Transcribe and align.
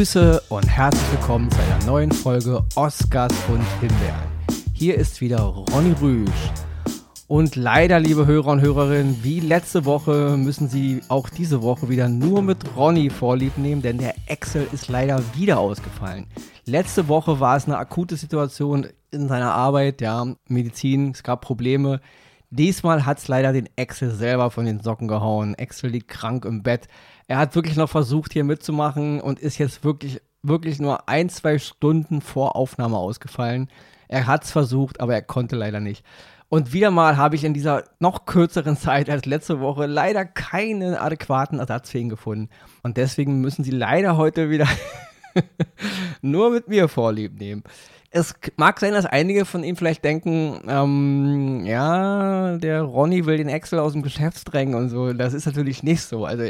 Grüße 0.00 0.40
und 0.48 0.66
herzlich 0.66 1.12
willkommen 1.12 1.50
zu 1.50 1.58
einer 1.58 1.84
neuen 1.84 2.10
Folge 2.10 2.64
Oscars 2.74 3.34
und 3.48 3.62
Himbeeren. 3.82 4.30
Hier 4.72 4.94
ist 4.94 5.20
wieder 5.20 5.40
Ronny 5.40 5.94
Rüsch. 6.00 6.52
Und 7.28 7.54
leider, 7.54 8.00
liebe 8.00 8.24
Hörer 8.24 8.46
und 8.46 8.62
Hörerinnen, 8.62 9.22
wie 9.22 9.40
letzte 9.40 9.84
Woche 9.84 10.38
müssen 10.38 10.70
Sie 10.70 11.02
auch 11.08 11.28
diese 11.28 11.60
Woche 11.60 11.90
wieder 11.90 12.08
nur 12.08 12.40
mit 12.40 12.74
Ronny 12.74 13.10
vorlieb 13.10 13.58
nehmen, 13.58 13.82
denn 13.82 13.98
der 13.98 14.14
Excel 14.24 14.66
ist 14.72 14.88
leider 14.88 15.22
wieder 15.34 15.58
ausgefallen. 15.58 16.28
Letzte 16.64 17.08
Woche 17.08 17.38
war 17.38 17.58
es 17.58 17.66
eine 17.66 17.76
akute 17.76 18.16
Situation 18.16 18.86
in 19.10 19.28
seiner 19.28 19.52
Arbeit, 19.52 20.00
ja, 20.00 20.34
Medizin, 20.48 21.10
es 21.10 21.22
gab 21.22 21.42
Probleme. 21.42 22.00
Diesmal 22.48 23.06
hat 23.06 23.18
es 23.18 23.28
leider 23.28 23.52
den 23.52 23.68
Excel 23.76 24.10
selber 24.10 24.50
von 24.50 24.64
den 24.64 24.80
Socken 24.80 25.06
gehauen. 25.08 25.54
Excel 25.54 25.90
liegt 25.90 26.08
krank 26.08 26.44
im 26.46 26.62
Bett. 26.62 26.88
Er 27.30 27.38
hat 27.38 27.54
wirklich 27.54 27.76
noch 27.76 27.88
versucht, 27.88 28.32
hier 28.32 28.42
mitzumachen 28.42 29.20
und 29.20 29.38
ist 29.38 29.56
jetzt 29.58 29.84
wirklich, 29.84 30.20
wirklich 30.42 30.80
nur 30.80 31.08
ein, 31.08 31.28
zwei 31.28 31.60
Stunden 31.60 32.22
vor 32.22 32.56
Aufnahme 32.56 32.96
ausgefallen. 32.96 33.68
Er 34.08 34.26
hat 34.26 34.42
es 34.42 34.50
versucht, 34.50 34.98
aber 34.98 35.14
er 35.14 35.22
konnte 35.22 35.54
leider 35.54 35.78
nicht. 35.78 36.04
Und 36.48 36.72
wieder 36.72 36.90
mal 36.90 37.16
habe 37.16 37.36
ich 37.36 37.44
in 37.44 37.54
dieser 37.54 37.84
noch 38.00 38.26
kürzeren 38.26 38.76
Zeit 38.76 39.08
als 39.08 39.26
letzte 39.26 39.60
Woche 39.60 39.86
leider 39.86 40.24
keinen 40.24 40.96
adäquaten 40.96 41.60
Ersatzfähigen 41.60 42.10
gefunden. 42.10 42.48
Und 42.82 42.96
deswegen 42.96 43.40
müssen 43.40 43.62
Sie 43.62 43.70
leider 43.70 44.16
heute 44.16 44.50
wieder 44.50 44.66
nur 46.22 46.50
mit 46.50 46.66
mir 46.66 46.88
Vorlieb 46.88 47.38
nehmen 47.38 47.62
es 48.12 48.34
mag 48.56 48.80
sein, 48.80 48.92
dass 48.92 49.06
einige 49.06 49.44
von 49.44 49.62
Ihnen 49.62 49.76
vielleicht 49.76 50.04
denken, 50.04 50.60
ähm, 50.66 51.64
ja, 51.64 52.56
der 52.56 52.82
Ronny 52.82 53.24
will 53.24 53.36
den 53.36 53.48
Excel 53.48 53.78
aus 53.78 53.92
dem 53.92 54.02
Geschäft 54.02 54.52
drängen 54.52 54.74
und 54.74 54.88
so. 54.88 55.12
Das 55.12 55.32
ist 55.32 55.46
natürlich 55.46 55.84
nicht 55.84 56.02
so. 56.02 56.24
Also 56.24 56.44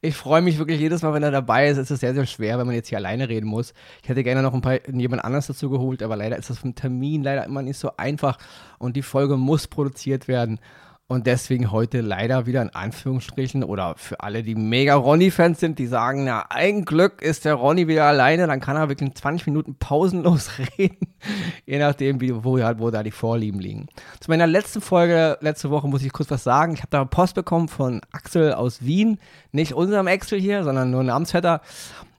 ich 0.00 0.16
freue 0.16 0.40
mich 0.40 0.58
wirklich 0.58 0.80
jedes 0.80 1.02
Mal, 1.02 1.12
wenn 1.12 1.22
er 1.22 1.30
dabei 1.30 1.68
ist. 1.68 1.76
Es 1.76 1.90
ist 1.90 2.00
sehr, 2.00 2.14
sehr 2.14 2.24
schwer, 2.24 2.58
wenn 2.58 2.66
man 2.66 2.74
jetzt 2.74 2.88
hier 2.88 2.96
alleine 2.96 3.28
reden 3.28 3.46
muss. 3.46 3.74
Ich 4.02 4.08
hätte 4.08 4.22
gerne 4.22 4.40
noch 4.40 4.54
ein 4.54 4.62
paar 4.62 4.88
jemand 4.88 5.22
anderes 5.22 5.48
dazu 5.48 5.68
geholt, 5.68 6.02
aber 6.02 6.16
leider 6.16 6.38
ist 6.38 6.48
das 6.48 6.58
vom 6.58 6.74
Termin 6.74 7.22
leider 7.22 7.44
immer 7.44 7.60
nicht 7.60 7.78
so 7.78 7.90
einfach 7.98 8.38
und 8.78 8.96
die 8.96 9.02
Folge 9.02 9.36
muss 9.36 9.68
produziert 9.68 10.28
werden. 10.28 10.60
Und 11.12 11.26
deswegen 11.26 11.70
heute 11.70 12.00
leider 12.00 12.46
wieder 12.46 12.62
in 12.62 12.70
Anführungsstrichen 12.70 13.64
oder 13.64 13.96
für 13.98 14.20
alle, 14.20 14.42
die 14.42 14.54
mega 14.54 14.94
Ronny-Fans 14.94 15.60
sind, 15.60 15.78
die 15.78 15.86
sagen, 15.86 16.24
na, 16.24 16.46
ein 16.48 16.86
Glück 16.86 17.20
ist 17.20 17.44
der 17.44 17.52
Ronny 17.52 17.86
wieder 17.86 18.04
alleine, 18.04 18.46
dann 18.46 18.60
kann 18.60 18.76
er 18.76 18.88
wirklich 18.88 19.12
20 19.14 19.46
Minuten 19.46 19.74
pausenlos 19.74 20.52
reden, 20.78 20.96
je 21.66 21.78
nachdem, 21.78 22.22
wie, 22.22 22.34
wo, 22.34 22.56
wo 22.78 22.90
da 22.90 23.02
die 23.02 23.10
Vorlieben 23.10 23.60
liegen. 23.60 23.88
Zu 24.20 24.30
meiner 24.30 24.46
letzten 24.46 24.80
Folge, 24.80 25.36
letzte 25.42 25.68
Woche 25.68 25.86
muss 25.86 26.02
ich 26.02 26.14
kurz 26.14 26.30
was 26.30 26.44
sagen. 26.44 26.72
Ich 26.72 26.80
habe 26.80 26.88
da 26.88 27.04
Post 27.04 27.34
bekommen 27.34 27.68
von 27.68 28.00
Axel 28.12 28.54
aus 28.54 28.82
Wien, 28.82 29.18
nicht 29.50 29.74
unserem 29.74 30.08
Axel 30.08 30.40
hier, 30.40 30.64
sondern 30.64 30.90
nur 30.90 31.00
ein 31.00 31.06
Namensvetter 31.06 31.60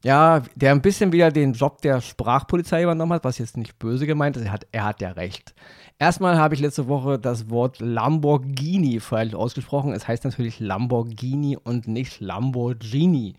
ja, 0.03 0.43
der 0.55 0.71
ein 0.71 0.81
bisschen 0.81 1.13
wieder 1.13 1.31
den 1.31 1.53
Job 1.53 1.81
der 1.81 2.01
Sprachpolizei 2.01 2.83
übernommen 2.83 3.13
hat, 3.13 3.23
was 3.23 3.37
jetzt 3.37 3.55
nicht 3.55 3.79
böse 3.79 4.05
gemeint 4.05 4.35
ist. 4.35 4.43
Er 4.43 4.51
hat, 4.51 4.67
er 4.73 4.83
hat 4.83 5.01
ja 5.01 5.11
recht. 5.11 5.55
Erstmal 5.99 6.37
habe 6.37 6.55
ich 6.55 6.61
letzte 6.61 6.87
Woche 6.87 7.19
das 7.19 7.49
Wort 7.49 7.79
Lamborghini 7.79 8.99
falsch 8.99 9.33
ausgesprochen. 9.33 9.93
Es 9.93 10.07
heißt 10.07 10.25
natürlich 10.25 10.59
Lamborghini 10.59 11.57
und 11.57 11.87
nicht 11.87 12.19
Lamborghini 12.19 13.35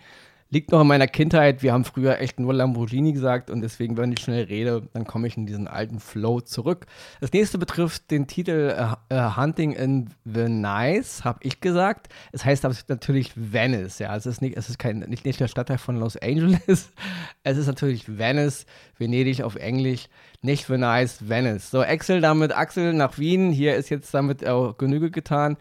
liegt 0.55 0.71
noch 0.71 0.81
in 0.81 0.87
meiner 0.87 1.09
Kindheit. 1.09 1.63
Wir 1.63 1.73
haben 1.73 1.85
früher 1.85 2.21
echt 2.21 2.39
nur 2.39 2.55
Lamborghini 2.55 3.13
gesagt 3.13 3.51
und 3.51 3.61
deswegen, 3.61 3.97
wenn 3.97 4.13
ich 4.13 4.21
schnell 4.21 4.45
rede, 4.45 4.89
dann 4.95 5.05
komme 5.05 5.27
ich 5.27 5.37
in 5.37 5.47
diesen 5.47 5.67
alten 5.67 5.99
Flow 5.99 6.41
zurück. 6.41 6.87
Das 7.21 7.33
nächste 7.33 7.59
betrifft 7.59 8.11
den 8.13 8.29
Titel 8.29 8.75
äh, 9.11 9.15
äh 9.15 9.37
Hunting 9.37 9.73
in 9.73 10.11
Venice, 10.25 11.25
habe 11.25 11.41
ich 11.43 11.61
gesagt. 11.61 12.09
Es 12.33 12.45
heißt 12.45 12.65
aber 12.65 12.75
natürlich 12.89 13.33
Venice, 13.35 13.99
ja. 13.99 14.15
Es 14.17 14.27
ist 14.27 14.41
nicht, 14.41 14.57
es 14.57 14.71
ist 14.71 14.79
kein, 14.79 15.01
nicht, 15.01 15.25
nicht 15.25 15.41
der 15.41 15.49
Stadtteil 15.49 15.79
von 15.79 15.97
Los 15.99 16.17
Angeles. 16.17 16.91
Es 17.47 17.59
ist 17.59 17.67
natürlich 17.67 18.17
Venice, 18.17 18.65
Venedig 18.97 19.43
auf 19.43 19.57
Englisch, 19.57 20.09
nicht 20.41 20.71
Venice, 20.71 21.29
Venice. 21.29 21.71
So, 21.71 21.83
Axel 21.83 22.23
damit 22.23 22.57
Axel 22.57 22.95
nach 22.95 23.19
Wien. 23.19 23.53
Hier 23.53 23.77
ist 23.77 23.91
jetzt 23.91 24.15
damit 24.15 24.47
auch 24.47 24.79
Genüge 24.79 25.11
getan. 25.11 25.59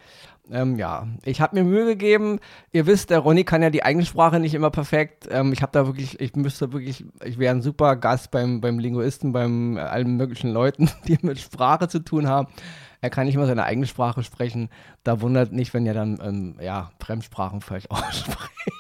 Ähm, 0.51 0.77
ja, 0.77 1.07
ich 1.23 1.39
habe 1.39 1.55
mir 1.55 1.63
Mühe 1.63 1.85
gegeben. 1.85 2.39
Ihr 2.71 2.85
wisst, 2.85 3.09
der 3.09 3.19
Ronny 3.19 3.43
kann 3.43 3.61
ja 3.61 3.69
die 3.69 3.83
eigene 3.83 4.05
Sprache 4.05 4.39
nicht 4.39 4.53
immer 4.53 4.71
perfekt. 4.71 5.27
Ähm, 5.31 5.53
ich 5.53 5.61
habe 5.61 5.71
da 5.71 5.85
wirklich, 5.85 6.19
ich 6.19 6.35
müsste 6.35 6.73
wirklich, 6.73 7.05
ich 7.23 7.39
wäre 7.39 7.55
ein 7.55 7.61
super 7.61 7.95
Gast 7.95 8.31
beim, 8.31 8.59
beim 8.59 8.77
Linguisten, 8.79 9.31
beim 9.31 9.77
äh, 9.77 9.81
allen 9.81 10.17
möglichen 10.17 10.51
Leuten, 10.51 10.89
die 11.07 11.17
mit 11.21 11.39
Sprache 11.39 11.87
zu 11.87 11.99
tun 11.99 12.27
haben. 12.27 12.47
Er 12.99 13.09
kann 13.09 13.25
nicht 13.25 13.35
immer 13.35 13.47
seine 13.47 13.63
eigene 13.63 13.87
Sprache 13.87 14.23
sprechen. 14.23 14.69
Da 15.03 15.21
wundert 15.21 15.51
nicht, 15.51 15.73
wenn 15.73 15.85
er 15.85 15.93
dann 15.93 16.19
ähm, 16.21 16.55
ja, 16.61 16.91
Fremdsprachen 16.99 17.61
falsch 17.61 17.85
ausspricht. 17.89 18.72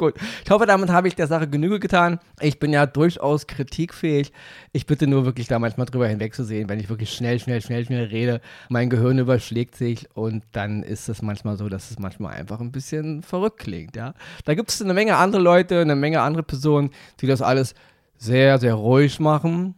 Gut. 0.00 0.14
Ich 0.42 0.50
hoffe, 0.50 0.64
damit 0.64 0.88
habe 0.88 1.08
ich 1.08 1.14
der 1.14 1.26
Sache 1.26 1.46
Genüge 1.46 1.78
getan. 1.78 2.20
Ich 2.40 2.58
bin 2.58 2.72
ja 2.72 2.86
durchaus 2.86 3.46
kritikfähig. 3.46 4.32
Ich 4.72 4.86
bitte 4.86 5.06
nur 5.06 5.26
wirklich 5.26 5.46
da 5.46 5.58
manchmal 5.58 5.84
drüber 5.84 6.08
hinwegzusehen, 6.08 6.70
wenn 6.70 6.80
ich 6.80 6.88
wirklich 6.88 7.12
schnell, 7.12 7.38
schnell, 7.38 7.60
schnell, 7.60 7.84
schnell 7.84 8.04
rede. 8.06 8.40
Mein 8.70 8.88
Gehirn 8.88 9.18
überschlägt 9.18 9.76
sich 9.76 10.08
und 10.14 10.42
dann 10.52 10.82
ist 10.82 11.10
es 11.10 11.20
manchmal 11.20 11.58
so, 11.58 11.68
dass 11.68 11.90
es 11.90 11.98
manchmal 11.98 12.32
einfach 12.32 12.60
ein 12.60 12.72
bisschen 12.72 13.22
verrückt 13.22 13.58
klingt. 13.58 13.94
Ja? 13.94 14.14
Da 14.46 14.54
gibt 14.54 14.70
es 14.70 14.80
eine 14.80 14.94
Menge 14.94 15.16
andere 15.16 15.42
Leute, 15.42 15.82
eine 15.82 15.96
Menge 15.96 16.22
andere 16.22 16.44
Personen, 16.44 16.92
die 17.20 17.26
das 17.26 17.42
alles 17.42 17.74
sehr, 18.16 18.56
sehr 18.56 18.76
ruhig 18.76 19.20
machen 19.20 19.74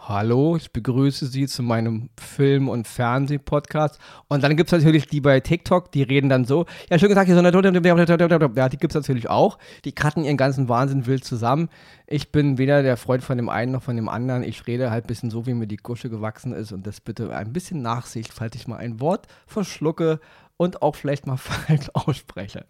Hallo, 0.00 0.56
ich 0.56 0.72
begrüße 0.72 1.26
Sie 1.26 1.46
zu 1.48 1.62
meinem 1.62 2.08
Film- 2.16 2.68
und 2.68 2.86
Fernseh-Podcast. 2.86 3.98
Und 4.28 4.42
dann 4.44 4.56
gibt 4.56 4.72
es 4.72 4.78
natürlich 4.78 5.06
die 5.08 5.20
bei 5.20 5.40
TikTok, 5.40 5.90
die 5.90 6.02
reden 6.02 6.30
dann 6.30 6.44
so. 6.44 6.66
Ja, 6.88 6.98
schön 6.98 7.08
gesagt, 7.08 7.26
hier 7.26 7.34
so 7.34 7.40
eine. 7.40 7.50
Ja, 7.50 8.68
die 8.68 8.76
gibt 8.78 8.92
es 8.92 8.94
natürlich 8.94 9.28
auch. 9.28 9.58
Die 9.84 9.92
cutten 9.92 10.24
ihren 10.24 10.36
ganzen 10.36 10.68
Wahnsinn 10.68 11.06
wild 11.06 11.24
zusammen. 11.24 11.68
Ich 12.06 12.30
bin 12.30 12.58
weder 12.58 12.82
der 12.82 12.96
Freund 12.96 13.24
von 13.24 13.36
dem 13.36 13.48
einen 13.48 13.72
noch 13.72 13.82
von 13.82 13.96
dem 13.96 14.08
anderen. 14.08 14.44
Ich 14.44 14.66
rede 14.68 14.90
halt 14.92 15.04
ein 15.04 15.08
bisschen 15.08 15.30
so, 15.30 15.46
wie 15.46 15.52
mir 15.52 15.66
die 15.66 15.76
Gusche 15.76 16.08
gewachsen 16.08 16.52
ist. 16.52 16.72
Und 16.72 16.86
das 16.86 17.00
bitte 17.00 17.34
ein 17.34 17.52
bisschen 17.52 17.82
Nachsicht, 17.82 18.32
falls 18.32 18.54
ich 18.54 18.68
mal 18.68 18.76
ein 18.76 19.00
Wort 19.00 19.26
verschlucke 19.46 20.20
und 20.58 20.82
auch 20.82 20.94
vielleicht 20.94 21.26
mal 21.26 21.36
falsch 21.38 21.88
ausspreche. 21.94 22.66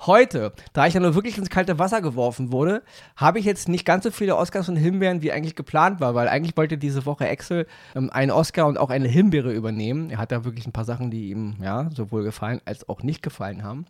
Heute, 0.00 0.52
da 0.72 0.86
ich 0.86 0.94
ja 0.94 1.00
nur 1.00 1.14
wirklich 1.14 1.38
ins 1.38 1.48
kalte 1.48 1.78
Wasser 1.78 2.02
geworfen 2.02 2.50
wurde, 2.50 2.82
habe 3.14 3.38
ich 3.38 3.44
jetzt 3.44 3.68
nicht 3.68 3.84
ganz 3.84 4.02
so 4.04 4.10
viele 4.10 4.36
Oscars 4.36 4.68
und 4.68 4.76
Himbeeren, 4.76 5.22
wie 5.22 5.30
eigentlich 5.30 5.54
geplant 5.54 6.00
war, 6.00 6.14
weil 6.14 6.28
eigentlich 6.28 6.56
wollte 6.56 6.76
diese 6.76 7.06
Woche 7.06 7.28
Axel 7.28 7.66
ähm, 7.94 8.10
einen 8.10 8.32
Oscar 8.32 8.66
und 8.66 8.78
auch 8.78 8.90
eine 8.90 9.08
Himbeere 9.08 9.52
übernehmen. 9.52 10.10
Er 10.10 10.18
hat 10.18 10.32
da 10.32 10.44
wirklich 10.44 10.66
ein 10.66 10.72
paar 10.72 10.84
Sachen, 10.84 11.10
die 11.10 11.30
ihm 11.30 11.54
ja 11.62 11.88
sowohl 11.94 12.24
gefallen 12.24 12.60
als 12.64 12.88
auch 12.88 13.02
nicht 13.02 13.22
gefallen 13.22 13.62
haben. 13.62 13.86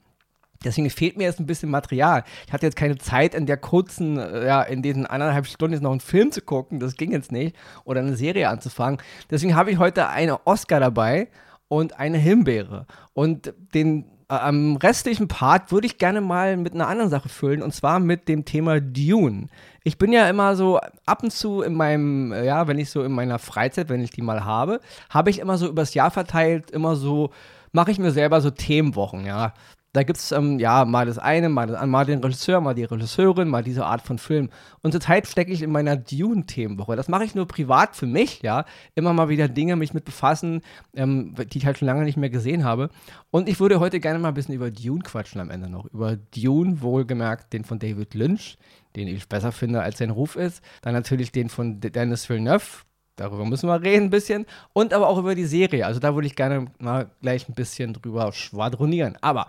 Deswegen 0.64 0.88
fehlt 0.90 1.16
mir 1.16 1.24
jetzt 1.24 1.38
ein 1.38 1.46
bisschen 1.46 1.70
Material. 1.70 2.24
Ich 2.46 2.52
hatte 2.52 2.66
jetzt 2.66 2.76
keine 2.76 2.96
Zeit, 2.98 3.34
in 3.34 3.46
der 3.46 3.56
kurzen, 3.56 4.18
äh, 4.18 4.46
ja, 4.46 4.62
in 4.62 4.82
diesen 4.82 5.06
anderthalb 5.06 5.46
Stunden 5.46 5.74
jetzt 5.74 5.82
noch 5.82 5.90
einen 5.90 6.00
Film 6.00 6.32
zu 6.32 6.40
gucken. 6.40 6.80
Das 6.80 6.96
ging 6.96 7.12
jetzt 7.12 7.30
nicht. 7.30 7.54
Oder 7.84 8.00
eine 8.00 8.16
Serie 8.16 8.48
anzufangen. 8.48 9.00
Deswegen 9.30 9.54
habe 9.54 9.70
ich 9.70 9.78
heute 9.78 10.08
einen 10.08 10.36
Oscar 10.44 10.80
dabei 10.80 11.28
und 11.68 11.98
eine 11.98 12.18
Himbeere. 12.18 12.86
Und 13.12 13.54
den 13.74 14.04
äh, 14.28 14.34
am 14.34 14.76
restlichen 14.76 15.28
Part 15.28 15.70
würde 15.70 15.86
ich 15.86 15.98
gerne 15.98 16.20
mal 16.20 16.56
mit 16.56 16.74
einer 16.74 16.88
anderen 16.88 17.10
Sache 17.10 17.28
füllen 17.28 17.62
und 17.62 17.72
zwar 17.72 18.00
mit 18.00 18.28
dem 18.28 18.44
Thema 18.44 18.80
Dune. 18.80 19.46
Ich 19.84 19.98
bin 19.98 20.12
ja 20.12 20.28
immer 20.28 20.56
so 20.56 20.80
ab 21.06 21.22
und 21.22 21.30
zu 21.32 21.62
in 21.62 21.74
meinem, 21.74 22.32
äh, 22.32 22.44
ja, 22.44 22.66
wenn 22.66 22.78
ich 22.78 22.90
so 22.90 23.02
in 23.04 23.12
meiner 23.12 23.38
Freizeit, 23.38 23.88
wenn 23.88 24.02
ich 24.02 24.10
die 24.10 24.22
mal 24.22 24.44
habe, 24.44 24.80
habe 25.10 25.30
ich 25.30 25.38
immer 25.38 25.58
so 25.58 25.68
übers 25.68 25.94
Jahr 25.94 26.10
verteilt, 26.10 26.70
immer 26.70 26.96
so, 26.96 27.30
mache 27.72 27.90
ich 27.92 27.98
mir 27.98 28.10
selber 28.10 28.40
so 28.40 28.50
Themenwochen, 28.50 29.26
ja. 29.26 29.54
Da 29.96 30.02
gibt 30.02 30.18
es 30.18 30.30
ähm, 30.30 30.58
ja 30.58 30.84
mal 30.84 31.06
das 31.06 31.16
eine, 31.16 31.48
mal, 31.48 31.66
das, 31.66 31.86
mal 31.86 32.04
den 32.04 32.22
Regisseur, 32.22 32.60
mal 32.60 32.74
die 32.74 32.84
Regisseurin, 32.84 33.48
mal 33.48 33.62
diese 33.62 33.86
Art 33.86 34.02
von 34.02 34.18
Film. 34.18 34.50
Und 34.82 34.92
zurzeit 34.92 35.26
stecke 35.26 35.50
ich 35.50 35.62
in 35.62 35.72
meiner 35.72 35.96
Dune-Themenwoche. 35.96 36.96
Das 36.96 37.08
mache 37.08 37.24
ich 37.24 37.34
nur 37.34 37.48
privat 37.48 37.96
für 37.96 38.04
mich, 38.04 38.42
ja. 38.42 38.66
Immer 38.94 39.14
mal 39.14 39.30
wieder 39.30 39.48
Dinge 39.48 39.74
mich 39.74 39.94
mit 39.94 40.04
befassen, 40.04 40.60
ähm, 40.94 41.34
die 41.50 41.56
ich 41.56 41.64
halt 41.64 41.78
schon 41.78 41.86
lange 41.86 42.04
nicht 42.04 42.18
mehr 42.18 42.28
gesehen 42.28 42.62
habe. 42.62 42.90
Und 43.30 43.48
ich 43.48 43.58
würde 43.58 43.80
heute 43.80 43.98
gerne 43.98 44.18
mal 44.18 44.28
ein 44.28 44.34
bisschen 44.34 44.54
über 44.54 44.70
Dune 44.70 45.00
quatschen 45.02 45.40
am 45.40 45.48
Ende 45.48 45.70
noch. 45.70 45.86
Über 45.86 46.16
Dune, 46.16 46.82
wohlgemerkt 46.82 47.54
den 47.54 47.64
von 47.64 47.78
David 47.78 48.12
Lynch, 48.12 48.58
den 48.96 49.08
ich 49.08 49.26
besser 49.26 49.50
finde, 49.50 49.80
als 49.80 49.96
sein 49.96 50.10
Ruf 50.10 50.36
ist. 50.36 50.62
Dann 50.82 50.92
natürlich 50.92 51.32
den 51.32 51.48
von 51.48 51.80
Dennis 51.80 52.28
Villeneuve, 52.28 52.84
Darüber 53.16 53.46
müssen 53.46 53.66
wir 53.66 53.80
reden 53.80 54.04
ein 54.04 54.10
bisschen. 54.10 54.44
Und 54.74 54.92
aber 54.92 55.08
auch 55.08 55.16
über 55.16 55.34
die 55.34 55.46
Serie. 55.46 55.86
Also 55.86 56.00
da 56.00 56.14
würde 56.14 56.26
ich 56.26 56.36
gerne 56.36 56.66
mal 56.78 57.10
gleich 57.22 57.48
ein 57.48 57.54
bisschen 57.54 57.94
drüber 57.94 58.30
schwadronieren. 58.32 59.16
Aber 59.22 59.46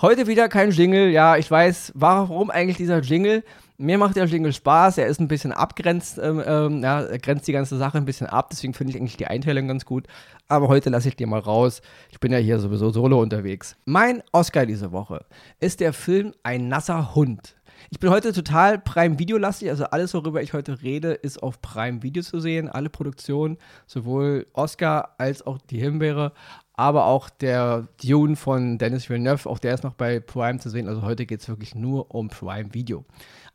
Heute 0.00 0.28
wieder 0.28 0.48
kein 0.48 0.70
Jingle. 0.70 1.10
Ja, 1.10 1.36
ich 1.38 1.50
weiß, 1.50 1.90
warum 1.96 2.50
eigentlich 2.50 2.76
dieser 2.76 3.00
Jingle? 3.00 3.42
Mir 3.78 3.98
macht 3.98 4.14
der 4.14 4.26
Jingle 4.26 4.52
Spaß. 4.52 4.96
Er 4.98 5.08
ist 5.08 5.18
ein 5.18 5.26
bisschen 5.26 5.50
abgrenzt, 5.50 6.20
ähm, 6.22 6.40
ähm, 6.46 6.84
ja, 6.84 7.00
er 7.00 7.18
grenzt 7.18 7.48
die 7.48 7.52
ganze 7.52 7.76
Sache 7.76 7.98
ein 7.98 8.04
bisschen 8.04 8.28
ab. 8.28 8.50
Deswegen 8.52 8.74
finde 8.74 8.92
ich 8.92 8.96
eigentlich 8.96 9.16
die 9.16 9.26
Einteilung 9.26 9.66
ganz 9.66 9.84
gut. 9.84 10.06
Aber 10.46 10.68
heute 10.68 10.90
lasse 10.90 11.08
ich 11.08 11.16
dir 11.16 11.26
mal 11.26 11.40
raus. 11.40 11.82
Ich 12.12 12.20
bin 12.20 12.30
ja 12.30 12.38
hier 12.38 12.60
sowieso 12.60 12.90
solo 12.90 13.20
unterwegs. 13.20 13.76
Mein 13.86 14.22
Oscar 14.30 14.66
diese 14.66 14.92
Woche 14.92 15.24
ist 15.58 15.80
der 15.80 15.92
Film 15.92 16.32
Ein 16.44 16.68
nasser 16.68 17.16
Hund. 17.16 17.56
Ich 17.90 17.98
bin 17.98 18.10
heute 18.10 18.32
total 18.32 18.78
Prime 18.78 19.18
Video 19.18 19.36
lastig, 19.36 19.70
also 19.70 19.84
alles, 19.84 20.14
worüber 20.14 20.42
ich 20.42 20.52
heute 20.52 20.82
rede, 20.82 21.12
ist 21.12 21.42
auf 21.42 21.60
Prime 21.60 22.02
Video 22.02 22.22
zu 22.22 22.38
sehen. 22.38 22.68
Alle 22.68 22.90
Produktionen, 22.90 23.56
sowohl 23.86 24.46
Oscar 24.52 25.14
als 25.18 25.46
auch 25.46 25.58
die 25.58 25.80
Himbeere, 25.80 26.32
aber 26.78 27.06
auch 27.06 27.28
der 27.28 27.88
Dune 28.00 28.36
von 28.36 28.78
Dennis 28.78 29.10
Villeneuve, 29.10 29.50
auch 29.50 29.58
der 29.58 29.74
ist 29.74 29.82
noch 29.82 29.94
bei 29.94 30.20
Prime 30.20 30.60
zu 30.60 30.70
sehen. 30.70 30.86
Also 30.86 31.02
heute 31.02 31.26
geht 31.26 31.40
es 31.40 31.48
wirklich 31.48 31.74
nur 31.74 32.14
um 32.14 32.28
Prime 32.28 32.72
Video. 32.72 33.04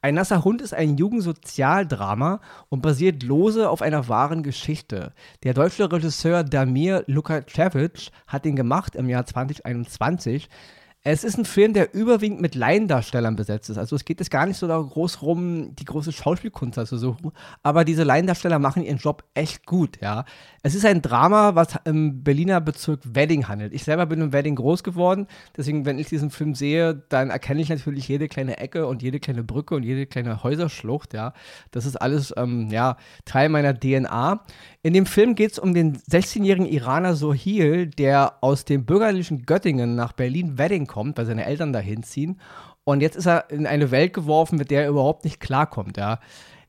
Ein 0.01 0.15
nasser 0.15 0.43
Hund 0.43 0.61
ist 0.61 0.73
ein 0.73 0.97
Jugendsozialdrama 0.97 2.41
und 2.67 2.81
basiert 2.81 3.23
lose 3.23 3.69
auf 3.69 3.81
einer 3.81 4.09
wahren 4.09 4.43
Geschichte. 4.43 5.13
Der 5.43 5.53
deutsche 5.53 5.89
Regisseur 5.89 6.43
Damir 6.43 7.05
Lukacevic 7.07 8.09
hat 8.27 8.45
ihn 8.45 8.57
gemacht 8.57 8.93
im 8.97 9.07
Jahr 9.07 9.25
2021. 9.25 10.49
Es 11.05 11.25
ist 11.25 11.37
ein 11.37 11.43
Film, 11.43 11.73
der 11.73 11.93
überwiegend 11.93 12.39
mit 12.39 12.55
Laiendarstellern 12.55 13.35
besetzt 13.35 13.69
ist. 13.69 13.77
Also 13.77 13.93
es 13.97 14.05
geht 14.05 14.21
jetzt 14.21 14.31
gar 14.31 14.45
nicht 14.45 14.55
so 14.55 14.67
groß 14.67 15.21
rum, 15.21 15.75
die 15.75 15.83
große 15.83 16.13
Schauspielkunst 16.13 16.79
zu 16.87 16.97
suchen, 16.97 17.33
aber 17.61 17.83
diese 17.83 18.03
Laiendarsteller 18.03 18.57
machen 18.57 18.83
ihren 18.83 18.99
Job 18.99 19.25
echt 19.33 19.65
gut, 19.65 19.99
ja. 19.99 20.23
Es 20.61 20.75
ist 20.75 20.85
ein 20.85 21.01
Drama, 21.01 21.55
was 21.55 21.75
im 21.83 22.23
Berliner 22.23 22.61
Bezirk 22.61 23.01
Wedding 23.03 23.49
handelt. 23.49 23.73
Ich 23.73 23.83
selber 23.83 24.05
bin 24.05 24.21
im 24.21 24.31
Wedding 24.31 24.55
groß 24.55 24.81
geworden, 24.81 25.27
deswegen, 25.57 25.85
wenn 25.85 25.99
ich 25.99 26.07
diesen 26.07 26.29
Film 26.29 26.55
sehe, 26.55 27.03
dann 27.09 27.31
erkenne 27.31 27.59
ich 27.59 27.67
natürlich 27.67 28.07
jede 28.07 28.29
kleine 28.29 28.59
Ecke 28.59 28.87
und 28.87 29.01
jede 29.01 29.19
kleine 29.19 29.43
Brücke 29.43 29.75
und 29.75 29.83
jede 29.83 30.05
kleine 30.05 30.41
Häuserschlucht, 30.41 31.13
ja. 31.13 31.33
Das 31.71 31.85
ist 31.85 31.97
alles, 31.97 32.33
ähm, 32.37 32.69
ja, 32.69 32.95
Teil 33.25 33.49
meiner 33.49 33.77
DNA. 33.77 34.41
In 34.83 34.93
dem 34.93 35.05
Film 35.05 35.35
geht 35.35 35.51
es 35.51 35.59
um 35.59 35.73
den 35.73 35.97
16-jährigen 35.97 36.65
Iraner 36.65 37.15
Sohil, 37.15 37.87
der 37.87 38.37
aus 38.39 38.63
dem 38.63 38.85
bürgerlichen 38.85 39.45
Göttingen 39.45 39.95
nach 39.95 40.13
Berlin-Wedding 40.13 40.92
kommt, 40.93 41.17
weil 41.17 41.25
seine 41.25 41.45
Eltern 41.45 41.73
dahin 41.73 42.03
ziehen. 42.03 42.39
Und 42.83 43.01
jetzt 43.01 43.15
ist 43.15 43.25
er 43.25 43.49
in 43.49 43.65
eine 43.65 43.91
Welt 43.91 44.13
geworfen, 44.13 44.57
mit 44.57 44.69
der 44.69 44.83
er 44.83 44.89
überhaupt 44.89 45.23
nicht 45.23 45.39
klarkommt, 45.39 45.97
ja. 45.97 46.19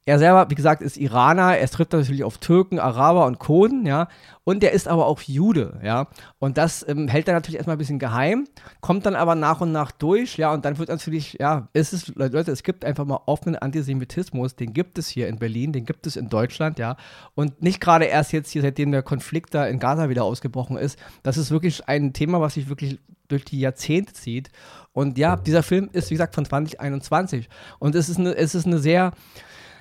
Er 0.06 0.19
selber, 0.19 0.50
wie 0.50 0.55
gesagt, 0.55 0.82
ist 0.82 0.99
Iraner, 0.99 1.56
er 1.56 1.67
trifft 1.67 1.94
natürlich 1.94 2.25
auf 2.25 2.37
Türken, 2.37 2.79
Araber 2.79 3.25
und 3.25 3.38
Kurden, 3.38 3.87
ja, 3.87 4.09
und 4.44 4.62
er 4.62 4.73
ist 4.73 4.87
aber 4.87 5.06
auch 5.06 5.23
Jude, 5.23 5.81
ja, 5.82 6.09
und 6.38 6.59
das 6.59 6.87
ähm, 6.87 7.09
hält 7.09 7.26
er 7.26 7.32
natürlich 7.32 7.56
erstmal 7.56 7.76
ein 7.76 7.79
bisschen 7.79 7.99
geheim, 7.99 8.47
kommt 8.82 9.06
dann 9.06 9.15
aber 9.15 9.35
nach 9.35 9.62
und 9.62 9.73
nach 9.73 9.93
durch, 9.93 10.37
ja, 10.37 10.53
und 10.53 10.67
dann 10.67 10.77
wird 10.77 10.91
natürlich, 10.91 11.38
ja, 11.41 11.69
ist 11.73 11.94
es, 11.94 12.09
Leute, 12.17 12.53
es 12.53 12.62
gibt 12.62 12.85
einfach 12.85 13.06
mal 13.06 13.20
offenen 13.25 13.56
Antisemitismus, 13.56 14.56
den 14.56 14.75
gibt 14.75 14.99
es 14.99 15.09
hier 15.09 15.27
in 15.27 15.38
Berlin, 15.38 15.73
den 15.73 15.87
gibt 15.87 16.06
es 16.06 16.17
in 16.17 16.29
Deutschland, 16.29 16.79
ja, 16.79 16.99
und 17.35 17.62
nicht 17.62 17.81
gerade 17.81 18.05
erst 18.05 18.35
jetzt 18.35 18.50
hier, 18.50 18.61
seitdem 18.61 18.93
der 18.93 19.03
Konflikt 19.03 19.55
da 19.55 19.65
in 19.65 19.79
Gaza 19.79 20.11
wieder 20.11 20.25
ausgebrochen 20.25 20.77
ist, 20.77 20.99
das 21.23 21.38
ist 21.38 21.50
wirklich 21.50 21.88
ein 21.88 22.12
Thema, 22.12 22.43
was 22.43 22.55
sich 22.55 22.69
wirklich 22.69 23.00
durch 23.29 23.44
die 23.44 23.61
Jahrzehnte 23.61 24.12
zieht, 24.12 24.50
und 24.94 25.19
ja, 25.19 25.37
dieser 25.37 25.65
Film 25.65 25.91
ist, 25.93 26.11
wie 26.11 26.15
gesagt, 26.15 26.37
von 26.37 26.44
2021, 26.44 27.49
und 27.81 27.94
es 27.97 28.09
ist 28.09 28.19
eine, 28.19 28.37
es 28.37 28.55
ist 28.55 28.65
eine 28.65 28.79
sehr, 28.79 29.12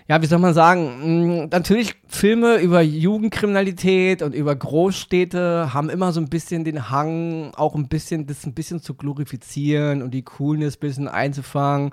ja, 0.07 0.21
wie 0.21 0.25
soll 0.25 0.39
man 0.39 0.55
sagen, 0.55 1.43
mm, 1.43 1.49
natürlich 1.51 1.95
Filme 2.07 2.57
über 2.57 2.81
Jugendkriminalität 2.81 4.23
und 4.23 4.33
über 4.33 4.55
Großstädte 4.55 5.71
haben 5.71 5.91
immer 5.91 6.11
so 6.11 6.19
ein 6.19 6.29
bisschen 6.29 6.63
den 6.63 6.89
Hang, 6.89 7.53
auch 7.55 7.75
ein 7.75 7.87
bisschen 7.87 8.25
das 8.25 8.45
ein 8.45 8.55
bisschen 8.55 8.81
zu 8.81 8.95
glorifizieren 8.95 10.01
und 10.01 10.11
die 10.11 10.23
Coolness 10.23 10.77
ein 10.77 10.79
bisschen 10.79 11.07
einzufangen. 11.07 11.91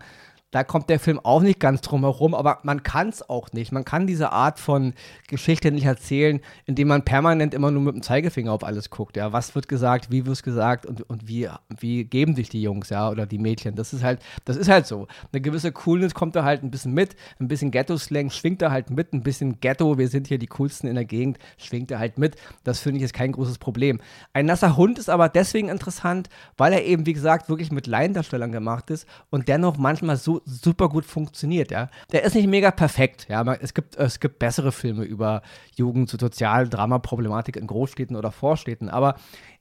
Da 0.51 0.65
kommt 0.65 0.91
der 0.91 0.99
Film 0.99 1.21
auch 1.23 1.43
nicht 1.43 1.61
ganz 1.61 1.81
drum 1.81 2.01
herum, 2.01 2.35
aber 2.35 2.59
man 2.65 2.83
kann 2.83 3.09
es 3.09 3.29
auch 3.29 3.53
nicht. 3.53 3.71
Man 3.71 3.85
kann 3.85 4.09
diese 4.09 4.33
Art 4.33 4.59
von 4.59 4.95
Geschichte 5.29 5.71
nicht 5.71 5.85
erzählen, 5.85 6.41
indem 6.67 6.89
man 6.89 7.05
permanent 7.05 7.55
immer 7.55 7.71
nur 7.71 7.83
mit 7.83 7.95
dem 7.95 8.03
Zeigefinger 8.03 8.53
auf 8.53 8.65
alles 8.65 8.91
guckt. 8.91 9.17
Ja, 9.17 9.33
was 9.33 9.55
wird 9.55 9.69
gesagt, 9.69 10.11
wie 10.11 10.27
wird 10.27 10.35
es 10.35 10.43
gesagt 10.43 10.87
und, 10.87 11.09
und 11.09 11.29
wie, 11.29 11.49
wie 11.79 12.05
geben 12.05 12.35
sich 12.35 12.49
die 12.49 12.63
Jungs, 12.63 12.91
ja, 12.91 13.09
oder 13.11 13.27
die 13.27 13.39
Mädchen. 13.39 13.77
Das 13.77 13.93
ist 13.93 14.03
halt, 14.03 14.21
das 14.45 14.57
ist 14.57 14.69
halt 14.69 14.87
so. 14.87 15.07
Eine 15.33 15.41
gewisse 15.41 15.71
Coolness 15.71 16.15
kommt 16.15 16.35
da 16.35 16.43
halt 16.43 16.65
ein 16.65 16.71
bisschen 16.73 16.95
mit, 16.95 17.15
ein 17.39 17.47
bisschen 17.47 17.71
Ghetto-Slang 17.71 18.31
schwingt 18.31 18.61
da 18.61 18.73
halt 18.73 18.91
mit, 18.91 19.13
ein 19.13 19.23
bisschen 19.23 19.61
Ghetto, 19.61 19.99
wir 19.99 20.09
sind 20.09 20.27
hier 20.27 20.39
die 20.39 20.49
coolsten 20.49 20.89
in 20.89 20.97
der 20.97 21.05
Gegend, 21.05 21.39
schwingt 21.59 21.93
da 21.93 22.01
halt 22.01 22.19
mit. 22.19 22.35
Das 22.65 22.81
finde 22.81 22.97
ich 22.97 23.03
jetzt 23.03 23.15
kein 23.15 23.31
großes 23.31 23.59
Problem. 23.59 24.01
Ein 24.33 24.47
nasser 24.47 24.77
Hund 24.77 24.99
ist 24.99 25.11
aber 25.11 25.29
deswegen 25.29 25.69
interessant, 25.69 26.29
weil 26.57 26.73
er 26.73 26.85
eben, 26.85 27.07
wie 27.07 27.13
gesagt, 27.13 27.49
wirklich 27.49 27.71
mit 27.71 27.87
Laiendarstellern 27.87 28.51
gemacht 28.51 28.91
ist 28.91 29.07
und 29.31 29.47
dennoch 29.47 29.77
manchmal 29.77 30.17
so 30.17 30.40
super 30.45 30.89
gut 30.89 31.05
funktioniert, 31.05 31.71
ja. 31.71 31.89
Der 32.13 32.25
ist 32.25 32.35
nicht 32.35 32.49
mega 32.49 32.71
perfekt, 32.71 33.27
ja. 33.29 33.43
Es 33.55 33.75
gibt, 33.75 33.97
es 33.97 34.21
gibt 34.21 34.39
bessere 34.39 34.73
Filme 34.73 35.05
über 35.05 35.43
Jugend, 35.77 36.11
Sozial, 36.11 36.69
Drama, 36.69 36.99
Problematik 36.99 37.57
in 37.57 37.67
Großstädten 37.67 38.17
oder 38.17 38.33
Vorstädten, 38.33 38.89
aber 38.89 39.17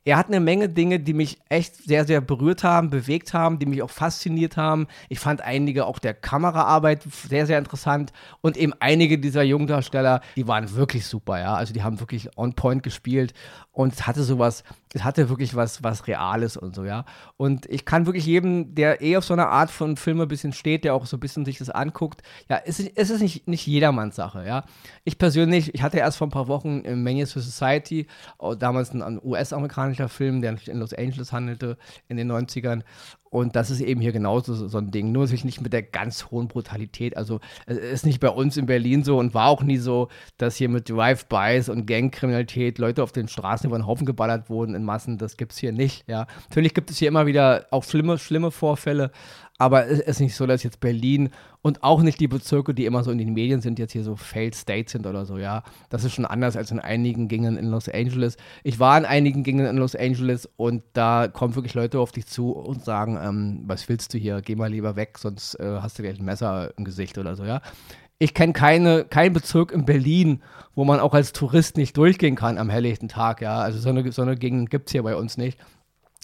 er 0.05 0.17
hat 0.17 0.27
eine 0.27 0.39
Menge 0.39 0.69
Dinge, 0.69 0.99
die 0.99 1.13
mich 1.13 1.39
echt 1.49 1.75
sehr, 1.75 2.05
sehr 2.05 2.21
berührt 2.21 2.63
haben, 2.63 2.89
bewegt 2.89 3.33
haben, 3.33 3.59
die 3.59 3.65
mich 3.65 3.83
auch 3.83 3.89
fasziniert 3.89 4.57
haben. 4.57 4.87
Ich 5.09 5.19
fand 5.19 5.41
einige 5.41 5.85
auch 5.85 5.99
der 5.99 6.13
Kameraarbeit 6.13 7.03
sehr, 7.03 7.45
sehr 7.45 7.59
interessant 7.59 8.13
und 8.41 8.57
eben 8.57 8.73
einige 8.79 9.19
dieser 9.19 9.43
Jungdarsteller, 9.43 10.21
die 10.35 10.47
waren 10.47 10.73
wirklich 10.73 11.05
super, 11.05 11.39
ja. 11.39 11.53
Also 11.53 11.73
die 11.73 11.83
haben 11.83 11.99
wirklich 11.99 12.37
on 12.37 12.53
point 12.53 12.81
gespielt 12.81 13.33
und 13.71 13.93
es 13.93 14.07
hatte 14.07 14.23
sowas, 14.23 14.63
es 14.93 15.03
hatte 15.03 15.29
wirklich 15.29 15.55
was, 15.55 15.83
was 15.83 16.07
Reales 16.07 16.57
und 16.57 16.75
so, 16.75 16.85
ja. 16.85 17.05
Und 17.37 17.65
ich 17.67 17.85
kann 17.85 18.05
wirklich 18.05 18.25
jedem, 18.25 18.73
der 18.75 19.01
eh 19.01 19.17
auf 19.17 19.25
so 19.25 19.33
einer 19.33 19.49
Art 19.49 19.69
von 19.69 19.95
Filme 19.97 20.23
ein 20.23 20.27
bisschen 20.29 20.53
steht, 20.53 20.85
der 20.85 20.95
auch 20.95 21.05
so 21.05 21.17
ein 21.17 21.19
bisschen 21.19 21.45
sich 21.45 21.57
das 21.59 21.69
anguckt, 21.69 22.21
ja, 22.49 22.59
es 22.65 22.79
ist, 22.79 22.93
es 22.95 23.09
ist 23.09 23.21
nicht, 23.21 23.47
nicht 23.47 23.67
jedermanns 23.67 24.15
Sache, 24.15 24.45
ja. 24.45 24.63
Ich 25.03 25.17
persönlich, 25.17 25.75
ich 25.75 25.83
hatte 25.83 25.97
erst 25.97 26.17
vor 26.17 26.27
ein 26.27 26.31
paar 26.31 26.47
Wochen 26.47 26.79
im 26.81 27.03
Manias 27.03 27.33
for 27.33 27.41
Society, 27.41 28.07
oh, 28.37 28.55
damals 28.55 28.91
ein 28.91 29.19
US-amerikanischer 29.23 29.88
amerikanischer 29.89 30.09
Film, 30.09 30.41
der 30.41 30.55
in 30.67 30.79
Los 30.79 30.93
Angeles 30.93 31.31
handelte 31.31 31.77
in 32.07 32.17
den 32.17 32.31
90ern. 32.31 32.81
Und 33.31 33.55
das 33.55 33.69
ist 33.69 33.81
eben 33.81 34.01
hier 34.01 34.11
genauso 34.11 34.55
so, 34.55 34.77
ein 34.77 34.89
Ding. 34.89 35.11
Nur 35.11 35.23
natürlich 35.23 35.45
nicht 35.45 35.61
mit 35.61 35.71
der 35.71 35.83
ganz 35.83 36.31
hohen 36.31 36.47
Brutalität. 36.47 37.15
Also 37.15 37.39
es 37.67 37.77
ist 37.77 38.05
nicht 38.05 38.19
bei 38.19 38.29
uns 38.29 38.57
in 38.57 38.65
Berlin 38.65 39.03
so 39.03 39.19
und 39.19 39.35
war 39.35 39.49
auch 39.49 39.61
nie 39.61 39.77
so, 39.77 40.09
dass 40.37 40.55
hier 40.55 40.67
mit 40.67 40.89
Drive-Bys 40.89 41.69
und 41.69 41.85
Gangkriminalität 41.85 42.79
Leute 42.79 43.03
auf 43.03 43.11
den 43.11 43.27
Straßen 43.27 43.67
über 43.67 43.77
den 43.77 43.85
Haufen 43.85 44.07
geballert 44.07 44.49
wurden 44.49 44.73
in 44.73 44.83
Massen. 44.83 45.19
Das 45.19 45.37
gibt 45.37 45.51
es 45.51 45.59
hier 45.59 45.71
nicht. 45.71 46.07
Ja. 46.07 46.25
Natürlich 46.49 46.73
gibt 46.73 46.89
es 46.89 46.97
hier 46.97 47.07
immer 47.07 47.27
wieder 47.27 47.67
auch 47.69 47.83
schlimme, 47.83 48.17
schlimme 48.17 48.49
Vorfälle, 48.49 49.11
aber 49.59 49.87
es 49.87 49.99
ist 49.99 50.21
nicht 50.21 50.35
so, 50.35 50.47
dass 50.47 50.63
jetzt 50.63 50.79
Berlin 50.79 51.29
und 51.61 51.83
auch 51.83 52.01
nicht 52.01 52.19
die 52.21 52.29
Bezirke, 52.29 52.73
die 52.73 52.85
immer 52.85 53.03
so 53.03 53.11
in 53.11 53.17
den 53.17 53.33
Medien 53.33 53.59
sind, 53.59 53.77
jetzt 53.77 53.91
hier 53.91 54.05
so 54.05 54.15
Failed 54.15 54.55
States 54.55 54.93
sind 54.93 55.05
oder 55.05 55.25
so, 55.25 55.37
ja. 55.37 55.63
Das 55.89 56.05
ist 56.05 56.13
schon 56.13 56.25
anders 56.25 56.55
als 56.55 56.71
in 56.71 56.79
einigen 56.79 57.27
Gegenden 57.27 57.57
in 57.57 57.69
Los 57.69 57.89
Angeles. 57.89 58.37
Ich 58.63 58.79
war 58.79 58.97
in 58.97 59.03
einigen 59.03 59.43
Gegenden 59.43 59.69
in 59.69 59.77
Los 59.77 59.95
Angeles 59.95 60.49
und 60.55 60.83
da 60.93 61.27
kommen 61.27 61.55
wirklich 61.55 61.73
Leute 61.73 61.99
auf 61.99 62.13
dich 62.13 62.25
zu 62.25 62.53
und 62.53 62.85
sagen, 62.85 63.19
ähm, 63.21 63.63
was 63.65 63.89
willst 63.89 64.13
du 64.13 64.17
hier? 64.17 64.41
Geh 64.41 64.55
mal 64.55 64.71
lieber 64.71 64.95
weg, 64.95 65.17
sonst 65.17 65.55
äh, 65.55 65.79
hast 65.81 65.99
du 65.99 66.03
gleich 66.03 66.17
ein 66.17 66.25
Messer 66.25 66.71
im 66.77 66.85
Gesicht 66.85 67.17
oder 67.17 67.35
so, 67.35 67.43
ja. 67.43 67.61
Ich 68.17 68.33
kenne 68.33 68.53
keine, 68.53 69.03
keinen 69.03 69.33
Bezirk 69.33 69.73
in 69.73 69.85
Berlin, 69.85 70.41
wo 70.73 70.85
man 70.85 71.01
auch 71.01 71.13
als 71.13 71.33
Tourist 71.33 71.75
nicht 71.75 71.97
durchgehen 71.97 72.35
kann 72.35 72.57
am 72.57 72.69
helllichten 72.69 73.09
Tag, 73.09 73.41
ja. 73.41 73.59
Also 73.59 73.77
so 73.79 73.89
eine, 73.89 74.09
so 74.13 74.21
eine 74.21 74.37
Gegend 74.37 74.69
gibt 74.69 74.87
es 74.87 74.93
hier 74.93 75.03
bei 75.03 75.17
uns 75.17 75.35
nicht. 75.35 75.59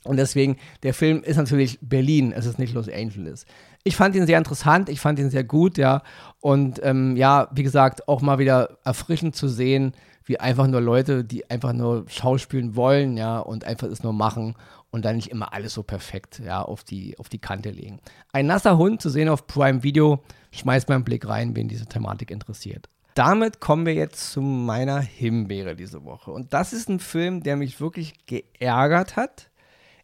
Und 0.05 0.17
deswegen, 0.17 0.57
der 0.83 0.93
Film 0.93 1.23
ist 1.23 1.37
natürlich 1.37 1.79
Berlin, 1.81 2.31
es 2.31 2.45
ist 2.45 2.59
nicht 2.59 2.73
Los 2.73 2.87
Angeles. 2.87 3.45
Ich 3.83 3.95
fand 3.95 4.15
ihn 4.15 4.25
sehr 4.25 4.37
interessant, 4.37 4.87
ich 4.89 4.99
fand 4.99 5.19
ihn 5.19 5.29
sehr 5.29 5.43
gut, 5.43 5.77
ja. 5.77 6.03
Und 6.39 6.79
ähm, 6.83 7.17
ja, 7.17 7.49
wie 7.51 7.63
gesagt, 7.63 8.07
auch 8.07 8.21
mal 8.21 8.39
wieder 8.39 8.77
erfrischend 8.83 9.35
zu 9.35 9.47
sehen, 9.47 9.93
wie 10.23 10.39
einfach 10.39 10.67
nur 10.67 10.81
Leute, 10.81 11.23
die 11.23 11.49
einfach 11.49 11.73
nur 11.73 12.05
schauspielen 12.07 12.75
wollen, 12.75 13.17
ja, 13.17 13.39
und 13.39 13.65
einfach 13.65 13.87
es 13.87 14.03
nur 14.03 14.13
machen 14.13 14.55
und 14.91 15.05
dann 15.05 15.15
nicht 15.15 15.29
immer 15.29 15.53
alles 15.53 15.73
so 15.73 15.83
perfekt, 15.83 16.41
ja, 16.43 16.61
auf 16.61 16.83
die, 16.83 17.17
auf 17.19 17.29
die 17.29 17.39
Kante 17.39 17.69
legen. 17.71 17.99
Ein 18.31 18.45
nasser 18.45 18.77
Hund 18.77 19.01
zu 19.01 19.09
sehen 19.09 19.29
auf 19.29 19.47
Prime 19.47 19.83
Video, 19.83 20.23
schmeißt 20.51 20.87
mal 20.87 20.95
einen 20.95 21.03
Blick 21.03 21.27
rein, 21.27 21.55
wen 21.55 21.67
diese 21.67 21.85
Thematik 21.85 22.31
interessiert. 22.31 22.89
Damit 23.15 23.59
kommen 23.59 23.85
wir 23.85 23.93
jetzt 23.93 24.31
zu 24.31 24.41
meiner 24.41 24.99
Himbeere 24.99 25.75
diese 25.75 26.03
Woche. 26.03 26.31
Und 26.31 26.53
das 26.53 26.73
ist 26.73 26.89
ein 26.89 26.99
Film, 26.99 27.43
der 27.43 27.55
mich 27.55 27.79
wirklich 27.79 28.25
geärgert 28.25 29.15
hat 29.15 29.49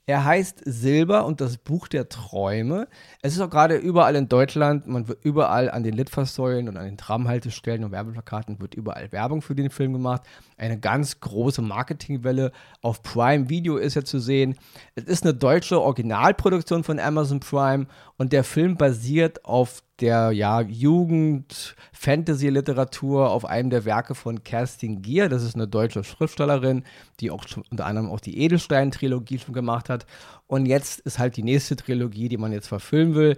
er 0.08 0.25
heißt 0.25 0.63
Silber 0.65 1.25
und 1.25 1.41
das 1.41 1.58
Buch 1.58 1.88
der 1.88 2.10
Träume. 2.10 2.88
Es 3.22 3.34
ist 3.34 3.39
auch 3.39 3.50
gerade 3.50 3.75
überall 3.75 4.15
in 4.15 4.27
Deutschland, 4.27 4.88
man 4.88 5.08
wird 5.08 5.24
überall 5.24 5.70
an 5.70 5.84
den 5.84 5.93
Litfaßsäulen 5.93 6.67
und 6.67 6.77
an 6.77 6.86
den 6.86 6.98
Tramhaltestellen 6.98 7.84
und 7.84 7.91
Werbeplakaten 7.91 8.60
wird 8.60 8.74
überall 8.74 9.12
Werbung 9.12 9.41
für 9.41 9.55
den 9.55 9.70
Film 9.70 9.93
gemacht. 9.93 10.24
Eine 10.58 10.79
ganz 10.79 11.20
große 11.20 11.62
Marketingwelle 11.62 12.51
auf 12.81 13.03
Prime 13.03 13.50
Video 13.50 13.77
ist 13.77 13.96
ja 13.96 14.03
zu 14.03 14.20
sehen. 14.20 14.55
Es 14.96 15.03
ist 15.03 15.24
eine 15.24 15.36
deutsche 15.36 15.79
Originalproduktion 15.79 16.84
von 16.84 17.00
Amazon 17.00 17.39
Prime 17.39 17.86
und 18.17 18.34
der 18.34 18.43
Film 18.43 18.77
basiert 18.77 19.46
auf 19.46 19.84
der 20.01 20.31
ja, 20.31 20.62
Jugend-Fantasy-Literatur 20.62 23.29
auf 23.29 23.46
einem 23.46 23.70
der 23.70 23.86
Werke 23.86 24.15
von 24.15 24.43
Kerstin 24.43 25.01
Gier. 25.01 25.29
Das 25.29 25.43
ist 25.43 25.55
eine 25.55 25.67
deutsche 25.67 26.03
Schriftstellerin, 26.03 26.84
die 27.20 27.31
auch 27.31 27.48
schon, 27.48 27.63
unter 27.70 27.86
anderem 27.86 28.10
auch 28.10 28.20
die 28.20 28.39
Edelstein-Trilogie 28.39 29.39
schon 29.39 29.53
gemacht 29.53 29.89
hat. 29.89 30.05
Und 30.48 30.65
jetzt 30.65 31.00
ist 31.01 31.20
halt 31.20 31.38
die 31.38 31.43
nächste 31.43 31.75
Trilogie, 31.75 32.27
die 32.27 32.38
man 32.38 32.51
jetzt 32.51 32.67
verfilmen 32.67 33.15
will. 33.15 33.38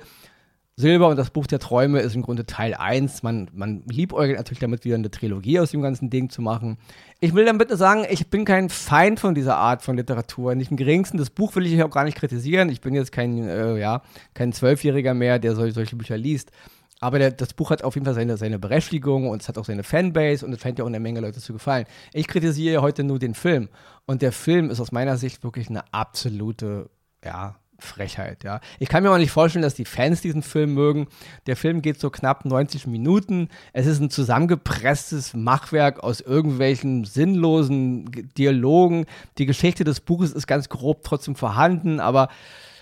Silber 0.75 1.07
und 1.09 1.17
das 1.17 1.29
Buch 1.29 1.45
der 1.45 1.59
Träume 1.59 1.99
ist 1.99 2.15
im 2.15 2.23
Grunde 2.23 2.47
Teil 2.47 2.73
1. 2.73 3.21
Man, 3.21 3.47
man 3.53 3.83
liebäugelt 3.85 4.37
natürlich 4.37 4.59
damit, 4.59 4.85
wieder 4.85 4.95
eine 4.95 5.11
Trilogie 5.11 5.59
aus 5.59 5.69
dem 5.69 5.83
ganzen 5.83 6.09
Ding 6.09 6.31
zu 6.31 6.41
machen. 6.41 6.77
Ich 7.19 7.35
will 7.35 7.45
damit 7.45 7.69
nur 7.69 7.77
sagen, 7.77 8.05
ich 8.09 8.27
bin 8.31 8.43
kein 8.43 8.69
Feind 8.69 9.19
von 9.19 9.35
dieser 9.35 9.57
Art 9.57 9.83
von 9.83 9.97
Literatur. 9.97 10.55
Nicht 10.55 10.71
im 10.71 10.77
geringsten. 10.77 11.17
Das 11.17 11.29
Buch 11.29 11.55
will 11.55 11.67
ich 11.67 11.83
auch 11.83 11.91
gar 11.91 12.05
nicht 12.05 12.17
kritisieren. 12.17 12.69
Ich 12.69 12.81
bin 12.81 12.95
jetzt 12.95 13.11
kein, 13.11 13.47
äh, 13.47 13.77
ja, 13.77 14.01
kein 14.33 14.51
Zwölfjähriger 14.51 15.13
mehr, 15.13 15.37
der 15.37 15.55
solche, 15.55 15.75
solche 15.75 15.95
Bücher 15.95 16.17
liest. 16.17 16.51
Aber 16.99 17.19
der, 17.19 17.31
das 17.31 17.53
Buch 17.53 17.69
hat 17.69 17.83
auf 17.83 17.93
jeden 17.93 18.05
Fall 18.05 18.15
seine, 18.15 18.37
seine 18.37 18.57
Berechtigung 18.57 19.29
und 19.29 19.43
es 19.43 19.49
hat 19.49 19.59
auch 19.59 19.65
seine 19.65 19.83
Fanbase 19.83 20.43
und 20.43 20.53
es 20.53 20.61
scheint 20.61 20.79
ja 20.79 20.85
auch 20.85 20.89
eine 20.89 20.99
Menge 20.99 21.19
Leute 21.19 21.39
zu 21.39 21.53
gefallen. 21.53 21.85
Ich 22.13 22.27
kritisiere 22.27 22.81
heute 22.81 23.03
nur 23.03 23.19
den 23.19 23.35
Film. 23.35 23.69
Und 24.05 24.23
der 24.23 24.31
Film 24.31 24.71
ist 24.71 24.79
aus 24.79 24.91
meiner 24.91 25.17
Sicht 25.17 25.43
wirklich 25.43 25.69
eine 25.69 25.83
absolute, 25.93 26.89
ja, 27.23 27.57
Frechheit, 27.83 28.43
ja. 28.43 28.59
Ich 28.79 28.89
kann 28.89 29.03
mir 29.03 29.11
auch 29.11 29.17
nicht 29.17 29.31
vorstellen, 29.31 29.63
dass 29.63 29.75
die 29.75 29.85
Fans 29.85 30.21
diesen 30.21 30.41
Film 30.41 30.73
mögen. 30.73 31.07
Der 31.47 31.55
Film 31.55 31.81
geht 31.81 31.99
so 31.99 32.09
knapp 32.09 32.45
90 32.45 32.87
Minuten. 32.87 33.49
Es 33.73 33.85
ist 33.85 33.99
ein 33.99 34.09
zusammengepresstes 34.09 35.33
Machwerk 35.33 36.03
aus 36.03 36.21
irgendwelchen 36.21 37.05
sinnlosen 37.05 38.31
Dialogen. 38.37 39.05
Die 39.37 39.45
Geschichte 39.45 39.83
des 39.83 39.99
Buches 39.99 40.31
ist 40.31 40.47
ganz 40.47 40.69
grob 40.69 41.03
trotzdem 41.03 41.35
vorhanden, 41.35 41.99
aber 41.99 42.29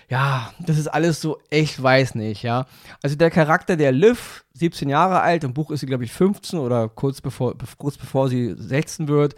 ja, 0.08 0.52
das 0.60 0.76
ist 0.76 0.88
alles 0.88 1.22
so, 1.22 1.38
ich 1.48 1.82
weiß 1.82 2.16
nicht, 2.16 2.42
ja. 2.42 2.66
Also 3.02 3.16
der 3.16 3.30
Charakter 3.30 3.76
der 3.76 3.92
Liv, 3.92 4.44
17 4.52 4.90
Jahre 4.90 5.22
alt, 5.22 5.42
im 5.42 5.54
Buch 5.54 5.70
ist 5.70 5.80
sie, 5.80 5.86
glaube 5.86 6.04
ich, 6.04 6.12
15 6.12 6.58
oder 6.58 6.90
kurz 6.90 7.22
bevor, 7.22 7.54
kurz 7.78 7.96
bevor 7.96 8.28
sie 8.28 8.54
16 8.54 9.08
wird, 9.08 9.36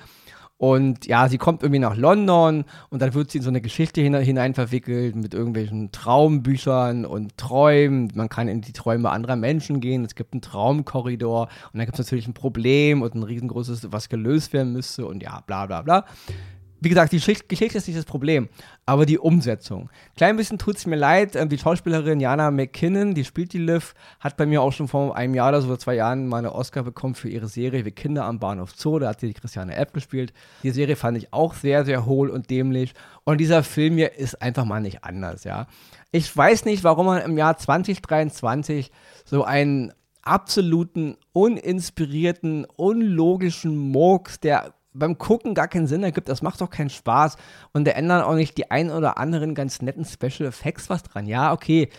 und 0.57 1.07
ja, 1.07 1.29
sie 1.29 1.37
kommt 1.37 1.63
irgendwie 1.63 1.81
nach 1.81 1.97
London 1.97 2.65
und 2.89 3.03
dann 3.03 3.13
wird 3.13 3.31
sie 3.31 3.39
in 3.39 3.45
so 3.45 3.51
eine 3.51 3.61
Geschichte 3.61 4.01
hinein 4.01 4.55
verwickelt 4.55 5.17
mit 5.17 5.35
irgendwelchen 5.35 5.91
Traumbüchern 5.91 7.05
und 7.05 7.37
Träumen. 7.37 8.13
Man 8.15 8.29
kann 8.29 8.47
in 8.47 8.61
die 8.61 8.73
Träume 8.73 9.11
anderer 9.11 9.37
Menschen 9.37 9.81
gehen. 9.81 10.05
Es 10.05 10.15
gibt 10.15 10.33
einen 10.33 10.43
Traumkorridor 10.43 11.49
und 11.73 11.79
dann 11.79 11.87
gibt 11.87 11.99
es 11.99 12.07
natürlich 12.07 12.29
ein 12.29 12.35
Problem 12.35 13.03
und 13.03 13.15
ein 13.15 13.25
riesengroßes, 13.25 13.93
was 13.93 14.09
gelöst 14.09 14.53
werden 14.53 14.73
müsste 14.73 15.07
und 15.07 15.23
ja, 15.23 15.41
bla 15.45 15.67
bla 15.67 15.83
bla 15.83 16.05
wie 16.85 16.89
gesagt, 16.89 17.13
die 17.13 17.17
Geschichte 17.19 17.79
ist 17.79 17.89
nicht 17.89 17.99
das 17.99 18.05
Problem, 18.05 18.49
aber 18.87 19.07
die 19.07 19.19
Umsetzung. 19.19 19.91
Klein 20.17 20.37
bisschen 20.37 20.59
tut 20.59 20.77
es 20.77 20.87
mir 20.87 20.97
leid, 20.97 21.35
ähm, 21.35 21.49
die 21.49 21.59
Schauspielerin 21.59 22.21
Jana 22.21 22.51
McKinnon, 22.51 23.15
die 23.15 23.25
spielt 23.25 23.53
die 23.53 23.59
Liv, 23.59 23.95
hat 24.21 24.37
bei 24.37 24.47
mir 24.47 24.63
auch 24.63 24.73
schon 24.73 24.89
vor 24.89 25.17
einem 25.17 25.35
Jahr 25.35 25.49
oder 25.49 25.63
so, 25.63 25.77
zwei 25.77 25.95
Jahren 25.95 26.29
mal 26.29 26.39
eine 26.39 26.55
Oscar 26.55 26.83
bekommen 26.83 27.15
für 27.15 27.29
ihre 27.29 27.49
Serie 27.49 27.85
Wie 27.85 27.91
Kinder 27.91 28.25
am 28.25 28.39
Bahnhof 28.39 28.73
Zoo, 28.77 28.99
da 28.99 29.09
hat 29.09 29.21
sie 29.21 29.29
die 29.29 29.35
Christiane 29.35 29.75
App 29.77 29.93
gespielt. 29.93 30.33
Die 30.63 30.71
Serie 30.71 30.97
fand 30.97 31.19
ich 31.19 31.33
auch 31.33 31.55
sehr, 31.55 31.85
sehr 31.85 32.07
hohl 32.07 32.31
und 32.31 32.51
dämlich 32.51 32.95
und 33.25 33.39
dieser 33.39 33.63
Film 33.63 33.97
hier 33.97 34.17
ist 34.17 34.41
einfach 34.43 34.65
mal 34.65 34.81
nicht 34.81 35.05
anders, 35.05 35.45
ja. 35.45 35.67
Ich 36.13 36.35
weiß 36.37 36.65
nicht, 36.67 36.85
warum 36.85 37.07
man 37.07 37.23
im 37.23 37.37
Jahr 37.37 37.57
2023 37.57 38.93
so 39.25 39.43
einen 39.43 39.93
absoluten, 40.23 41.17
uninspirierten, 41.33 42.67
unlogischen 42.77 43.77
Murks, 43.77 44.41
der 44.41 44.75
beim 44.95 45.19
Gucken 45.19 45.55
gar 45.55 45.69
keinen 45.69 45.87
Sinn 45.87 46.03
ergibt, 46.03 46.29
das 46.29 46.43
macht 46.43 46.61
doch 46.61 46.71
keinen 46.71 46.91
Spaß 46.91 47.37
und 47.73 47.87
da 47.87 47.93
ändern 47.93 48.23
auch 48.23 48.35
nicht 48.35 48.57
die 48.57 48.71
ein 48.71 48.91
oder 48.91 49.19
anderen 49.19 49.55
ganz 49.55 49.83
netten 49.83 50.05
Special 50.05 50.49
Effects 50.49 50.89
was 50.89 51.03
dran. 51.03 51.27
Ja, 51.27 51.53
okay, 51.53 51.91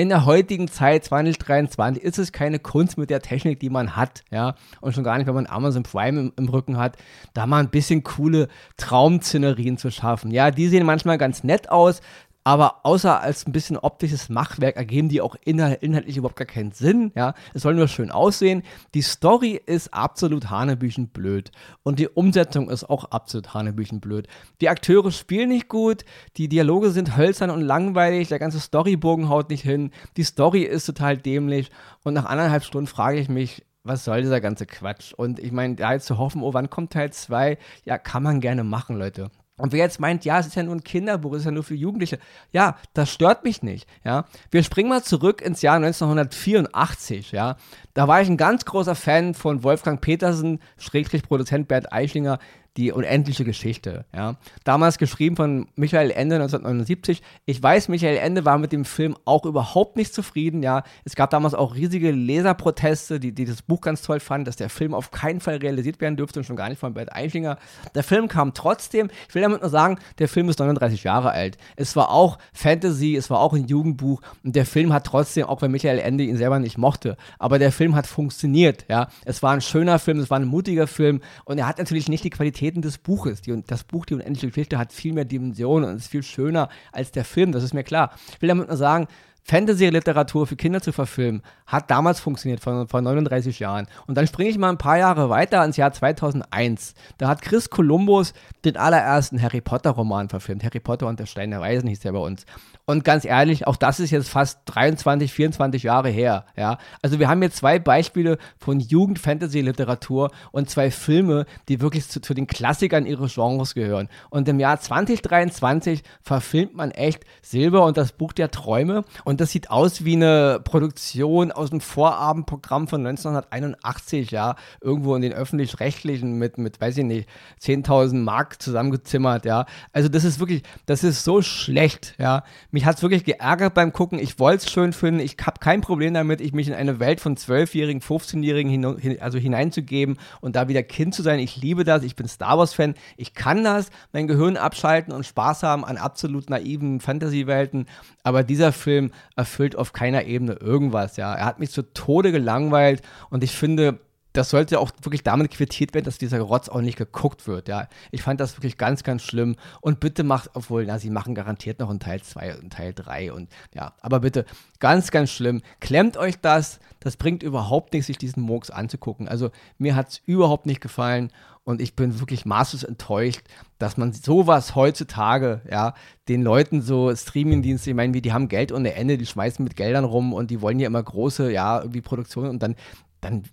in 0.00 0.10
der 0.10 0.24
heutigen 0.24 0.68
Zeit, 0.68 1.04
2023, 1.04 2.02
ist 2.02 2.20
es 2.20 2.30
keine 2.30 2.60
Kunst 2.60 2.98
mit 2.98 3.10
der 3.10 3.20
Technik, 3.20 3.58
die 3.58 3.68
man 3.68 3.96
hat, 3.96 4.22
ja, 4.30 4.54
und 4.80 4.94
schon 4.94 5.02
gar 5.02 5.18
nicht, 5.18 5.26
wenn 5.26 5.34
man 5.34 5.48
Amazon 5.48 5.82
Prime 5.82 6.20
im, 6.20 6.32
im 6.36 6.48
Rücken 6.48 6.78
hat, 6.78 6.96
da 7.34 7.46
mal 7.46 7.58
ein 7.58 7.70
bisschen 7.70 8.04
coole 8.04 8.46
Traumszenerien 8.76 9.76
zu 9.76 9.90
schaffen. 9.90 10.30
Ja, 10.30 10.52
die 10.52 10.68
sehen 10.68 10.86
manchmal 10.86 11.18
ganz 11.18 11.42
nett 11.42 11.68
aus, 11.70 12.00
aber 12.48 12.86
außer 12.86 13.20
als 13.20 13.46
ein 13.46 13.52
bisschen 13.52 13.76
optisches 13.76 14.30
Machwerk 14.30 14.76
ergeben 14.76 15.10
die 15.10 15.20
auch 15.20 15.36
inhaltlich 15.44 16.16
überhaupt 16.16 16.38
gar 16.38 16.46
keinen 16.46 16.72
Sinn. 16.72 17.12
Ja, 17.14 17.34
es 17.52 17.60
soll 17.60 17.74
nur 17.74 17.88
schön 17.88 18.10
aussehen. 18.10 18.62
Die 18.94 19.02
Story 19.02 19.60
ist 19.66 19.92
absolut 19.92 20.48
hanebüchen 20.48 21.08
blöd 21.08 21.52
und 21.82 21.98
die 21.98 22.08
Umsetzung 22.08 22.70
ist 22.70 22.88
auch 22.88 23.04
absolut 23.10 23.52
hanebüchen 23.52 24.00
blöd. 24.00 24.28
Die 24.62 24.70
Akteure 24.70 25.12
spielen 25.12 25.50
nicht 25.50 25.68
gut, 25.68 26.06
die 26.38 26.48
Dialoge 26.48 26.90
sind 26.90 27.18
hölzern 27.18 27.50
und 27.50 27.60
langweilig, 27.60 28.28
der 28.28 28.38
ganze 28.38 28.60
Storybogen 28.60 29.28
haut 29.28 29.50
nicht 29.50 29.62
hin, 29.62 29.90
die 30.16 30.24
Story 30.24 30.62
ist 30.62 30.86
total 30.86 31.18
dämlich 31.18 31.70
und 32.02 32.14
nach 32.14 32.24
anderthalb 32.24 32.64
Stunden 32.64 32.86
frage 32.86 33.20
ich 33.20 33.28
mich, 33.28 33.62
was 33.82 34.06
soll 34.06 34.22
dieser 34.22 34.40
ganze 34.40 34.64
Quatsch? 34.64 35.12
Und 35.12 35.38
ich 35.38 35.52
meine, 35.52 35.74
da 35.74 35.92
jetzt 35.92 36.06
zu 36.06 36.16
hoffen, 36.16 36.42
oh, 36.42 36.54
wann 36.54 36.70
kommt 36.70 36.94
Teil 36.94 37.12
2? 37.12 37.58
Ja, 37.84 37.98
kann 37.98 38.22
man 38.22 38.40
gerne 38.40 38.64
machen, 38.64 38.96
Leute. 38.96 39.30
Und 39.58 39.72
wer 39.72 39.80
jetzt 39.80 40.00
meint, 40.00 40.24
ja, 40.24 40.38
es 40.38 40.46
ist 40.46 40.56
ja 40.56 40.62
nur 40.62 40.74
ein 40.74 40.84
Kinderbuch, 40.84 41.32
es 41.32 41.40
ist 41.40 41.44
ja 41.44 41.50
nur 41.50 41.64
für 41.64 41.74
Jugendliche. 41.74 42.18
Ja, 42.52 42.76
das 42.94 43.10
stört 43.10 43.44
mich 43.44 43.62
nicht, 43.62 43.86
ja. 44.04 44.24
Wir 44.50 44.62
springen 44.62 44.88
mal 44.88 45.02
zurück 45.02 45.42
ins 45.42 45.60
Jahr 45.60 45.76
1984, 45.76 47.32
ja. 47.32 47.56
Da 47.92 48.08
war 48.08 48.22
ich 48.22 48.28
ein 48.28 48.36
ganz 48.36 48.64
großer 48.64 48.94
Fan 48.94 49.34
von 49.34 49.64
Wolfgang 49.64 50.00
Petersen, 50.00 50.60
Schrägstrich 50.78 51.24
Produzent 51.24 51.68
Bert 51.68 51.92
Eichlinger, 51.92 52.38
die 52.78 52.92
unendliche 52.92 53.44
Geschichte. 53.44 54.04
Ja. 54.14 54.36
Damals 54.62 54.98
geschrieben 54.98 55.34
von 55.34 55.66
Michael 55.74 56.12
Ende 56.12 56.36
1979. 56.36 57.22
Ich 57.44 57.60
weiß, 57.60 57.88
Michael 57.88 58.16
Ende 58.16 58.44
war 58.44 58.56
mit 58.56 58.70
dem 58.70 58.84
Film 58.84 59.16
auch 59.24 59.44
überhaupt 59.44 59.96
nicht 59.96 60.14
zufrieden. 60.14 60.62
Ja. 60.62 60.84
Es 61.04 61.16
gab 61.16 61.30
damals 61.30 61.54
auch 61.54 61.74
riesige 61.74 62.12
Leserproteste, 62.12 63.18
die, 63.18 63.32
die 63.32 63.46
das 63.46 63.62
Buch 63.62 63.80
ganz 63.80 64.02
toll 64.02 64.20
fanden, 64.20 64.44
dass 64.44 64.54
der 64.54 64.70
Film 64.70 64.94
auf 64.94 65.10
keinen 65.10 65.40
Fall 65.40 65.56
realisiert 65.56 66.00
werden 66.00 66.16
dürfte 66.16 66.38
und 66.38 66.44
schon 66.44 66.54
gar 66.54 66.68
nicht 66.68 66.78
von 66.78 66.94
Bert 66.94 67.12
Eichinger. 67.12 67.58
Der 67.96 68.04
Film 68.04 68.28
kam 68.28 68.54
trotzdem. 68.54 69.10
Ich 69.28 69.34
will 69.34 69.42
damit 69.42 69.60
nur 69.60 69.70
sagen, 69.70 69.98
der 70.20 70.28
Film 70.28 70.48
ist 70.48 70.60
39 70.60 71.02
Jahre 71.02 71.32
alt. 71.32 71.58
Es 71.74 71.96
war 71.96 72.12
auch 72.12 72.38
Fantasy, 72.52 73.16
es 73.16 73.28
war 73.28 73.40
auch 73.40 73.54
ein 73.54 73.66
Jugendbuch 73.66 74.22
und 74.44 74.54
der 74.54 74.66
Film 74.66 74.92
hat 74.92 75.04
trotzdem, 75.04 75.46
auch 75.46 75.62
wenn 75.62 75.72
Michael 75.72 75.98
Ende 75.98 76.22
ihn 76.22 76.36
selber 76.36 76.60
nicht 76.60 76.78
mochte, 76.78 77.16
aber 77.40 77.58
der 77.58 77.72
Film 77.72 77.96
hat 77.96 78.06
funktioniert. 78.06 78.84
Ja. 78.88 79.08
Es 79.24 79.42
war 79.42 79.52
ein 79.52 79.62
schöner 79.62 79.98
Film, 79.98 80.20
es 80.20 80.30
war 80.30 80.38
ein 80.38 80.46
mutiger 80.46 80.86
Film 80.86 81.22
und 81.44 81.58
er 81.58 81.66
hat 81.66 81.78
natürlich 81.78 82.08
nicht 82.08 82.22
die 82.22 82.30
Qualität 82.30 82.67
Qualitäten 82.68 82.82
des 82.82 82.98
Buches. 82.98 83.40
Die, 83.42 83.62
das 83.66 83.84
Buch, 83.84 84.04
die 84.06 84.14
unendliche 84.14 84.48
Geschichte, 84.48 84.78
hat 84.78 84.92
viel 84.92 85.12
mehr 85.12 85.24
Dimensionen 85.24 85.90
und 85.90 85.96
ist 85.96 86.08
viel 86.08 86.22
schöner 86.22 86.68
als 86.92 87.10
der 87.12 87.24
Film, 87.24 87.52
das 87.52 87.62
ist 87.62 87.74
mir 87.74 87.84
klar. 87.84 88.10
Ich 88.34 88.42
will 88.42 88.48
damit 88.48 88.68
nur 88.68 88.76
sagen, 88.76 89.08
Fantasy-Literatur 89.44 90.46
für 90.46 90.56
Kinder 90.56 90.82
zu 90.82 90.92
verfilmen, 90.92 91.42
hat 91.66 91.90
damals 91.90 92.20
funktioniert, 92.20 92.60
vor, 92.60 92.86
vor 92.86 93.00
39 93.00 93.58
Jahren. 93.60 93.86
Und 94.06 94.18
dann 94.18 94.26
springe 94.26 94.50
ich 94.50 94.58
mal 94.58 94.68
ein 94.68 94.76
paar 94.76 94.98
Jahre 94.98 95.30
weiter 95.30 95.64
ins 95.64 95.78
Jahr 95.78 95.90
2001. 95.90 96.94
Da 97.16 97.28
hat 97.28 97.40
Chris 97.40 97.70
Columbus 97.70 98.34
den 98.66 98.76
allerersten 98.76 99.40
Harry 99.40 99.62
Potter-Roman 99.62 100.28
verfilmt. 100.28 100.64
Harry 100.64 100.80
Potter 100.80 101.06
und 101.06 101.18
der 101.18 101.26
Stein 101.26 101.50
der 101.50 101.60
Weisen 101.60 101.88
hieß 101.88 102.00
der 102.00 102.12
bei 102.12 102.18
uns. 102.18 102.44
Und 102.88 103.04
ganz 103.04 103.26
ehrlich, 103.26 103.66
auch 103.66 103.76
das 103.76 104.00
ist 104.00 104.12
jetzt 104.12 104.30
fast 104.30 104.60
23, 104.64 105.30
24 105.30 105.82
Jahre 105.82 106.08
her. 106.08 106.46
Ja? 106.56 106.78
Also 107.02 107.18
wir 107.18 107.28
haben 107.28 107.42
hier 107.42 107.50
zwei 107.50 107.78
Beispiele 107.78 108.38
von 108.56 108.80
Jugend-Fantasy-Literatur 108.80 110.30
und 110.52 110.70
zwei 110.70 110.90
Filme, 110.90 111.44
die 111.68 111.82
wirklich 111.82 112.08
zu, 112.08 112.22
zu, 112.22 112.32
den 112.32 112.46
Klassikern 112.46 113.04
ihres 113.04 113.34
Genres 113.34 113.74
gehören. 113.74 114.08
Und 114.30 114.48
im 114.48 114.58
Jahr 114.58 114.80
2023 114.80 116.02
verfilmt 116.22 116.76
man 116.76 116.90
echt 116.90 117.24
Silber 117.42 117.84
und 117.84 117.98
das 117.98 118.12
Buch 118.12 118.32
der 118.32 118.50
Träume. 118.50 119.04
Und 119.22 119.42
das 119.42 119.50
sieht 119.50 119.70
aus 119.70 120.06
wie 120.06 120.16
eine 120.16 120.58
Produktion 120.64 121.52
aus 121.52 121.68
dem 121.68 121.82
Vorabendprogramm 121.82 122.88
von 122.88 123.06
1981, 123.06 124.30
ja, 124.30 124.56
irgendwo 124.80 125.14
in 125.14 125.20
den 125.20 125.34
öffentlich-rechtlichen 125.34 126.38
mit, 126.38 126.56
mit, 126.56 126.80
weiß 126.80 126.96
ich 126.96 127.04
nicht, 127.04 127.28
10.000 127.60 128.14
Mark 128.14 128.62
zusammengezimmert, 128.62 129.44
ja. 129.44 129.66
Also 129.92 130.08
das 130.08 130.24
ist 130.24 130.40
wirklich, 130.40 130.62
das 130.86 131.04
ist 131.04 131.22
so 131.22 131.42
schlecht, 131.42 132.14
ja 132.16 132.44
mich 132.78 132.86
hat 132.86 132.94
es 132.94 133.02
wirklich 133.02 133.24
geärgert 133.24 133.74
beim 133.74 133.92
Gucken. 133.92 134.20
Ich 134.20 134.38
wollte 134.38 134.64
es 134.64 134.70
schön 134.70 134.92
finden. 134.92 135.18
Ich 135.18 135.36
habe 135.44 135.58
kein 135.58 135.80
Problem 135.80 136.14
damit, 136.14 136.40
ich 136.40 136.52
mich 136.52 136.68
in 136.68 136.74
eine 136.74 137.00
Welt 137.00 137.18
von 137.18 137.36
12-Jährigen, 137.36 138.00
15-Jährigen 138.00 138.70
hin, 138.70 139.20
also 139.20 139.36
hineinzugeben 139.36 140.16
und 140.40 140.54
da 140.54 140.68
wieder 140.68 140.84
Kind 140.84 141.12
zu 141.12 141.22
sein. 141.22 141.40
Ich 141.40 141.56
liebe 141.56 141.82
das. 141.82 142.04
Ich 142.04 142.14
bin 142.14 142.28
Star 142.28 142.56
Wars-Fan. 142.56 142.94
Ich 143.16 143.34
kann 143.34 143.64
das, 143.64 143.90
mein 144.12 144.28
Gehirn 144.28 144.56
abschalten 144.56 145.12
und 145.12 145.26
Spaß 145.26 145.64
haben 145.64 145.84
an 145.84 145.96
absolut 145.96 146.50
naiven 146.50 147.00
Fantasy-Welten. 147.00 147.86
Aber 148.22 148.44
dieser 148.44 148.70
Film 148.70 149.10
erfüllt 149.34 149.74
auf 149.74 149.92
keiner 149.92 150.26
Ebene 150.26 150.52
irgendwas. 150.52 151.16
Ja, 151.16 151.34
er 151.34 151.46
hat 151.46 151.58
mich 151.58 151.72
zu 151.72 151.82
Tode 151.82 152.30
gelangweilt 152.30 153.02
und 153.28 153.42
ich 153.42 153.56
finde, 153.56 153.98
das 154.38 154.50
sollte 154.50 154.78
auch 154.78 154.92
wirklich 155.02 155.24
damit 155.24 155.50
quittiert 155.50 155.94
werden, 155.94 156.04
dass 156.04 156.16
dieser 156.16 156.40
Rotz 156.40 156.68
auch 156.68 156.80
nicht 156.80 156.96
geguckt 156.96 157.48
wird. 157.48 157.66
Ja, 157.66 157.88
ich 158.12 158.22
fand 158.22 158.38
das 158.38 158.56
wirklich 158.56 158.78
ganz, 158.78 159.02
ganz 159.02 159.22
schlimm. 159.22 159.56
Und 159.80 159.98
bitte 159.98 160.22
macht, 160.22 160.50
obwohl, 160.54 160.86
na, 160.86 161.00
sie 161.00 161.10
machen 161.10 161.34
garantiert 161.34 161.80
noch 161.80 161.90
einen 161.90 161.98
Teil 161.98 162.22
2 162.22 162.58
und 162.58 162.72
Teil 162.72 162.94
3 162.94 163.32
und 163.32 163.48
ja, 163.74 163.94
aber 164.00 164.20
bitte, 164.20 164.46
ganz, 164.78 165.10
ganz 165.10 165.30
schlimm. 165.30 165.60
Klemmt 165.80 166.16
euch 166.16 166.40
das. 166.40 166.78
Das 167.00 167.16
bringt 167.16 167.42
überhaupt 167.42 167.92
nichts, 167.92 168.06
sich 168.06 168.18
diesen 168.18 168.42
Murks 168.42 168.70
anzugucken. 168.70 169.28
Also 169.28 169.50
mir 169.76 169.96
hat 169.96 170.08
es 170.08 170.22
überhaupt 170.24 170.66
nicht 170.66 170.80
gefallen 170.80 171.32
und 171.68 171.82
ich 171.82 171.94
bin 171.94 172.18
wirklich 172.18 172.46
maßlos 172.46 172.84
enttäuscht, 172.84 173.42
dass 173.78 173.96
man 173.96 174.14
sowas 174.14 174.74
heutzutage, 174.74 175.60
ja, 175.70 175.92
den 176.28 176.42
Leuten 176.42 176.80
so 176.80 177.14
Streamingdienste, 177.14 177.90
ich 177.90 177.96
meine, 177.96 178.18
die 178.20 178.32
haben 178.32 178.48
Geld 178.48 178.72
ohne 178.72 178.94
Ende, 178.94 179.18
die 179.18 179.26
schmeißen 179.26 179.62
mit 179.62 179.76
Geldern 179.76 180.04
rum 180.04 180.32
und 180.32 180.50
die 180.50 180.62
wollen 180.62 180.78
ja 180.78 180.86
immer 180.86 181.02
große, 181.02 181.52
ja, 181.52 181.80
irgendwie 181.80 182.00
Produktionen 182.00 182.50
und 182.50 182.62
dann 182.62 182.74
dann 183.20 183.44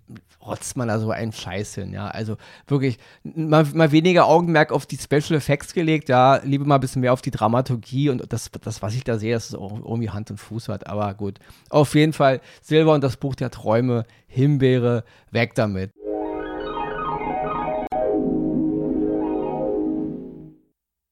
rotzt 0.45 0.77
man 0.77 0.87
da 0.87 0.99
so 0.99 1.11
einen 1.11 1.31
Scheiß 1.31 1.75
hin, 1.75 1.93
ja. 1.93 2.07
Also 2.07 2.37
wirklich 2.67 2.97
mal, 3.23 3.65
mal, 3.73 3.91
weniger 3.91 4.27
Augenmerk 4.27 4.71
auf 4.71 4.85
die 4.85 4.97
Special 4.97 5.37
Effects 5.37 5.73
gelegt, 5.73 6.09
ja, 6.09 6.37
lieber 6.43 6.65
mal 6.65 6.75
ein 6.75 6.81
bisschen 6.81 7.01
mehr 7.01 7.13
auf 7.13 7.21
die 7.21 7.31
Dramaturgie 7.31 8.09
und 8.09 8.31
das, 8.31 8.51
das 8.61 8.81
was 8.81 8.93
ich 8.93 9.03
da 9.03 9.17
sehe, 9.17 9.33
dass 9.33 9.49
es 9.49 9.55
auch 9.55 9.71
irgendwie 9.71 10.09
Hand 10.09 10.31
und 10.31 10.37
Fuß 10.37 10.69
hat, 10.69 10.87
aber 10.87 11.13
gut. 11.13 11.39
Auf 11.69 11.95
jeden 11.95 12.13
Fall 12.13 12.41
Silber 12.61 12.93
und 12.93 13.03
das 13.03 13.17
Buch 13.17 13.35
der 13.35 13.51
Träume, 13.51 14.05
Himbeere, 14.27 15.03
weg 15.31 15.55
damit. 15.55 15.91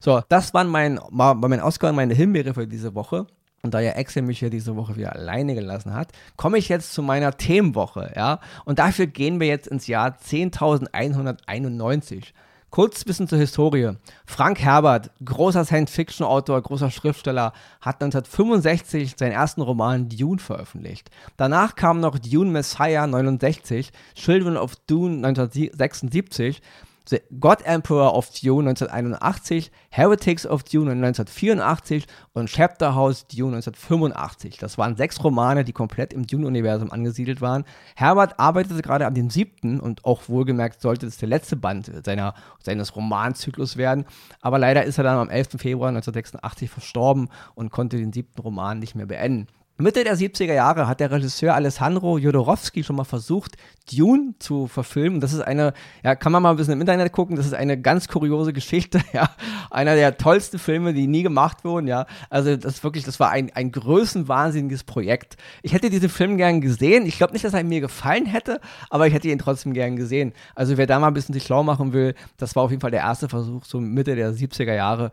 So, 0.04 0.20
das 0.28 0.52
waren 0.52 0.68
mein, 0.68 1.00
mein 1.10 1.62
Oscar 1.62 1.88
und 1.88 1.96
meine 1.96 2.12
Himbeere 2.12 2.52
für 2.52 2.66
diese 2.66 2.94
Woche. 2.94 3.26
Und 3.64 3.74
da 3.74 3.80
ja 3.80 3.92
Excel 3.92 4.22
mich 4.22 4.40
hier 4.40 4.50
diese 4.50 4.76
Woche 4.76 4.96
wieder 4.96 5.14
alleine 5.14 5.54
gelassen 5.54 5.94
hat, 5.94 6.12
komme 6.36 6.58
ich 6.58 6.68
jetzt 6.68 6.92
zu 6.92 7.02
meiner 7.02 7.34
Themenwoche, 7.36 8.12
ja. 8.14 8.40
Und 8.66 8.78
dafür 8.78 9.06
gehen 9.06 9.40
wir 9.40 9.46
jetzt 9.46 9.66
ins 9.66 9.86
Jahr 9.86 10.18
10.191. 10.18 12.24
Kurz 12.68 13.00
ein 13.00 13.06
bisschen 13.06 13.26
zur 13.26 13.38
Historie. 13.38 13.92
Frank 14.26 14.60
Herbert, 14.60 15.12
großer 15.24 15.64
Science-Fiction-Autor, 15.64 16.60
großer 16.60 16.90
Schriftsteller, 16.90 17.54
hat 17.80 18.02
1965 18.02 19.14
seinen 19.16 19.32
ersten 19.32 19.62
Roman 19.62 20.10
Dune 20.10 20.40
veröffentlicht. 20.40 21.08
Danach 21.38 21.74
kam 21.74 22.00
noch 22.00 22.18
Dune 22.18 22.50
Messiah 22.50 23.06
69, 23.06 23.92
Children 24.14 24.58
of 24.58 24.76
Dune 24.86 25.26
1976 25.26 26.60
The 27.06 27.20
God 27.38 27.60
Emperor 27.66 28.14
of 28.14 28.30
Dune 28.30 28.70
1981, 28.70 29.70
Heretics 29.90 30.46
of 30.46 30.62
Dune 30.62 30.92
1984 30.92 32.06
und 32.32 32.48
Chapter 32.48 32.94
House 32.94 33.26
Dune 33.26 33.56
1985. 33.56 34.56
Das 34.56 34.78
waren 34.78 34.96
sechs 34.96 35.22
Romane, 35.22 35.64
die 35.64 35.74
komplett 35.74 36.14
im 36.14 36.26
Dune-Universum 36.26 36.90
angesiedelt 36.90 37.42
waren. 37.42 37.64
Herbert 37.94 38.40
arbeitete 38.40 38.80
gerade 38.80 39.06
an 39.06 39.14
dem 39.14 39.28
siebten 39.28 39.80
und 39.80 40.06
auch 40.06 40.30
wohlgemerkt 40.30 40.80
sollte 40.80 41.06
es 41.06 41.18
der 41.18 41.28
letzte 41.28 41.56
Band 41.56 41.92
seiner, 42.06 42.32
seines 42.62 42.96
Romanzyklus 42.96 43.76
werden. 43.76 44.06
Aber 44.40 44.58
leider 44.58 44.84
ist 44.84 44.96
er 44.96 45.04
dann 45.04 45.18
am 45.18 45.28
11. 45.28 45.58
Februar 45.58 45.88
1986 45.88 46.70
verstorben 46.70 47.28
und 47.54 47.70
konnte 47.70 47.98
den 47.98 48.14
siebten 48.14 48.40
Roman 48.40 48.78
nicht 48.78 48.94
mehr 48.94 49.06
beenden. 49.06 49.48
Mitte 49.76 50.04
der 50.04 50.16
70er 50.16 50.54
Jahre 50.54 50.86
hat 50.86 51.00
der 51.00 51.10
Regisseur 51.10 51.52
Alessandro 51.52 52.16
Jodorowsky 52.16 52.84
schon 52.84 52.94
mal 52.94 53.02
versucht, 53.02 53.56
Dune 53.92 54.34
zu 54.38 54.68
verfilmen. 54.68 55.20
Das 55.20 55.32
ist 55.32 55.40
eine, 55.40 55.74
ja, 56.04 56.14
kann 56.14 56.30
man 56.30 56.44
mal 56.44 56.50
ein 56.50 56.56
bisschen 56.56 56.74
im 56.74 56.80
Internet 56.80 57.10
gucken, 57.10 57.34
das 57.34 57.44
ist 57.44 57.54
eine 57.54 57.80
ganz 57.80 58.06
kuriose 58.06 58.52
Geschichte, 58.52 59.00
ja. 59.12 59.28
Einer 59.72 59.96
der 59.96 60.16
tollsten 60.16 60.60
Filme, 60.60 60.94
die 60.94 61.08
nie 61.08 61.24
gemacht 61.24 61.64
wurden, 61.64 61.88
ja. 61.88 62.06
Also, 62.30 62.56
das 62.56 62.84
wirklich, 62.84 63.02
das 63.04 63.18
war 63.18 63.30
ein, 63.30 63.50
ein 63.54 63.72
größenwahnsinniges 63.72 64.84
Projekt. 64.84 65.36
Ich 65.62 65.72
hätte 65.72 65.90
diesen 65.90 66.08
Film 66.08 66.36
gern 66.36 66.60
gesehen. 66.60 67.04
Ich 67.04 67.16
glaube 67.16 67.32
nicht, 67.32 67.44
dass 67.44 67.54
er 67.54 67.64
mir 67.64 67.80
gefallen 67.80 68.26
hätte, 68.26 68.60
aber 68.90 69.08
ich 69.08 69.12
hätte 69.12 69.26
ihn 69.26 69.40
trotzdem 69.40 69.74
gern 69.74 69.96
gesehen. 69.96 70.34
Also, 70.54 70.76
wer 70.76 70.86
da 70.86 71.00
mal 71.00 71.08
ein 71.08 71.14
bisschen 71.14 71.32
sich 71.32 71.42
schlau 71.42 71.64
machen 71.64 71.92
will, 71.92 72.14
das 72.36 72.54
war 72.54 72.62
auf 72.62 72.70
jeden 72.70 72.80
Fall 72.80 72.92
der 72.92 73.00
erste 73.00 73.28
Versuch, 73.28 73.64
so 73.64 73.80
Mitte 73.80 74.14
der 74.14 74.32
70er 74.32 74.74
Jahre, 74.74 75.10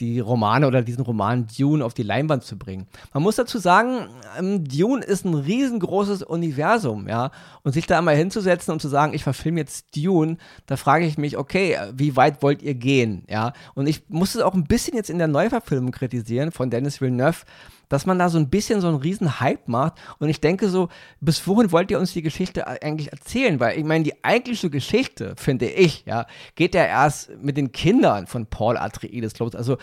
die 0.00 0.20
Romane 0.20 0.66
oder 0.66 0.82
diesen 0.82 1.04
Roman 1.04 1.46
Dune 1.56 1.84
auf 1.84 1.94
die 1.94 2.02
Leinwand 2.02 2.44
zu 2.44 2.58
bringen. 2.58 2.86
Man 3.14 3.22
muss 3.22 3.36
dazu 3.36 3.58
sagen, 3.58 4.08
ähm, 4.38 4.64
Dune 4.64 5.02
ist 5.02 5.24
ein 5.24 5.34
riesengroßes 5.34 6.22
Universum, 6.22 7.08
ja. 7.08 7.30
Und 7.62 7.72
sich 7.72 7.86
da 7.86 7.98
einmal 7.98 8.16
hinzusetzen 8.16 8.72
und 8.72 8.82
zu 8.82 8.88
sagen, 8.88 9.14
ich 9.14 9.24
verfilme 9.24 9.60
jetzt 9.60 9.96
Dune, 9.96 10.36
da 10.66 10.76
frage 10.76 11.06
ich 11.06 11.16
mich, 11.16 11.36
okay, 11.36 11.78
wie 11.94 12.16
weit 12.16 12.42
wollt 12.42 12.62
ihr 12.62 12.74
gehen, 12.74 13.24
ja? 13.28 13.52
Und 13.74 13.86
ich 13.86 14.02
muss 14.08 14.34
es 14.34 14.42
auch 14.42 14.54
ein 14.54 14.64
bisschen 14.64 14.96
jetzt 14.96 15.10
in 15.10 15.18
der 15.18 15.28
Neuverfilmung 15.28 15.92
kritisieren 15.92 16.52
von 16.52 16.68
Dennis 16.68 17.00
Villeneuve, 17.00 17.44
dass 17.88 18.06
man 18.06 18.18
da 18.18 18.28
so 18.28 18.38
ein 18.38 18.48
bisschen 18.48 18.80
so 18.80 18.88
einen 18.88 18.96
riesen 18.96 19.40
Hype 19.40 19.68
macht. 19.68 19.94
Und 20.18 20.28
ich 20.28 20.40
denke 20.40 20.68
so, 20.68 20.88
bis 21.20 21.46
wohin 21.46 21.72
wollt 21.72 21.90
ihr 21.90 21.98
uns 21.98 22.12
die 22.12 22.22
Geschichte 22.22 22.66
eigentlich 22.66 23.12
erzählen? 23.12 23.60
Weil 23.60 23.78
ich 23.78 23.84
meine, 23.84 24.04
die 24.04 24.24
eigentliche 24.24 24.70
Geschichte, 24.70 25.34
finde 25.36 25.66
ich, 25.66 26.04
ja, 26.06 26.26
geht 26.54 26.74
ja 26.74 26.84
erst 26.84 27.30
mit 27.40 27.56
den 27.56 27.72
Kindern 27.72 28.26
von 28.26 28.46
Paul 28.46 28.76
Atreides 28.76 29.38
los. 29.38 29.54
Also 29.54 29.78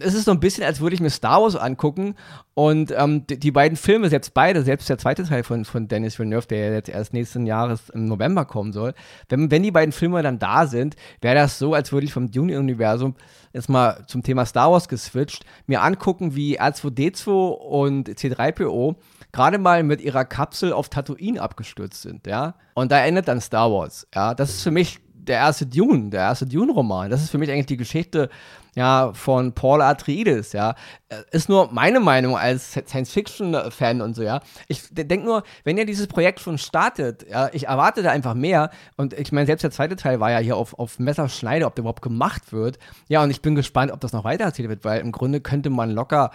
es 0.00 0.14
ist 0.14 0.24
so 0.24 0.30
ein 0.30 0.40
bisschen, 0.40 0.64
als 0.64 0.80
würde 0.80 0.94
ich 0.94 1.00
mir 1.00 1.10
Star 1.10 1.42
Wars 1.42 1.56
angucken 1.56 2.14
und 2.54 2.92
ähm, 2.96 3.26
die, 3.26 3.38
die, 3.38 3.50
beiden 3.50 3.76
Filme, 3.76 4.08
selbst 4.08 4.32
beide, 4.32 4.62
selbst 4.62 4.88
der 4.88 4.98
zweite 4.98 5.24
Teil 5.24 5.42
von, 5.42 5.64
von 5.64 5.88
Dennis 5.88 6.18
Villeneuve, 6.18 6.46
der 6.46 6.72
jetzt 6.72 6.88
erst 6.88 7.12
nächsten 7.12 7.46
Jahres 7.46 7.90
im 7.90 8.06
November 8.06 8.44
kommen 8.44 8.72
soll, 8.72 8.94
wenn, 9.28 9.50
wenn 9.50 9.62
die 9.62 9.72
beiden 9.72 9.92
Filme 9.92 10.22
dann 10.22 10.38
da 10.38 10.66
sind, 10.66 10.96
wäre 11.20 11.34
das 11.34 11.58
so, 11.58 11.74
als 11.74 11.92
würde 11.92 12.06
ich 12.06 12.12
vom 12.12 12.30
Dune-Universum 12.30 13.16
jetzt 13.54 13.70
mal 13.70 14.04
zum 14.06 14.22
Thema 14.22 14.44
Star 14.44 14.70
Wars 14.70 14.88
geswitcht, 14.88 15.44
mir 15.66 15.82
angucken, 15.82 16.34
wie 16.34 16.60
R2D2 16.60 17.30
und 17.30 18.08
C3PO 18.08 18.96
gerade 19.32 19.58
mal 19.58 19.82
mit 19.82 20.00
ihrer 20.00 20.24
Kapsel 20.24 20.72
auf 20.72 20.88
Tatooine 20.90 21.40
abgestürzt 21.40 22.02
sind, 22.02 22.26
ja. 22.26 22.54
Und 22.74 22.92
da 22.92 23.04
endet 23.04 23.28
dann 23.28 23.40
Star 23.40 23.72
Wars, 23.72 24.06
ja. 24.14 24.34
Das 24.34 24.50
ist 24.50 24.62
für 24.62 24.70
mich 24.70 25.00
der 25.14 25.38
erste 25.38 25.66
Dune, 25.66 26.10
der 26.10 26.20
erste 26.20 26.46
Dune-Roman. 26.46 27.10
Das 27.10 27.22
ist 27.22 27.30
für 27.30 27.38
mich 27.38 27.50
eigentlich 27.50 27.66
die 27.66 27.76
Geschichte 27.76 28.28
ja, 28.74 29.12
von 29.14 29.52
Paul 29.52 29.82
Atreides, 29.82 30.52
ja. 30.52 30.74
Äh, 31.08 31.16
ist 31.30 31.48
nur 31.48 31.72
meine 31.72 32.00
Meinung 32.00 32.36
als 32.36 32.72
Science-Fiction-Fan 32.72 34.00
und 34.00 34.14
so, 34.14 34.22
ja. 34.22 34.40
Ich 34.68 34.82
denke 34.90 35.24
nur, 35.24 35.42
wenn 35.64 35.78
ihr 35.78 35.86
dieses 35.86 36.06
Projekt 36.06 36.40
schon 36.40 36.58
startet, 36.58 37.26
ja, 37.28 37.50
ich 37.52 37.66
erwarte 37.66 38.02
da 38.02 38.10
einfach 38.10 38.34
mehr. 38.34 38.70
Und 38.96 39.12
ich 39.14 39.32
meine, 39.32 39.46
selbst 39.46 39.62
der 39.62 39.70
zweite 39.70 39.96
Teil 39.96 40.20
war 40.20 40.30
ja 40.30 40.38
hier 40.38 40.56
auf, 40.56 40.78
auf 40.78 40.98
Messerschneide, 40.98 41.66
ob 41.66 41.74
der 41.74 41.82
überhaupt 41.82 42.02
gemacht 42.02 42.52
wird. 42.52 42.78
Ja, 43.08 43.22
und 43.22 43.30
ich 43.30 43.42
bin 43.42 43.54
gespannt, 43.54 43.92
ob 43.92 44.00
das 44.00 44.12
noch 44.12 44.24
weiter 44.24 44.44
erzählt 44.44 44.68
wird, 44.68 44.84
weil 44.84 45.00
im 45.00 45.12
Grunde 45.12 45.40
könnte 45.40 45.70
man 45.70 45.90
locker 45.90 46.30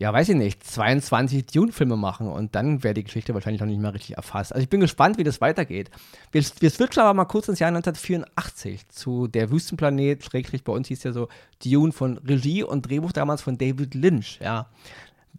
ja, 0.00 0.14
weiß 0.14 0.30
ich 0.30 0.36
nicht, 0.36 0.64
22 0.64 1.44
Dune-Filme 1.44 1.94
machen 1.94 2.26
und 2.26 2.54
dann 2.54 2.82
wäre 2.82 2.94
die 2.94 3.04
Geschichte 3.04 3.34
wahrscheinlich 3.34 3.60
noch 3.60 3.68
nicht 3.68 3.82
mehr 3.82 3.92
richtig 3.92 4.16
erfasst. 4.16 4.50
Also 4.50 4.62
ich 4.62 4.70
bin 4.70 4.80
gespannt, 4.80 5.18
wie 5.18 5.24
das 5.24 5.42
weitergeht. 5.42 5.90
Wir, 6.32 6.42
wir 6.60 6.70
switchen 6.70 7.02
aber 7.02 7.12
mal 7.12 7.26
kurz 7.26 7.48
ins 7.48 7.58
Jahr 7.58 7.68
1984 7.68 8.88
zu 8.88 9.28
Der 9.28 9.50
Wüstenplanet, 9.50 10.24
schrägstrich 10.24 10.64
bei 10.64 10.72
uns 10.72 10.88
hieß 10.88 11.02
ja 11.02 11.12
so 11.12 11.28
Dune 11.62 11.79
von 11.92 12.18
Regie 12.18 12.62
und 12.62 12.88
Drehbuch 12.88 13.12
damals 13.12 13.42
von 13.42 13.58
David 13.58 13.94
Lynch, 13.94 14.38
ja. 14.42 14.66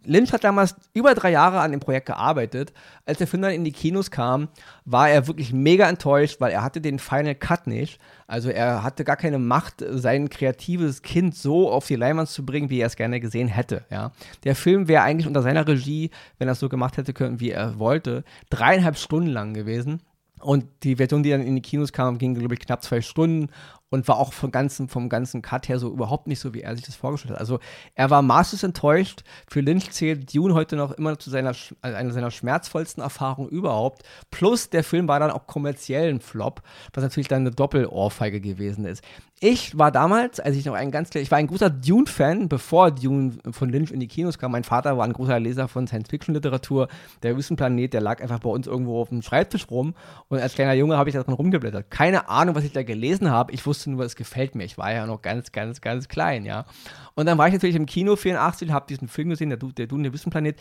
Lynch 0.04 0.32
hat 0.32 0.44
damals 0.44 0.74
über 0.94 1.14
drei 1.14 1.30
Jahre 1.30 1.60
an 1.60 1.70
dem 1.70 1.80
Projekt 1.80 2.06
gearbeitet. 2.06 2.72
Als 3.06 3.18
der 3.18 3.26
Film 3.26 3.42
dann 3.42 3.52
in 3.52 3.64
die 3.64 3.72
Kinos 3.72 4.10
kam, 4.10 4.48
war 4.84 5.08
er 5.08 5.26
wirklich 5.26 5.52
mega 5.52 5.88
enttäuscht, 5.88 6.40
weil 6.40 6.52
er 6.52 6.62
hatte 6.62 6.80
den 6.80 6.98
Final 6.98 7.34
Cut 7.34 7.66
nicht. 7.66 8.00
Also 8.26 8.50
er 8.50 8.82
hatte 8.82 9.04
gar 9.04 9.16
keine 9.16 9.38
Macht, 9.38 9.84
sein 9.88 10.28
kreatives 10.28 11.02
Kind 11.02 11.36
so 11.36 11.70
auf 11.70 11.86
die 11.86 11.96
Leinwand 11.96 12.28
zu 12.28 12.44
bringen, 12.44 12.70
wie 12.70 12.80
er 12.80 12.86
es 12.86 12.96
gerne 12.96 13.20
gesehen 13.20 13.48
hätte. 13.48 13.84
Ja. 13.90 14.12
Der 14.44 14.56
Film 14.56 14.88
wäre 14.88 15.02
eigentlich 15.02 15.26
unter 15.26 15.42
seiner 15.42 15.66
Regie, 15.66 16.10
wenn 16.38 16.48
er 16.48 16.52
es 16.52 16.60
so 16.60 16.68
gemacht 16.68 16.96
hätte 16.96 17.12
können, 17.12 17.40
wie 17.40 17.50
er 17.50 17.78
wollte, 17.78 18.24
dreieinhalb 18.50 18.98
Stunden 18.98 19.30
lang 19.30 19.54
gewesen. 19.54 20.02
Und 20.40 20.64
die 20.82 20.96
Version, 20.96 21.22
die 21.22 21.30
dann 21.30 21.42
in 21.42 21.54
die 21.54 21.62
Kinos 21.62 21.92
kam, 21.92 22.18
ging, 22.18 22.34
glaube 22.34 22.54
ich, 22.54 22.60
knapp 22.60 22.82
zwei 22.82 23.00
Stunden 23.00 23.48
und 23.92 24.08
war 24.08 24.16
auch 24.16 24.32
vom 24.32 24.50
ganzen, 24.50 24.88
vom 24.88 25.10
ganzen 25.10 25.42
Cut 25.42 25.68
her 25.68 25.78
so 25.78 25.92
überhaupt 25.92 26.26
nicht 26.26 26.40
so, 26.40 26.54
wie 26.54 26.62
er 26.62 26.74
sich 26.74 26.86
das 26.86 26.94
vorgestellt 26.94 27.34
hat. 27.34 27.40
Also 27.40 27.60
er 27.94 28.08
war 28.08 28.22
maßlos 28.22 28.62
enttäuscht. 28.62 29.22
Für 29.46 29.60
Lynch 29.60 29.90
zählt 29.90 30.34
Dune 30.34 30.54
heute 30.54 30.76
noch 30.76 30.92
immer 30.92 31.18
zu 31.18 31.28
seiner, 31.28 31.50
also 31.50 31.96
einer 31.96 32.10
seiner 32.10 32.30
schmerzvollsten 32.30 33.02
Erfahrungen 33.02 33.50
überhaupt. 33.50 34.02
Plus 34.30 34.70
der 34.70 34.82
Film 34.82 35.08
war 35.08 35.20
dann 35.20 35.30
auch 35.30 35.46
kommerziell 35.46 36.08
ein 36.08 36.20
Flop, 36.20 36.62
was 36.94 37.04
natürlich 37.04 37.28
dann 37.28 37.42
eine 37.42 37.50
Doppelohrfeige 37.50 38.40
gewesen 38.40 38.86
ist. 38.86 39.04
Ich 39.44 39.76
war 39.76 39.90
damals, 39.90 40.38
als 40.38 40.54
ich 40.54 40.64
noch 40.66 40.74
ein 40.74 40.92
ganz, 40.92 41.12
ich 41.16 41.32
war 41.32 41.38
ein 41.38 41.48
großer 41.48 41.68
Dune-Fan, 41.68 42.48
bevor 42.48 42.92
Dune 42.92 43.32
von 43.50 43.70
Lynch 43.70 43.90
in 43.90 43.98
die 43.98 44.06
Kinos 44.06 44.38
kam. 44.38 44.52
Mein 44.52 44.62
Vater 44.62 44.96
war 44.96 45.04
ein 45.04 45.12
großer 45.12 45.40
Leser 45.40 45.66
von 45.66 45.88
Science-Fiction-Literatur. 45.88 46.86
Der 47.24 47.36
Wüstenplanet, 47.36 47.92
der 47.92 48.02
lag 48.02 48.22
einfach 48.22 48.38
bei 48.38 48.50
uns 48.50 48.68
irgendwo 48.68 49.00
auf 49.00 49.08
dem 49.08 49.20
Schreibtisch 49.20 49.68
rum. 49.68 49.94
Und 50.28 50.38
als 50.38 50.54
kleiner 50.54 50.74
Junge 50.74 50.96
habe 50.96 51.10
ich 51.10 51.16
da 51.16 51.24
drin 51.24 51.34
rumgeblättert. 51.34 51.90
Keine 51.90 52.28
Ahnung, 52.28 52.54
was 52.54 52.62
ich 52.62 52.70
da 52.70 52.84
gelesen 52.84 53.32
habe. 53.32 53.52
Ich 53.52 53.66
wusste 53.66 53.81
nur, 53.86 54.04
es 54.04 54.16
gefällt 54.16 54.54
mir. 54.54 54.64
Ich 54.64 54.78
war 54.78 54.92
ja 54.92 55.06
noch 55.06 55.22
ganz, 55.22 55.52
ganz, 55.52 55.80
ganz 55.80 56.08
klein, 56.08 56.44
ja. 56.44 56.64
Und 57.14 57.26
dann 57.26 57.38
war 57.38 57.46
ich 57.48 57.52
natürlich 57.52 57.76
im 57.76 57.86
Kino 57.86 58.16
84, 58.16 58.70
habe 58.70 58.86
diesen 58.88 59.08
Film 59.08 59.30
gesehen, 59.30 59.50
der, 59.50 59.58
der 59.58 59.86
Dune, 59.86 60.04
der 60.04 60.12
Wüstenplanet. 60.12 60.58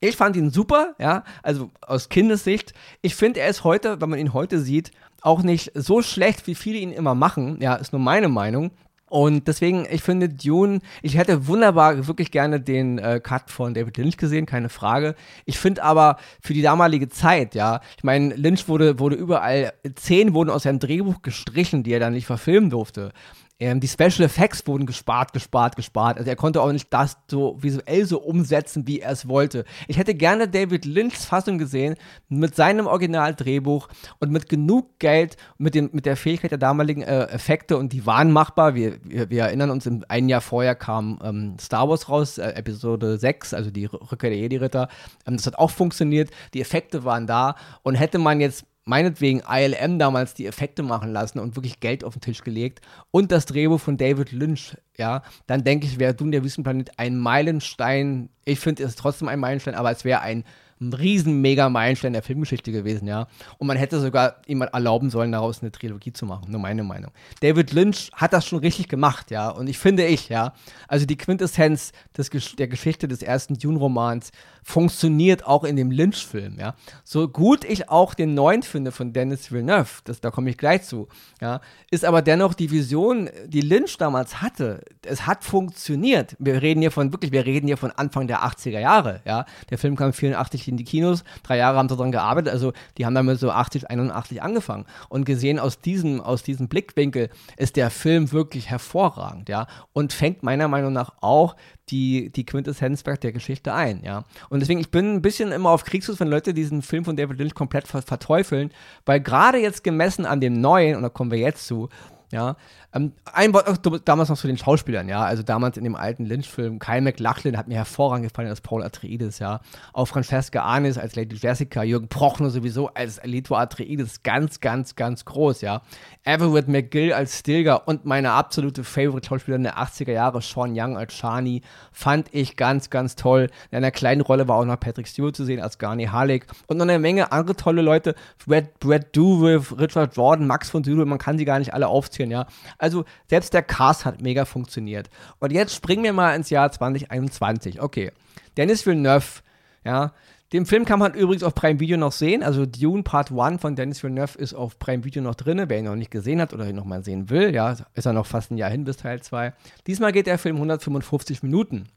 Ich 0.00 0.16
fand 0.16 0.36
ihn 0.36 0.50
super, 0.50 0.94
ja, 0.98 1.24
also 1.42 1.70
aus 1.80 2.08
Kindessicht. 2.08 2.72
Ich 3.02 3.16
finde, 3.16 3.40
er 3.40 3.48
ist 3.48 3.64
heute, 3.64 4.00
wenn 4.00 4.10
man 4.10 4.18
ihn 4.20 4.32
heute 4.32 4.60
sieht, 4.60 4.92
auch 5.22 5.42
nicht 5.42 5.72
so 5.74 6.02
schlecht, 6.02 6.46
wie 6.46 6.54
viele 6.54 6.78
ihn 6.78 6.92
immer 6.92 7.14
machen. 7.14 7.60
Ja, 7.60 7.74
ist 7.74 7.92
nur 7.92 8.00
meine 8.00 8.28
Meinung. 8.28 8.70
Und 9.08 9.48
deswegen, 9.48 9.86
ich 9.90 10.02
finde 10.02 10.28
Dune, 10.28 10.80
ich 11.02 11.16
hätte 11.16 11.46
wunderbar 11.46 12.06
wirklich 12.06 12.30
gerne 12.30 12.60
den 12.60 12.98
äh, 12.98 13.20
Cut 13.22 13.50
von 13.50 13.74
David 13.74 13.96
Lynch 13.96 14.16
gesehen, 14.16 14.46
keine 14.46 14.68
Frage. 14.68 15.14
Ich 15.46 15.58
finde 15.58 15.82
aber 15.82 16.18
für 16.42 16.54
die 16.54 16.62
damalige 16.62 17.08
Zeit, 17.08 17.54
ja, 17.54 17.80
ich 17.96 18.04
meine, 18.04 18.34
Lynch 18.34 18.68
wurde, 18.68 18.98
wurde 18.98 19.16
überall, 19.16 19.72
zehn 19.94 20.34
wurden 20.34 20.50
aus 20.50 20.64
seinem 20.64 20.78
Drehbuch 20.78 21.22
gestrichen, 21.22 21.82
die 21.82 21.92
er 21.92 22.00
dann 22.00 22.12
nicht 22.12 22.26
verfilmen 22.26 22.70
durfte. 22.70 23.12
Ähm, 23.60 23.80
die 23.80 23.88
Special 23.88 24.22
Effects 24.22 24.64
wurden 24.68 24.86
gespart, 24.86 25.32
gespart, 25.32 25.74
gespart. 25.74 26.16
Also 26.16 26.30
er 26.30 26.36
konnte 26.36 26.62
auch 26.62 26.70
nicht 26.70 26.92
das 26.92 27.16
so 27.28 27.56
visuell 27.60 28.06
so 28.06 28.20
umsetzen, 28.20 28.86
wie 28.86 29.00
er 29.00 29.10
es 29.10 29.26
wollte. 29.26 29.64
Ich 29.88 29.98
hätte 29.98 30.14
gerne 30.14 30.48
David 30.48 30.84
Lynchs 30.84 31.24
Fassung 31.24 31.58
gesehen 31.58 31.96
mit 32.28 32.54
seinem 32.54 32.86
Originaldrehbuch 32.86 33.88
und 34.20 34.30
mit 34.30 34.48
genug 34.48 35.00
Geld, 35.00 35.36
mit, 35.58 35.74
dem, 35.74 35.90
mit 35.92 36.06
der 36.06 36.16
Fähigkeit 36.16 36.52
der 36.52 36.58
damaligen 36.58 37.02
äh, 37.02 37.24
Effekte 37.24 37.76
und 37.76 37.92
die 37.92 38.06
waren 38.06 38.30
machbar. 38.30 38.76
Wir, 38.76 38.98
wir, 39.02 39.28
wir 39.28 39.42
erinnern 39.44 39.70
uns, 39.70 39.88
ein 40.08 40.28
Jahr 40.28 40.40
vorher 40.40 40.76
kam 40.76 41.18
ähm, 41.24 41.56
Star 41.60 41.88
Wars 41.88 42.08
raus, 42.08 42.38
äh, 42.38 42.50
Episode 42.50 43.18
6, 43.18 43.54
also 43.54 43.72
die 43.72 43.86
Rückkehr 43.86 44.30
der 44.30 44.38
Jedi-Ritter. 44.38 44.88
Ähm, 45.26 45.36
das 45.36 45.46
hat 45.46 45.58
auch 45.58 45.70
funktioniert. 45.70 46.30
Die 46.54 46.60
Effekte 46.60 47.02
waren 47.02 47.26
da 47.26 47.56
und 47.82 47.96
hätte 47.96 48.18
man 48.18 48.40
jetzt 48.40 48.66
meinetwegen 48.88 49.42
ILM 49.46 49.98
damals 49.98 50.32
die 50.34 50.46
Effekte 50.46 50.82
machen 50.82 51.12
lassen 51.12 51.38
und 51.38 51.56
wirklich 51.56 51.78
Geld 51.80 52.04
auf 52.04 52.14
den 52.14 52.22
Tisch 52.22 52.42
gelegt 52.42 52.80
und 53.10 53.30
das 53.30 53.44
Drehbuch 53.44 53.80
von 53.80 53.98
David 53.98 54.32
Lynch, 54.32 54.76
ja, 54.96 55.22
dann 55.46 55.62
denke 55.62 55.86
ich, 55.86 55.98
wäre 55.98 56.14
Dune 56.14 56.30
der 56.30 56.42
Wüstenplanet 56.42 56.98
ein 56.98 57.18
Meilenstein. 57.18 58.30
Ich 58.46 58.60
finde 58.60 58.84
es 58.84 58.96
trotzdem 58.96 59.28
ein 59.28 59.40
Meilenstein, 59.40 59.74
aber 59.74 59.90
es 59.90 60.04
wäre 60.04 60.20
ein 60.22 60.44
ein 60.80 60.92
riesen 60.92 61.40
mega 61.40 61.68
Meilenstein 61.68 62.12
der 62.12 62.22
Filmgeschichte 62.22 62.72
gewesen, 62.72 63.08
ja. 63.08 63.26
Und 63.58 63.66
man 63.66 63.76
hätte 63.76 64.00
sogar 64.00 64.36
jemand 64.46 64.72
erlauben 64.72 65.10
sollen, 65.10 65.32
daraus 65.32 65.60
eine 65.60 65.72
Trilogie 65.72 66.12
zu 66.12 66.26
machen, 66.26 66.50
nur 66.50 66.60
meine 66.60 66.84
Meinung. 66.84 67.10
David 67.40 67.72
Lynch 67.72 68.10
hat 68.14 68.32
das 68.32 68.46
schon 68.46 68.60
richtig 68.60 68.88
gemacht, 68.88 69.30
ja. 69.30 69.48
Und 69.48 69.68
ich 69.68 69.78
finde 69.78 70.06
ich, 70.06 70.28
ja, 70.28 70.54
also 70.86 71.06
die 71.06 71.16
Quintessenz 71.16 71.92
des, 72.16 72.30
der 72.56 72.68
Geschichte 72.68 73.08
des 73.08 73.22
ersten 73.22 73.54
Dune-Romans 73.54 74.30
funktioniert 74.68 75.46
auch 75.46 75.64
in 75.64 75.76
dem 75.76 75.90
Lynch-Film, 75.90 76.58
ja. 76.60 76.74
So 77.02 77.26
gut 77.26 77.64
ich 77.64 77.88
auch 77.88 78.12
den 78.12 78.34
neuen 78.34 78.62
finde 78.62 78.92
von 78.92 79.14
Dennis 79.14 79.50
Villeneuve, 79.50 80.02
das, 80.04 80.20
da 80.20 80.30
komme 80.30 80.50
ich 80.50 80.58
gleich 80.58 80.82
zu, 80.82 81.08
ja, 81.40 81.62
ist 81.90 82.04
aber 82.04 82.20
dennoch 82.20 82.52
die 82.52 82.70
Vision, 82.70 83.30
die 83.46 83.62
Lynch 83.62 83.96
damals 83.96 84.42
hatte, 84.42 84.84
es 85.06 85.26
hat 85.26 85.42
funktioniert. 85.42 86.36
Wir 86.38 86.60
reden 86.60 86.82
hier 86.82 86.90
von, 86.90 87.14
wirklich, 87.14 87.32
wir 87.32 87.46
reden 87.46 87.66
hier 87.66 87.78
von 87.78 87.92
Anfang 87.92 88.28
der 88.28 88.44
80er 88.44 88.78
Jahre, 88.78 89.22
ja. 89.24 89.46
Der 89.70 89.78
Film 89.78 89.96
kam 89.96 90.12
84 90.12 90.68
in 90.68 90.76
die 90.76 90.84
Kinos, 90.84 91.24
drei 91.42 91.56
Jahre 91.56 91.78
haben 91.78 91.88
sie 91.88 91.96
daran 91.96 92.12
gearbeitet, 92.12 92.52
also 92.52 92.74
die 92.98 93.06
haben 93.06 93.14
damit 93.14 93.40
so 93.40 93.50
80, 93.50 93.88
81 93.88 94.42
angefanang 94.42 94.84
und 95.08 95.24
gesehen 95.24 95.58
aus 95.58 95.80
diesem, 95.80 96.20
aus 96.20 96.42
diesem 96.42 96.68
Blickwinkel 96.68 97.30
ist 97.56 97.76
der 97.76 97.88
Film 97.88 98.32
wirklich 98.32 98.68
hervorragend, 98.68 99.48
ja, 99.48 99.66
und 99.94 100.12
fängt 100.12 100.42
meiner 100.42 100.68
Meinung 100.68 100.92
nach 100.92 101.14
auch 101.22 101.56
die, 101.90 102.30
die 102.30 102.44
Quintessenz 102.44 103.02
der 103.02 103.32
Geschichte 103.32 103.72
ein, 103.72 104.02
ja. 104.04 104.24
Und 104.48 104.60
deswegen, 104.60 104.80
ich 104.80 104.90
bin 104.90 105.14
ein 105.14 105.22
bisschen 105.22 105.52
immer 105.52 105.70
auf 105.70 105.84
Kriegsfuß, 105.84 106.20
wenn 106.20 106.28
Leute 106.28 106.54
diesen 106.54 106.82
Film 106.82 107.04
von 107.04 107.16
David 107.16 107.38
Lynch 107.38 107.54
komplett 107.54 107.86
verteufeln, 107.86 108.70
weil 109.06 109.20
gerade 109.20 109.58
jetzt 109.58 109.84
gemessen 109.84 110.26
an 110.26 110.40
dem 110.40 110.60
neuen, 110.60 110.96
und 110.96 111.02
da 111.02 111.08
kommen 111.08 111.30
wir 111.30 111.38
jetzt 111.38 111.66
zu, 111.66 111.88
ja. 112.30 112.56
Ähm, 112.92 113.12
ein 113.32 113.52
Wort 113.54 113.68
auch 113.68 113.98
damals 114.04 114.28
noch 114.28 114.36
zu 114.36 114.46
den 114.46 114.58
Schauspielern, 114.58 115.08
ja. 115.08 115.22
Also 115.22 115.42
damals 115.42 115.76
in 115.76 115.84
dem 115.84 115.96
alten 115.96 116.24
Lynch-Film, 116.26 116.78
Kyle 116.78 117.00
McLachlan 117.00 117.56
hat 117.56 117.68
mir 117.68 117.76
hervorragend 117.76 118.28
gefallen 118.28 118.48
als 118.48 118.60
Paul 118.60 118.82
Atreides, 118.82 119.38
ja. 119.38 119.60
Auch 119.92 120.06
Francesca 120.06 120.62
Arnis 120.62 120.98
als 120.98 121.16
Lady 121.16 121.36
Jessica, 121.36 121.82
Jürgen 121.82 122.08
Prochnow 122.08 122.50
sowieso 122.50 122.88
als 122.88 123.18
Alito 123.18 123.54
Atreides, 123.54 124.22
ganz, 124.22 124.60
ganz, 124.60 124.96
ganz 124.96 125.24
groß, 125.24 125.62
ja. 125.62 125.82
Everett 126.24 126.68
McGill 126.68 127.12
als 127.12 127.38
Stilgar 127.38 127.88
und 127.88 128.04
meine 128.04 128.32
absolute 128.32 128.84
Favorite-Schauspielerin 128.84 129.62
der 129.62 129.78
80er 129.78 130.12
Jahre, 130.12 130.42
Sean 130.42 130.72
Young 130.74 130.96
als 130.96 131.14
Shani, 131.14 131.62
fand 131.92 132.28
ich 132.32 132.56
ganz, 132.56 132.90
ganz 132.90 133.16
toll. 133.16 133.48
In 133.70 133.78
einer 133.78 133.90
kleinen 133.90 134.20
Rolle 134.20 134.48
war 134.48 134.56
auch 134.56 134.64
noch 134.64 134.78
Patrick 134.78 135.08
Stewart 135.08 135.34
zu 135.34 135.44
sehen 135.44 135.60
als 135.60 135.78
Garni 135.78 136.06
Halleck 136.06 136.46
und 136.66 136.76
noch 136.76 136.84
eine 136.84 136.98
Menge 136.98 137.32
andere 137.32 137.56
tolle 137.56 137.82
Leute. 137.82 138.14
Brad, 138.46 138.78
Brad 138.80 139.16
Dourif, 139.16 139.78
Richard 139.78 140.16
Jordan, 140.16 140.46
Max 140.46 140.70
von 140.70 140.84
Sydow, 140.84 141.04
man 141.06 141.18
kann 141.18 141.38
sie 141.38 141.44
gar 141.44 141.58
nicht 141.58 141.72
alle 141.72 141.88
aufzählen, 142.18 142.30
ja. 142.30 142.46
Also 142.78 143.04
selbst 143.26 143.54
der 143.54 143.62
Cast 143.62 144.04
hat 144.04 144.20
mega 144.20 144.44
funktioniert. 144.44 145.08
Und 145.38 145.52
jetzt 145.52 145.74
springen 145.74 146.04
wir 146.04 146.12
mal 146.12 146.34
ins 146.34 146.50
Jahr 146.50 146.70
2021. 146.70 147.80
Okay, 147.80 148.12
Dennis 148.56 148.86
Villeneuve, 148.86 149.42
ja, 149.84 150.12
den 150.52 150.64
Film 150.64 150.86
kann 150.86 150.98
man 150.98 151.12
übrigens 151.12 151.42
auf 151.42 151.54
Prime 151.54 151.78
Video 151.78 151.98
noch 151.98 152.12
sehen. 152.12 152.42
Also 152.42 152.64
Dune 152.64 153.02
Part 153.02 153.30
1 153.30 153.60
von 153.60 153.76
Dennis 153.76 154.02
Villeneuve 154.02 154.38
ist 154.38 154.54
auf 154.54 154.78
Prime 154.78 155.04
Video 155.04 155.22
noch 155.22 155.34
drin. 155.34 155.62
Wer 155.66 155.78
ihn 155.78 155.84
noch 155.84 155.94
nicht 155.94 156.10
gesehen 156.10 156.40
hat 156.40 156.54
oder 156.54 156.66
ihn 156.66 156.76
noch 156.76 156.86
mal 156.86 157.04
sehen 157.04 157.28
will, 157.28 157.54
ja, 157.54 157.76
ist 157.94 158.06
er 158.06 158.14
noch 158.14 158.26
fast 158.26 158.50
ein 158.50 158.56
Jahr 158.56 158.70
hin 158.70 158.84
bis 158.84 158.96
Teil 158.96 159.20
2. 159.20 159.52
Diesmal 159.86 160.12
geht 160.12 160.26
der 160.26 160.38
Film 160.38 160.56
155 160.56 161.42
Minuten. 161.42 161.88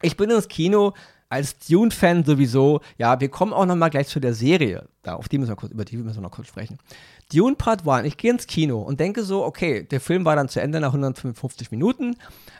Ich 0.00 0.16
bin 0.16 0.30
ins 0.30 0.46
Kino 0.46 0.94
als 1.28 1.58
Dune-Fan 1.58 2.24
sowieso. 2.24 2.80
Ja, 2.96 3.20
wir 3.20 3.28
kommen 3.28 3.52
auch 3.52 3.66
noch 3.66 3.76
mal 3.76 3.88
gleich 3.88 4.08
zu 4.08 4.20
der 4.20 4.34
Serie. 4.34 4.88
Da, 5.02 5.14
auf 5.14 5.28
die 5.28 5.38
müssen 5.38 5.50
wir 5.50 5.56
kurz, 5.56 5.72
über 5.72 5.84
die 5.84 5.96
müssen 5.96 6.16
wir 6.16 6.22
noch 6.22 6.30
kurz 6.30 6.48
sprechen. 6.48 6.78
Dune 7.32 7.56
Part 7.56 7.86
1, 7.86 8.06
ich 8.06 8.16
gehe 8.16 8.30
ins 8.30 8.46
Kino 8.46 8.80
und 8.80 9.00
denke 9.00 9.22
so, 9.22 9.44
okay, 9.44 9.82
der 9.82 10.00
Film 10.00 10.24
war 10.24 10.36
dann 10.36 10.48
zu 10.48 10.60
Ende 10.60 10.80
nach 10.80 10.88
155 10.88 11.70
Minuten. 11.70 12.16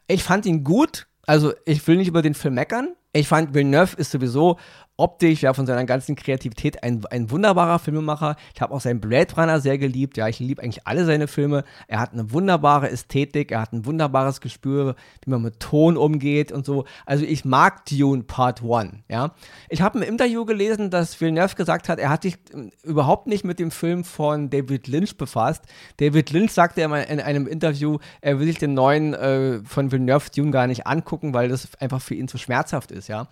Ich 0.07 0.23
fand 0.23 0.47
ihn 0.47 0.65
gut. 0.65 1.07
Also, 1.27 1.53
ich 1.67 1.87
will 1.87 1.97
nicht 1.97 2.09
über 2.09 2.23
den 2.23 2.35
Film 2.35 2.55
meckern. 2.55 2.95
Ich 3.13 3.29
fand, 3.29 3.53
Villeneuve 3.53 3.97
ist 3.97 4.11
sowieso 4.11 4.59
optisch, 4.99 5.43
ja, 5.43 5.55
von 5.55 5.65
seiner 5.65 5.85
ganzen 5.85 6.17
Kreativität 6.17 6.83
ein, 6.83 7.05
ein 7.11 7.31
wunderbarer 7.31 7.79
Filmemacher. 7.79 8.37
Ich 8.55 8.61
habe 8.61 8.75
auch 8.75 8.81
seinen 8.81 9.01
Blade 9.01 9.33
Runner 9.37 9.61
sehr 9.61 9.79
geliebt. 9.79 10.17
Ja, 10.17 10.27
ich 10.29 10.41
liebe 10.41 10.61
eigentlich 10.61 10.87
alle 10.87 11.05
seine 11.05 11.29
Filme. 11.29 11.65
Er 11.87 12.01
hat 12.01 12.13
eine 12.13 12.33
wunderbare 12.33 12.91
Ästhetik, 12.91 13.53
er 13.53 13.61
hat 13.61 13.73
ein 13.73 13.87
wunderbares 13.87 14.41
Gespür, 14.41 14.97
wie 15.25 15.31
man 15.31 15.41
mit 15.41 15.61
Ton 15.61 15.97
umgeht 15.97 16.51
und 16.51 16.67
so. 16.67 16.85
Also 17.07 17.25
ich 17.25 17.45
mag 17.45 17.87
Dune 17.87 18.25
Part 18.25 18.63
1, 18.63 18.95
ja. 19.09 19.33
Ich 19.69 19.81
habe 19.83 19.99
im 19.99 20.05
Interview 20.05 20.45
gelesen, 20.45 20.91
dass 20.91 21.21
Villeneuve 21.21 21.55
gesagt 21.55 21.89
hat, 21.89 22.01
er 22.01 22.11
hat 22.11 22.23
sich 22.23 22.37
ähm, 22.53 22.73
überhaupt 22.83 23.29
nicht 23.29 23.45
mit 23.45 23.61
dem 23.61 23.71
Film 23.71 24.03
von 24.03 24.51
David 24.51 24.89
Lynch 24.89 25.17
befasst. 25.17 25.63
David 25.99 26.31
Lynch 26.33 26.51
sagte 26.51 26.81
in 26.81 26.93
einem 26.93 27.47
Interview, 27.47 27.99
er 28.21 28.41
will 28.41 28.49
sich 28.49 28.59
den 28.59 28.75
neuen 28.75 29.15
äh, 29.15 29.61
von 29.65 29.93
Villeneuve 29.93 30.31
Dune 30.35 30.51
gar 30.51 30.67
nicht 30.67 30.89
angucken, 30.89 31.35
weil 31.35 31.49
das 31.49 31.69
einfach 31.79 32.03
für 32.03 32.15
ihn 32.15 32.27
zu 32.27 32.37
schmerzhaft 32.37 32.91
ist, 32.91 33.07
ja. 33.07 33.29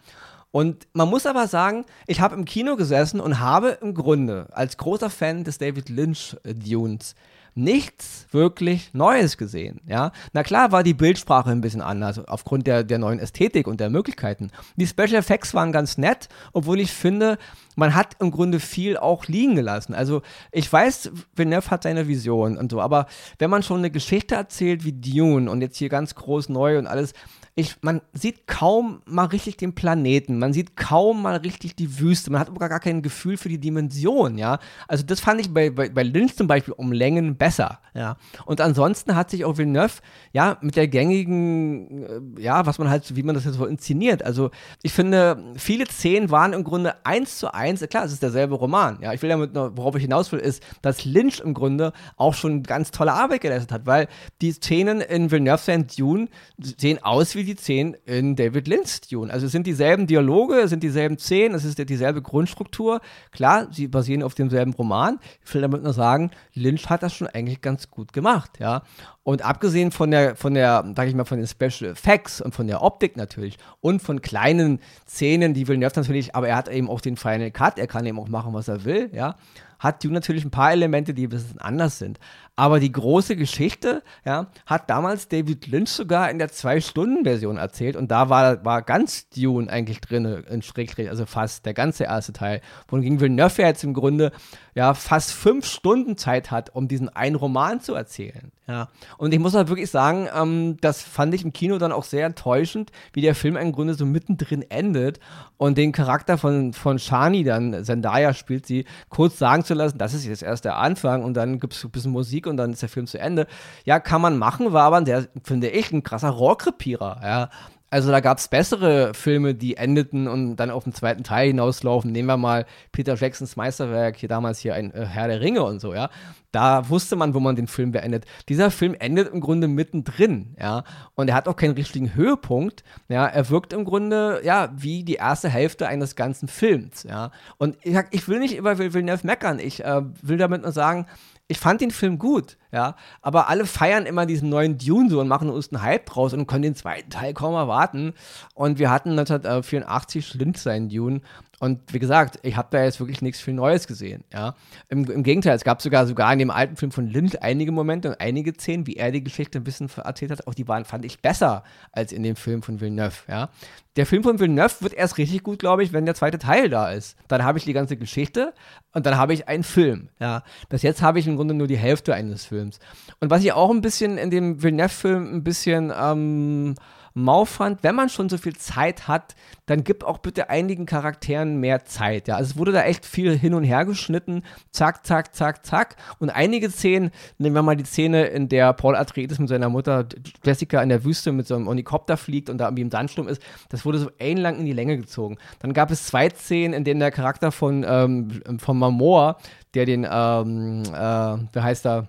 Und 0.56 0.88
man 0.94 1.10
muss 1.10 1.26
aber 1.26 1.48
sagen, 1.48 1.84
ich 2.06 2.22
habe 2.22 2.34
im 2.34 2.46
Kino 2.46 2.76
gesessen 2.76 3.20
und 3.20 3.40
habe 3.40 3.76
im 3.82 3.92
Grunde 3.92 4.48
als 4.52 4.78
großer 4.78 5.10
Fan 5.10 5.44
des 5.44 5.58
David 5.58 5.90
Lynch 5.90 6.34
äh, 6.44 6.54
Dunes 6.54 7.14
nichts 7.54 8.26
wirklich 8.30 8.94
Neues 8.94 9.36
gesehen. 9.36 9.82
Ja? 9.86 10.12
Na 10.32 10.42
klar 10.42 10.72
war 10.72 10.82
die 10.82 10.94
Bildsprache 10.94 11.50
ein 11.50 11.60
bisschen 11.60 11.82
anders, 11.82 12.18
aufgrund 12.26 12.66
der, 12.66 12.84
der 12.84 12.96
neuen 12.96 13.18
Ästhetik 13.18 13.66
und 13.66 13.80
der 13.80 13.90
Möglichkeiten. 13.90 14.50
Die 14.76 14.86
Special 14.86 15.16
Effects 15.16 15.52
waren 15.52 15.72
ganz 15.72 15.98
nett, 15.98 16.30
obwohl 16.54 16.80
ich 16.80 16.90
finde, 16.90 17.36
man 17.74 17.94
hat 17.94 18.16
im 18.20 18.30
Grunde 18.30 18.58
viel 18.58 18.96
auch 18.96 19.26
liegen 19.26 19.56
gelassen. 19.56 19.92
Also 19.92 20.22
ich 20.52 20.72
weiß, 20.72 21.10
Villeneuve 21.34 21.70
hat 21.70 21.82
seine 21.82 22.08
Vision 22.08 22.56
und 22.56 22.70
so, 22.70 22.80
aber 22.80 23.08
wenn 23.38 23.50
man 23.50 23.62
schon 23.62 23.78
eine 23.78 23.90
Geschichte 23.90 24.36
erzählt 24.36 24.84
wie 24.84 24.94
Dune 24.94 25.50
und 25.50 25.60
jetzt 25.60 25.76
hier 25.76 25.90
ganz 25.90 26.14
groß 26.14 26.48
neu 26.48 26.78
und 26.78 26.86
alles, 26.86 27.12
ich, 27.58 27.76
man 27.80 28.02
sieht 28.12 28.46
kaum 28.46 29.00
mal 29.06 29.24
richtig 29.24 29.56
den 29.56 29.74
Planeten, 29.74 30.38
man 30.38 30.52
sieht 30.52 30.76
kaum 30.76 31.22
mal 31.22 31.36
richtig 31.36 31.74
die 31.74 31.98
Wüste, 31.98 32.30
man 32.30 32.38
hat 32.42 32.48
aber 32.50 32.68
gar 32.68 32.80
kein 32.80 33.00
Gefühl 33.00 33.38
für 33.38 33.48
die 33.48 33.56
Dimension, 33.58 34.36
ja. 34.36 34.58
Also 34.86 35.04
das 35.04 35.20
fand 35.20 35.40
ich 35.40 35.52
bei, 35.52 35.70
bei, 35.70 35.88
bei 35.88 36.02
Lynch 36.02 36.36
zum 36.36 36.48
Beispiel 36.48 36.74
um 36.74 36.92
Längen 36.92 37.36
besser, 37.36 37.78
ja. 37.94 38.18
Und 38.44 38.60
ansonsten 38.60 39.16
hat 39.16 39.30
sich 39.30 39.46
auch 39.46 39.56
Villeneuve, 39.56 40.02
ja, 40.34 40.58
mit 40.60 40.76
der 40.76 40.86
gängigen, 40.86 42.36
äh, 42.36 42.42
ja, 42.42 42.66
was 42.66 42.78
man 42.78 42.90
halt, 42.90 43.16
wie 43.16 43.22
man 43.22 43.34
das 43.34 43.46
jetzt 43.46 43.56
so 43.56 43.64
inszeniert. 43.64 44.22
Also 44.22 44.50
ich 44.82 44.92
finde, 44.92 45.42
viele 45.56 45.86
Szenen 45.86 46.30
waren 46.30 46.52
im 46.52 46.62
Grunde 46.62 47.06
eins 47.06 47.38
zu 47.38 47.54
eins, 47.54 47.80
klar, 47.88 48.04
es 48.04 48.12
ist 48.12 48.22
derselbe 48.22 48.56
Roman, 48.56 48.98
ja. 49.00 49.14
Ich 49.14 49.22
will 49.22 49.30
damit 49.30 49.54
noch, 49.54 49.72
worauf 49.76 49.96
ich 49.96 50.02
hinaus 50.02 50.30
will, 50.30 50.40
ist, 50.40 50.62
dass 50.82 51.06
Lynch 51.06 51.40
im 51.40 51.54
Grunde 51.54 51.94
auch 52.18 52.34
schon 52.34 52.64
ganz 52.64 52.90
tolle 52.90 53.14
Arbeit 53.14 53.40
geleistet 53.40 53.72
hat, 53.72 53.86
weil 53.86 54.08
die 54.42 54.52
Szenen 54.52 55.00
in 55.00 55.30
Villeneuve 55.30 55.72
and 55.72 55.98
Dune 55.98 56.28
sehen 56.58 57.02
aus 57.02 57.34
wie 57.34 57.45
die 57.46 57.56
Szenen 57.56 57.96
in 58.04 58.37
David 58.37 58.68
Lynch 58.68 59.00
Dune. 59.11 59.32
Also 59.32 59.46
es 59.46 59.52
sind 59.52 59.66
dieselben 59.66 60.06
Dialoge, 60.06 60.61
es 60.61 60.70
sind 60.70 60.82
dieselben 60.82 61.18
Szenen, 61.18 61.54
es 61.54 61.64
ist 61.64 61.78
dieselbe 61.78 62.20
Grundstruktur. 62.20 63.00
Klar, 63.30 63.68
sie 63.70 63.88
basieren 63.88 64.22
auf 64.22 64.35
demselben 64.35 64.74
Roman. 64.74 65.18
Ich 65.44 65.54
will 65.54 65.62
damit 65.62 65.82
nur 65.82 65.92
sagen, 65.92 66.30
Lynch 66.52 66.90
hat 66.90 67.02
das 67.02 67.14
schon 67.14 67.28
eigentlich 67.28 67.61
ganz 67.61 67.90
gut 67.90 68.12
gemacht, 68.12 68.59
ja. 68.59 68.82
Und 69.22 69.42
abgesehen 69.44 69.90
von 69.90 70.11
der, 70.11 70.37
von 70.37 70.54
der, 70.54 70.85
sag 70.94 71.09
ich 71.09 71.14
mal, 71.14 71.24
von 71.24 71.38
den 71.38 71.48
Special 71.48 71.90
Effects 71.90 72.40
und 72.40 72.54
von 72.54 72.66
der 72.66 72.82
Optik 72.82 73.16
natürlich 73.16 73.56
und 73.80 74.00
von 74.00 74.20
kleinen 74.20 74.80
Szenen, 75.09 75.54
die 75.54 75.66
Villeneuve 75.66 76.00
natürlich, 76.00 76.35
aber 76.37 76.48
er 76.48 76.56
hat 76.56 76.68
eben 76.68 76.88
auch 76.88 77.00
den 77.00 77.16
Final 77.16 77.50
Cut, 77.50 77.78
er 77.78 77.87
kann 77.87 78.06
eben 78.06 78.20
auch 78.20 78.28
machen, 78.28 78.52
was 78.52 78.68
er 78.68 78.85
will, 78.85 79.11
ja 79.12 79.37
hat 79.78 80.02
Dune 80.02 80.14
natürlich 80.14 80.44
ein 80.44 80.50
paar 80.50 80.72
Elemente, 80.72 81.14
die 81.14 81.26
ein 81.26 81.30
bisschen 81.30 81.59
anders 81.59 81.98
sind. 81.98 82.18
Aber 82.58 82.80
die 82.80 82.90
große 82.90 83.36
Geschichte, 83.36 84.02
ja, 84.24 84.46
hat 84.64 84.88
damals 84.88 85.28
David 85.28 85.66
Lynch 85.66 85.90
sogar 85.90 86.30
in 86.30 86.38
der 86.38 86.50
Zwei-Stunden-Version 86.50 87.58
erzählt 87.58 87.96
und 87.96 88.10
da 88.10 88.30
war, 88.30 88.64
war 88.64 88.80
ganz 88.80 89.28
Dune 89.28 89.70
eigentlich 89.70 90.00
drin, 90.00 90.24
in 90.48 90.62
Schrägstrich, 90.62 91.10
also 91.10 91.26
fast 91.26 91.66
der 91.66 91.74
ganze 91.74 92.04
erste 92.04 92.32
Teil. 92.32 92.62
Wohingegen 92.88 93.20
Villeneuve 93.20 93.60
jetzt 93.60 93.84
im 93.84 93.92
Grunde 93.92 94.32
ja 94.74 94.94
fast 94.94 95.32
fünf 95.32 95.66
Stunden 95.66 96.16
Zeit 96.16 96.50
hat, 96.50 96.74
um 96.74 96.88
diesen 96.88 97.10
einen 97.10 97.36
Roman 97.36 97.80
zu 97.80 97.94
erzählen. 97.94 98.50
Ja. 98.68 98.88
Und 99.16 99.33
ich 99.33 99.38
muss 99.38 99.55
halt 99.55 99.68
wirklich 99.68 99.90
sagen, 99.90 100.29
ähm, 100.35 100.76
das 100.81 101.00
fand 101.00 101.33
ich 101.35 101.44
im 101.44 101.52
Kino 101.52 101.79
dann 101.79 101.92
auch 101.92 102.02
sehr 102.02 102.26
enttäuschend, 102.26 102.90
wie 103.12 103.20
der 103.20 103.37
Film 103.37 103.57
im 103.57 103.70
Grunde 103.70 103.94
so 103.94 104.05
mittendrin 104.05 104.62
endet 104.62 105.20
und 105.57 105.79
den 105.79 105.92
Charakter 105.92 106.37
von, 106.37 106.72
von 106.72 106.98
Shani 106.98 107.44
dann, 107.44 107.85
Zendaya 107.85 108.35
spielt 108.35 108.66
sie, 108.66 108.85
kurz 109.09 109.38
sagen 109.38 109.64
zu 109.64 109.74
lassen, 109.74 109.98
das 109.98 110.14
ist 110.14 110.26
jetzt 110.26 110.42
erst 110.42 110.64
der 110.64 110.79
Anfang 110.79 111.22
und 111.22 111.35
dann 111.35 111.61
gibt 111.61 111.74
es 111.74 111.85
ein 111.85 111.90
bisschen 111.92 112.11
Musik 112.11 112.48
und 112.48 112.57
dann 112.57 112.72
ist 112.72 112.83
der 112.83 112.88
Film 112.88 113.07
zu 113.07 113.20
Ende. 113.20 113.46
Ja, 113.85 114.00
kann 114.00 114.20
man 114.20 114.37
machen, 114.37 114.72
war 114.72 114.85
aber 114.85 115.00
der, 115.00 115.29
finde 115.44 115.68
ich, 115.68 115.92
ein 115.92 116.02
krasser 116.02 116.31
Rohrkrepierer, 116.31 117.20
ja. 117.22 117.50
Also 117.88 118.11
da 118.11 118.20
gab 118.20 118.38
es 118.38 118.49
bessere 118.49 119.14
Filme, 119.14 119.55
die 119.55 119.77
endeten 119.77 120.27
und 120.27 120.57
dann 120.57 120.70
auf 120.70 120.85
den 120.85 120.92
zweiten 120.92 121.22
Teil 121.22 121.49
hinauslaufen. 121.49 122.11
Nehmen 122.11 122.29
wir 122.29 122.37
mal 122.37 122.66
Peter 122.90 123.14
Jacksons 123.14 123.57
Meisterwerk, 123.57 124.16
hier 124.16 124.29
damals 124.29 124.59
hier 124.59 124.75
ein 124.75 124.92
äh, 124.92 125.07
Herr 125.07 125.29
der 125.29 125.40
Ringe 125.40 125.62
und 125.62 125.81
so, 125.81 125.94
ja. 125.94 126.11
Da 126.51 126.88
wusste 126.88 127.16
man, 127.16 127.35
wo 127.35 127.40
man 127.40 127.55
den 127.55 127.66
Film 127.68 127.92
beendet. 127.92 128.25
Dieser 128.49 128.70
Film 128.70 128.96
endet 128.99 129.33
im 129.33 129.40
Grunde 129.40 129.68
mittendrin, 129.68 130.57
ja. 130.59 130.85
Und 131.14 131.29
er 131.29 131.37
hat 131.37 131.46
auch 131.46 131.57
keinen 131.57 131.75
richtigen 131.75 132.14
Höhepunkt, 132.14 132.83
ja. 133.09 133.25
Er 133.27 133.51
wirkt 133.51 133.72
im 133.72 133.85
Grunde, 133.85 134.40
ja, 134.42 134.72
wie 134.77 135.05
die 135.05 135.14
erste 135.14 135.49
Hälfte 135.49 135.87
eines 135.87 136.16
ganzen 136.16 136.49
Films, 136.49 137.05
ja. 137.05 137.31
Und 137.57 137.77
ich, 137.83 137.96
ich 138.11 138.29
will 138.29 138.40
nicht 138.40 138.57
über 138.57 138.79
Villeneuve 138.79 139.27
meckern. 139.27 139.61
Ich 139.61 139.85
äh, 139.85 140.03
will 140.22 140.38
damit 140.38 140.62
nur 140.62 140.72
sagen, 140.72 141.07
ich 141.48 141.59
fand 141.59 141.80
den 141.80 141.92
Film 141.92 142.18
gut, 142.18 142.56
ja, 142.72 142.96
aber 143.22 143.48
alle 143.48 143.66
feiern 143.66 144.04
immer 144.04 144.26
diesen 144.26 144.48
neuen 144.48 144.78
Dune 144.78 145.09
so 145.09 145.20
und 145.20 145.28
machen 145.28 145.48
uns 145.48 145.72
einen 145.72 145.82
Hype 145.82 146.06
draus 146.06 146.32
und 146.32 146.46
können 146.46 146.62
den 146.62 146.74
zweiten 146.74 147.09
Teil 147.09 147.35
kaum 147.35 147.54
erwarten. 147.54 148.14
Und 148.54 148.80
wir 148.80 148.90
hatten 148.90 149.11
1984 149.11 150.26
Schlind 150.26 150.59
sein 150.59 150.88
Dune 150.88 151.20
Und 151.58 151.80
wie 151.92 151.98
gesagt, 151.98 152.38
ich 152.42 152.56
habe 152.56 152.68
da 152.70 152.84
jetzt 152.84 153.00
wirklich 153.00 153.22
nichts 153.22 153.40
viel 153.40 153.54
Neues 153.54 153.86
gesehen. 153.86 154.24
Ja? 154.32 154.54
Im, 154.88 155.10
Im, 155.10 155.22
Gegenteil, 155.22 155.56
es 155.56 155.64
gab 155.64 155.80
sogar 155.80 156.06
sogar 156.06 156.30
in 156.32 156.38
dem 156.38 156.50
alten 156.50 156.76
Film 156.76 156.92
von 156.92 157.06
Lynch 157.06 157.42
einige 157.42 157.72
Momente 157.72 158.10
und 158.10 158.20
einige 158.20 158.52
Szenen, 158.52 158.86
wie 158.86 158.96
er 158.96 159.10
die 159.10 159.24
Geschichte 159.24 159.58
ein 159.58 159.64
bisschen 159.64 159.88
erzählt 159.96 160.30
hat, 160.32 160.46
auch 160.46 160.54
die 160.54 160.68
waren, 160.68 160.84
fand 160.84 161.06
ich, 161.06 161.20
besser 161.20 161.64
als 161.92 162.12
in 162.12 162.22
dem 162.22 162.36
Film 162.36 162.62
von 162.62 162.80
Villeneuve. 162.80 163.16
Ja? 163.28 163.48
Der 163.96 164.04
Film 164.04 164.22
von 164.22 164.38
Villeneuve 164.38 164.82
wird 164.82 164.92
erst 164.92 165.16
richtig 165.16 165.42
gut, 165.42 165.58
glaube 165.58 165.82
ich, 165.82 165.94
wenn 165.94 166.04
der 166.04 166.14
zweite 166.14 166.38
Teil 166.38 166.68
da 166.68 166.90
ist. 166.90 167.16
Dann 167.28 167.42
habe 167.42 167.56
ich 167.56 167.64
die 167.64 167.72
ganze 167.72 167.96
Geschichte 167.96 168.52
und 168.92 169.06
dann 169.06 169.16
habe 169.16 169.32
ich 169.32 169.48
einen 169.48 169.64
Film. 169.64 170.10
Ja? 170.20 170.42
Bis 170.68 170.82
jetzt 170.82 171.00
habe 171.00 171.18
ich 171.18 171.26
im 171.26 171.36
Grunde 171.36 171.54
nur 171.54 171.68
die 171.68 171.78
Hälfte 171.78 172.14
eines 172.14 172.44
Films. 172.44 172.80
Und 173.20 173.30
was 173.30 173.42
ich 173.42 173.54
auch 173.54 173.70
ein 173.70 173.80
bisschen 173.80 174.18
in 174.18 174.30
dem 174.30 174.62
Villeneuve-Film 174.62 175.36
ein 175.36 175.42
bisschen 175.42 175.90
ähm, 175.98 176.74
mau 177.16 177.46
fand, 177.46 177.83
wenn 177.83 177.94
man 177.94 178.11
schon 178.11 178.29
so 178.29 178.37
viel 178.37 178.55
Zeit 178.57 179.09
hat, 179.09 179.35
dann 179.64 179.85
gib 179.85 180.05
auch 180.05 180.18
bitte 180.18 180.50
einigen 180.50 180.85
Charakteren 180.85 181.59
mehr 181.59 181.85
Zeit. 181.87 182.29
Ja, 182.29 182.37
also 182.37 182.50
es 182.50 182.57
wurde 182.59 182.72
da 182.72 182.83
echt 182.83 183.07
viel 183.07 183.37
hin 183.37 183.55
und 183.55 183.64
her 183.64 183.87
geschnitten, 183.87 184.42
zack, 184.70 185.07
zack, 185.07 185.35
zack, 185.35 185.64
zack. 185.64 185.96
Und 186.18 186.29
einige 186.29 186.70
Szenen, 186.70 187.11
nehmen 187.38 187.57
wir 187.57 187.62
mal 187.62 187.74
die 187.74 187.85
Szene, 187.85 188.26
in 188.26 188.50
der 188.50 188.74
Paul 188.74 188.94
Atreides 188.94 189.38
mit 189.38 189.48
seiner 189.48 189.70
Mutter 189.70 190.07
Jessica 190.44 190.83
in 190.83 190.90
der 190.90 191.05
Wüste 191.05 191.33
mit 191.33 191.46
so 191.46 191.55
einem 191.55 191.68
Helikopter 191.68 192.18
fliegt 192.18 192.50
und 192.50 192.59
da 192.59 192.66
irgendwie 192.66 192.83
im 192.83 192.90
Sandsturm 192.90 193.29
ist, 193.29 193.40
das 193.70 193.87
wurde 193.87 193.98
so 193.98 194.11
ellenlang 194.18 194.59
in 194.59 194.66
die 194.66 194.74
Länge 194.74 194.98
gezogen. 194.98 195.38
Dann 195.61 195.72
gab 195.72 195.90
es 195.90 196.07
zwei 196.07 196.29
Szenen, 196.29 196.74
in 196.74 196.85
denen 196.85 197.00
der 197.00 197.11
Charakter 197.11 197.50
von, 197.50 197.85
ähm, 197.88 198.42
von 198.59 198.79
Mamoa, 198.79 199.38
der 199.72 199.87
den, 199.87 200.07
ähm, 200.09 200.83
äh, 200.85 201.55
wie 201.55 201.61
heißt 201.61 201.87
er, 201.87 202.09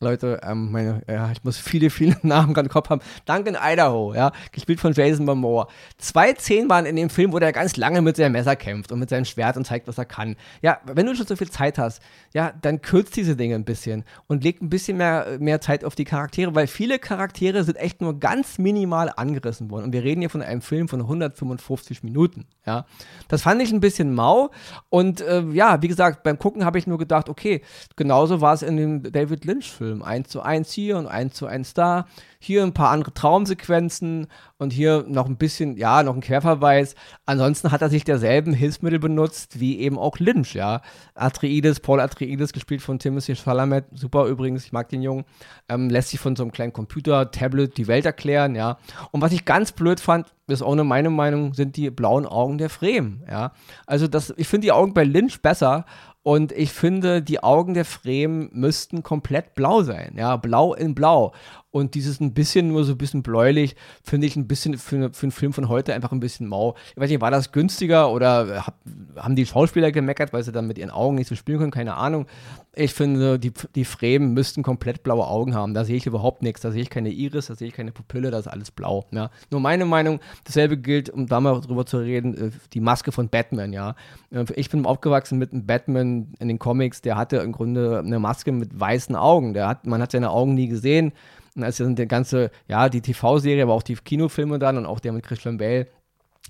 Leute, 0.00 0.40
ähm, 0.42 0.70
meine, 0.70 1.02
ja, 1.08 1.30
ich 1.32 1.42
muss 1.42 1.56
viele, 1.56 1.88
viele 1.88 2.16
Namen 2.22 2.52
gerade 2.52 2.66
im 2.66 2.72
Kopf 2.72 2.90
haben. 2.90 3.00
Duncan 3.24 3.56
Idaho, 3.60 4.12
ja, 4.14 4.32
gespielt 4.52 4.78
von 4.78 4.92
Jason 4.92 5.24
Momoa. 5.24 5.68
Zwei 5.96 6.34
Szenen 6.34 6.68
waren 6.68 6.84
in 6.84 6.96
dem 6.96 7.08
Film, 7.08 7.32
wo 7.32 7.38
der 7.38 7.52
ganz 7.52 7.76
lange 7.76 8.02
mit 8.02 8.16
seinem 8.16 8.32
Messer 8.32 8.56
kämpft 8.56 8.92
und 8.92 8.98
mit 8.98 9.08
seinem 9.08 9.24
Schwert 9.24 9.56
und 9.56 9.66
zeigt, 9.66 9.88
was 9.88 9.96
er 9.96 10.04
kann. 10.04 10.36
Ja, 10.60 10.80
wenn 10.84 11.06
du 11.06 11.14
schon 11.14 11.26
so 11.26 11.34
viel 11.34 11.50
Zeit 11.50 11.78
hast, 11.78 12.02
ja, 12.34 12.52
dann 12.60 12.82
kürzt 12.82 13.16
diese 13.16 13.36
Dinge 13.36 13.54
ein 13.54 13.64
bisschen 13.64 14.04
und 14.26 14.44
legt 14.44 14.62
ein 14.62 14.68
bisschen 14.68 14.98
mehr, 14.98 15.38
mehr 15.40 15.62
Zeit 15.62 15.84
auf 15.84 15.94
die 15.94 16.04
Charaktere, 16.04 16.54
weil 16.54 16.66
viele 16.66 16.98
Charaktere 16.98 17.64
sind 17.64 17.76
echt 17.76 18.02
nur 18.02 18.20
ganz 18.20 18.58
minimal 18.58 19.10
angerissen 19.16 19.70
worden. 19.70 19.84
Und 19.84 19.92
wir 19.92 20.04
reden 20.04 20.20
hier 20.20 20.30
von 20.30 20.42
einem 20.42 20.60
Film 20.60 20.88
von 20.88 21.00
155 21.00 22.02
Minuten, 22.02 22.44
ja. 22.66 22.84
Das 23.28 23.42
fand 23.42 23.62
ich 23.62 23.72
ein 23.72 23.80
bisschen 23.80 24.14
mau 24.14 24.50
und 24.90 25.20
äh, 25.22 25.42
ja, 25.52 25.80
wie 25.80 25.88
gesagt, 25.88 26.22
beim 26.22 26.38
Gucken 26.38 26.64
habe 26.64 26.78
ich 26.78 26.86
nur 26.86 26.98
gedacht, 26.98 27.28
okay, 27.28 27.62
genauso 27.96 28.40
war 28.40 28.52
es 28.52 28.62
in 28.62 28.76
dem 28.76 29.12
David 29.12 29.44
Lynch-Film. 29.44 29.85
Film. 29.86 30.02
Eins 30.02 30.28
zu 30.28 30.42
eins 30.42 30.72
hier 30.72 30.98
und 30.98 31.06
eins 31.06 31.34
zu 31.34 31.46
eins 31.46 31.72
da. 31.72 32.06
Hier 32.40 32.64
ein 32.64 32.74
paar 32.74 32.90
andere 32.90 33.14
Traumsequenzen 33.14 34.26
und 34.58 34.72
hier 34.72 35.04
noch 35.08 35.26
ein 35.26 35.36
bisschen, 35.36 35.76
ja, 35.76 36.02
noch 36.02 36.14
ein 36.14 36.20
Querverweis. 36.20 36.94
Ansonsten 37.26 37.72
hat 37.72 37.82
er 37.82 37.90
sich 37.90 38.04
derselben 38.04 38.52
Hilfsmittel 38.52 38.98
benutzt 38.98 39.60
wie 39.60 39.78
eben 39.78 39.98
auch 39.98 40.18
Lynch, 40.18 40.54
ja. 40.54 40.80
Atreides, 41.14 41.80
Paul 41.80 42.00
Atreides, 42.00 42.52
gespielt 42.52 42.82
von 42.82 42.98
Timothy 42.98 43.36
Chalamet, 43.36 43.84
super 43.92 44.26
übrigens, 44.26 44.64
ich 44.64 44.72
mag 44.72 44.88
den 44.88 45.02
Jungen, 45.02 45.24
ähm, 45.68 45.90
lässt 45.90 46.10
sich 46.10 46.20
von 46.20 46.36
so 46.36 46.42
einem 46.42 46.52
kleinen 46.52 46.72
Computer, 46.72 47.30
Tablet 47.30 47.76
die 47.76 47.86
Welt 47.86 48.06
erklären, 48.06 48.54
ja. 48.54 48.78
Und 49.10 49.20
was 49.20 49.32
ich 49.32 49.44
ganz 49.44 49.72
blöd 49.72 50.00
fand, 50.00 50.32
ist 50.48 50.62
auch 50.62 50.74
nur 50.74 50.84
meine 50.84 51.10
Meinung, 51.10 51.54
sind 51.54 51.76
die 51.76 51.90
blauen 51.90 52.24
Augen 52.24 52.58
der 52.58 52.70
Fremen, 52.70 53.24
ja. 53.30 53.52
Also 53.86 54.08
das, 54.08 54.32
ich 54.36 54.48
finde 54.48 54.66
die 54.66 54.72
Augen 54.72 54.94
bei 54.94 55.04
Lynch 55.04 55.42
besser 55.42 55.84
und 56.26 56.50
ich 56.50 56.72
finde, 56.72 57.22
die 57.22 57.40
Augen 57.44 57.74
der 57.74 57.84
Fremen 57.84 58.50
müssten 58.52 59.04
komplett 59.04 59.54
blau 59.54 59.84
sein. 59.84 60.16
Ja, 60.18 60.36
blau 60.36 60.74
in 60.74 60.92
blau. 60.92 61.32
Und 61.76 61.94
dieses 61.94 62.20
ein 62.20 62.32
bisschen, 62.32 62.68
nur 62.68 62.84
so 62.84 62.92
ein 62.92 62.98
bisschen 62.98 63.22
bläulich, 63.22 63.76
finde 64.02 64.26
ich 64.26 64.34
ein 64.34 64.48
bisschen 64.48 64.78
für, 64.78 65.12
für 65.12 65.24
einen 65.24 65.30
Film 65.30 65.52
von 65.52 65.68
heute 65.68 65.92
einfach 65.92 66.10
ein 66.10 66.20
bisschen 66.20 66.46
mau. 66.46 66.74
Ich 66.94 66.96
weiß 66.96 67.10
nicht, 67.10 67.20
war 67.20 67.30
das 67.30 67.52
günstiger 67.52 68.10
oder 68.10 68.66
hab, 68.66 68.76
haben 69.16 69.36
die 69.36 69.44
Schauspieler 69.44 69.92
gemeckert, 69.92 70.32
weil 70.32 70.42
sie 70.42 70.52
dann 70.52 70.66
mit 70.66 70.78
ihren 70.78 70.88
Augen 70.88 71.16
nicht 71.16 71.28
so 71.28 71.34
spielen 71.34 71.58
können? 71.58 71.70
Keine 71.70 71.96
Ahnung. 71.96 72.28
Ich 72.74 72.94
finde, 72.94 73.38
die, 73.38 73.52
die 73.74 73.84
Fremen 73.84 74.32
müssten 74.32 74.62
komplett 74.62 75.02
blaue 75.02 75.26
Augen 75.26 75.54
haben. 75.54 75.74
Da 75.74 75.84
sehe 75.84 75.96
ich 75.96 76.06
überhaupt 76.06 76.40
nichts. 76.40 76.62
Da 76.62 76.70
sehe 76.70 76.80
ich 76.80 76.88
keine 76.88 77.10
Iris, 77.10 77.48
da 77.48 77.56
sehe 77.56 77.68
ich 77.68 77.74
keine 77.74 77.92
Pupille, 77.92 78.30
da 78.30 78.38
ist 78.38 78.46
alles 78.46 78.70
blau. 78.70 79.04
Ja. 79.10 79.30
Nur 79.50 79.60
meine 79.60 79.84
Meinung, 79.84 80.20
dasselbe 80.44 80.78
gilt, 80.78 81.10
um 81.10 81.26
da 81.26 81.40
mal 81.40 81.60
drüber 81.60 81.84
zu 81.84 81.98
reden, 81.98 82.36
äh, 82.38 82.50
die 82.72 82.80
Maske 82.80 83.12
von 83.12 83.28
Batman, 83.28 83.74
ja. 83.74 83.96
Äh, 84.30 84.46
ich 84.54 84.70
bin 84.70 84.86
aufgewachsen 84.86 85.38
mit 85.38 85.52
einem 85.52 85.66
Batman 85.66 86.32
in 86.38 86.48
den 86.48 86.58
Comics, 86.58 87.02
der 87.02 87.16
hatte 87.16 87.36
im 87.36 87.52
Grunde 87.52 87.98
eine 87.98 88.18
Maske 88.18 88.50
mit 88.50 88.80
weißen 88.80 89.14
Augen. 89.14 89.52
Der 89.52 89.68
hat, 89.68 89.86
man 89.86 90.00
hat 90.00 90.12
seine 90.12 90.30
Augen 90.30 90.54
nie 90.54 90.68
gesehen. 90.68 91.12
Und 91.56 91.64
als 91.64 91.78
dann 91.78 91.96
der 91.96 92.06
ganze, 92.06 92.50
ja, 92.68 92.88
die 92.88 93.00
TV-Serie, 93.00 93.62
aber 93.62 93.72
auch 93.72 93.82
die 93.82 93.96
Kinofilme 93.96 94.58
dann 94.58 94.76
und 94.76 94.86
auch 94.86 95.00
der 95.00 95.12
mit 95.12 95.24
Christian 95.24 95.56
Bale, 95.56 95.86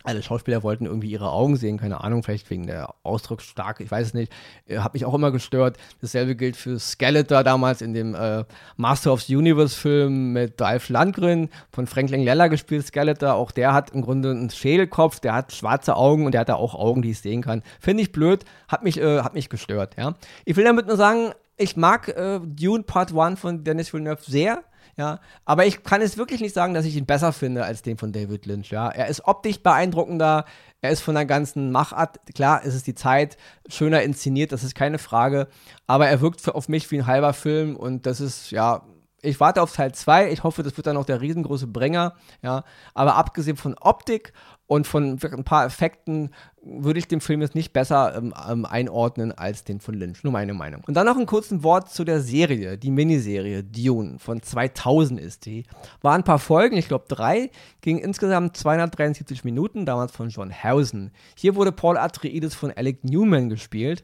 alle 0.06 0.22
Schauspieler 0.22 0.62
wollten 0.62 0.86
irgendwie 0.86 1.10
ihre 1.10 1.30
Augen 1.30 1.56
sehen, 1.56 1.78
keine 1.78 2.02
Ahnung, 2.02 2.22
vielleicht 2.22 2.48
wegen 2.48 2.66
der 2.66 2.94
Ausdrucksstark, 3.02 3.80
ich 3.80 3.90
weiß 3.90 4.08
es 4.08 4.14
nicht. 4.14 4.32
Äh, 4.66 4.78
hat 4.78 4.94
mich 4.94 5.04
auch 5.04 5.14
immer 5.14 5.32
gestört. 5.32 5.78
Dasselbe 6.00 6.36
gilt 6.36 6.56
für 6.56 6.78
Skeletor 6.78 7.42
damals 7.42 7.82
in 7.82 7.92
dem 7.92 8.14
äh, 8.14 8.44
Master 8.76 9.12
of 9.12 9.22
the 9.22 9.36
Universe-Film 9.36 10.32
mit 10.32 10.60
Dolph 10.60 10.88
Landgren 10.88 11.48
von 11.72 11.86
Frank 11.86 12.10
Langella 12.10 12.46
gespielt, 12.46 12.86
Skeletor. 12.86 13.34
Auch 13.34 13.50
der 13.50 13.72
hat 13.72 13.90
im 13.90 14.02
Grunde 14.02 14.30
einen 14.30 14.50
Schädelkopf, 14.50 15.20
der 15.20 15.34
hat 15.34 15.52
schwarze 15.52 15.96
Augen 15.96 16.26
und 16.26 16.32
der 16.32 16.42
hat 16.42 16.48
da 16.48 16.54
auch 16.54 16.74
Augen, 16.74 17.02
die 17.02 17.10
ich 17.10 17.20
sehen 17.20 17.42
kann. 17.42 17.62
Finde 17.80 18.02
ich 18.02 18.12
blöd, 18.12 18.44
hat 18.68 18.84
mich, 18.84 19.00
äh, 19.00 19.22
hat 19.22 19.34
mich 19.34 19.48
gestört, 19.48 19.96
ja. 19.98 20.14
Ich 20.44 20.56
will 20.56 20.64
damit 20.64 20.86
nur 20.86 20.96
sagen, 20.96 21.32
ich 21.56 21.76
mag 21.76 22.08
äh, 22.08 22.38
Dune 22.44 22.84
Part 22.84 23.16
1 23.16 23.40
von 23.40 23.64
Dennis 23.64 23.92
Villeneuve 23.92 24.22
sehr. 24.22 24.62
Ja, 24.98 25.20
aber 25.44 25.66
ich 25.66 25.82
kann 25.82 26.00
es 26.00 26.16
wirklich 26.16 26.40
nicht 26.40 26.54
sagen, 26.54 26.72
dass 26.72 26.86
ich 26.86 26.96
ihn 26.96 27.04
besser 27.04 27.34
finde 27.34 27.64
als 27.64 27.82
den 27.82 27.98
von 27.98 28.12
David 28.12 28.46
Lynch. 28.46 28.70
Ja, 28.70 28.88
er 28.88 29.08
ist 29.08 29.26
optisch 29.26 29.62
beeindruckender, 29.62 30.46
er 30.80 30.90
ist 30.90 31.02
von 31.02 31.14
der 31.14 31.26
ganzen 31.26 31.70
Machart, 31.70 32.18
klar, 32.34 32.62
es 32.64 32.74
ist 32.74 32.86
die 32.86 32.94
Zeit, 32.94 33.36
schöner 33.68 34.02
inszeniert, 34.02 34.52
das 34.52 34.64
ist 34.64 34.74
keine 34.74 34.98
Frage, 34.98 35.48
aber 35.86 36.08
er 36.08 36.22
wirkt 36.22 36.40
für, 36.40 36.54
auf 36.54 36.70
mich 36.70 36.90
wie 36.90 36.98
ein 36.98 37.06
halber 37.06 37.34
Film 37.34 37.76
und 37.76 38.06
das 38.06 38.22
ist, 38.22 38.50
ja, 38.52 38.84
ich 39.22 39.40
warte 39.40 39.60
auf 39.60 39.74
Teil 39.74 39.92
2. 39.92 40.30
Ich 40.30 40.44
hoffe, 40.44 40.62
das 40.62 40.76
wird 40.76 40.86
dann 40.86 40.96
auch 40.96 41.04
der 41.04 41.20
riesengroße 41.20 41.66
Bringer. 41.66 42.14
Ja, 42.42 42.64
aber 42.94 43.16
abgesehen 43.16 43.56
von 43.56 43.74
Optik 43.80 44.32
und 44.66 44.86
von 44.86 45.18
ein 45.20 45.44
paar 45.44 45.66
Effekten 45.66 46.32
würde 46.68 46.98
ich 46.98 47.06
den 47.06 47.20
Film 47.20 47.40
jetzt 47.42 47.54
nicht 47.54 47.72
besser 47.72 48.16
ähm, 48.16 48.34
ähm, 48.48 48.64
einordnen 48.64 49.32
als 49.32 49.64
den 49.64 49.80
von 49.80 49.94
Lynch. 49.94 50.24
Nur 50.24 50.32
meine 50.32 50.52
Meinung. 50.52 50.82
Und 50.86 50.94
dann 50.94 51.06
noch 51.06 51.16
ein 51.16 51.26
kurzes 51.26 51.62
Wort 51.62 51.90
zu 51.90 52.04
der 52.04 52.20
Serie, 52.20 52.76
die 52.76 52.90
Miniserie 52.90 53.62
Dune 53.62 54.18
von 54.18 54.42
2000 54.42 55.20
ist 55.20 55.46
die. 55.46 55.64
Waren 56.02 56.22
ein 56.22 56.24
paar 56.24 56.38
Folgen, 56.38 56.76
ich 56.76 56.88
glaube 56.88 57.04
drei, 57.08 57.50
ging 57.80 57.98
insgesamt 57.98 58.56
273 58.56 59.44
Minuten, 59.44 59.86
damals 59.86 60.12
von 60.12 60.28
John 60.28 60.52
Hausen. 60.62 61.12
Hier 61.36 61.54
wurde 61.54 61.72
Paul 61.72 61.96
Atreides 61.96 62.54
von 62.54 62.72
Alec 62.72 63.04
Newman 63.04 63.48
gespielt. 63.48 64.02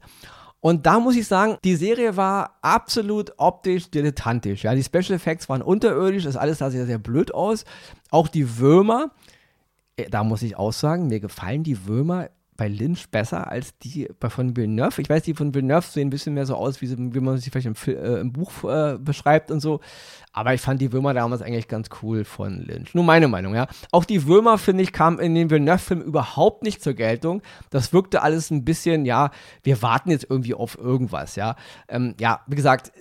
Und 0.60 0.86
da 0.86 1.00
muss 1.00 1.16
ich 1.16 1.26
sagen, 1.26 1.56
die 1.64 1.74
Serie 1.74 2.16
war 2.16 2.58
absolut 2.62 3.32
optisch 3.36 3.90
dilettantisch. 3.90 4.62
Ja, 4.62 4.76
die 4.76 4.84
Special 4.84 5.16
Effects 5.16 5.48
waren 5.48 5.60
unterirdisch, 5.60 6.22
das 6.22 6.36
alles 6.36 6.58
sah 6.58 6.70
sehr, 6.70 6.86
sehr 6.86 6.98
blöd 6.98 7.34
aus. 7.34 7.64
Auch 8.10 8.28
die 8.28 8.58
Würmer, 8.58 9.10
äh, 9.96 10.08
da 10.08 10.22
muss 10.22 10.42
ich 10.42 10.56
auch 10.56 10.72
sagen, 10.72 11.08
mir 11.08 11.18
gefallen 11.18 11.64
die 11.64 11.86
Würmer 11.86 12.28
bei 12.62 12.68
Lynch 12.68 13.10
besser 13.10 13.50
als 13.50 13.76
die 13.78 14.08
von 14.20 14.56
Villeneuve. 14.56 15.02
Ich 15.02 15.10
weiß, 15.10 15.24
die 15.24 15.34
von 15.34 15.52
Villeneuve 15.52 15.84
sehen 15.84 16.06
ein 16.06 16.10
bisschen 16.10 16.34
mehr 16.34 16.46
so 16.46 16.54
aus, 16.54 16.80
wie, 16.80 16.86
sie, 16.86 16.96
wie 16.96 17.18
man 17.18 17.36
sie 17.38 17.50
vielleicht 17.50 17.66
im, 17.66 17.74
äh, 17.92 18.20
im 18.20 18.32
Buch 18.32 18.62
äh, 18.62 18.98
beschreibt 19.00 19.50
und 19.50 19.58
so. 19.58 19.80
Aber 20.32 20.54
ich 20.54 20.60
fand 20.60 20.80
die 20.80 20.92
Würmer 20.92 21.12
damals 21.12 21.42
eigentlich 21.42 21.66
ganz 21.66 21.88
cool 22.02 22.24
von 22.24 22.60
Lynch. 22.60 22.94
Nur 22.94 23.02
meine 23.02 23.26
Meinung, 23.26 23.56
ja. 23.56 23.66
Auch 23.90 24.04
die 24.04 24.28
Würmer, 24.28 24.58
finde 24.58 24.84
ich, 24.84 24.92
kamen 24.92 25.18
in 25.18 25.34
den 25.34 25.50
Villeneuve-Film 25.50 26.02
überhaupt 26.02 26.62
nicht 26.62 26.84
zur 26.84 26.94
Geltung. 26.94 27.42
Das 27.70 27.92
wirkte 27.92 28.22
alles 28.22 28.52
ein 28.52 28.64
bisschen, 28.64 29.06
ja, 29.06 29.32
wir 29.64 29.82
warten 29.82 30.12
jetzt 30.12 30.26
irgendwie 30.30 30.54
auf 30.54 30.78
irgendwas, 30.78 31.34
ja. 31.34 31.56
Ähm, 31.88 32.14
ja, 32.20 32.42
wie 32.46 32.54
gesagt, 32.54 32.92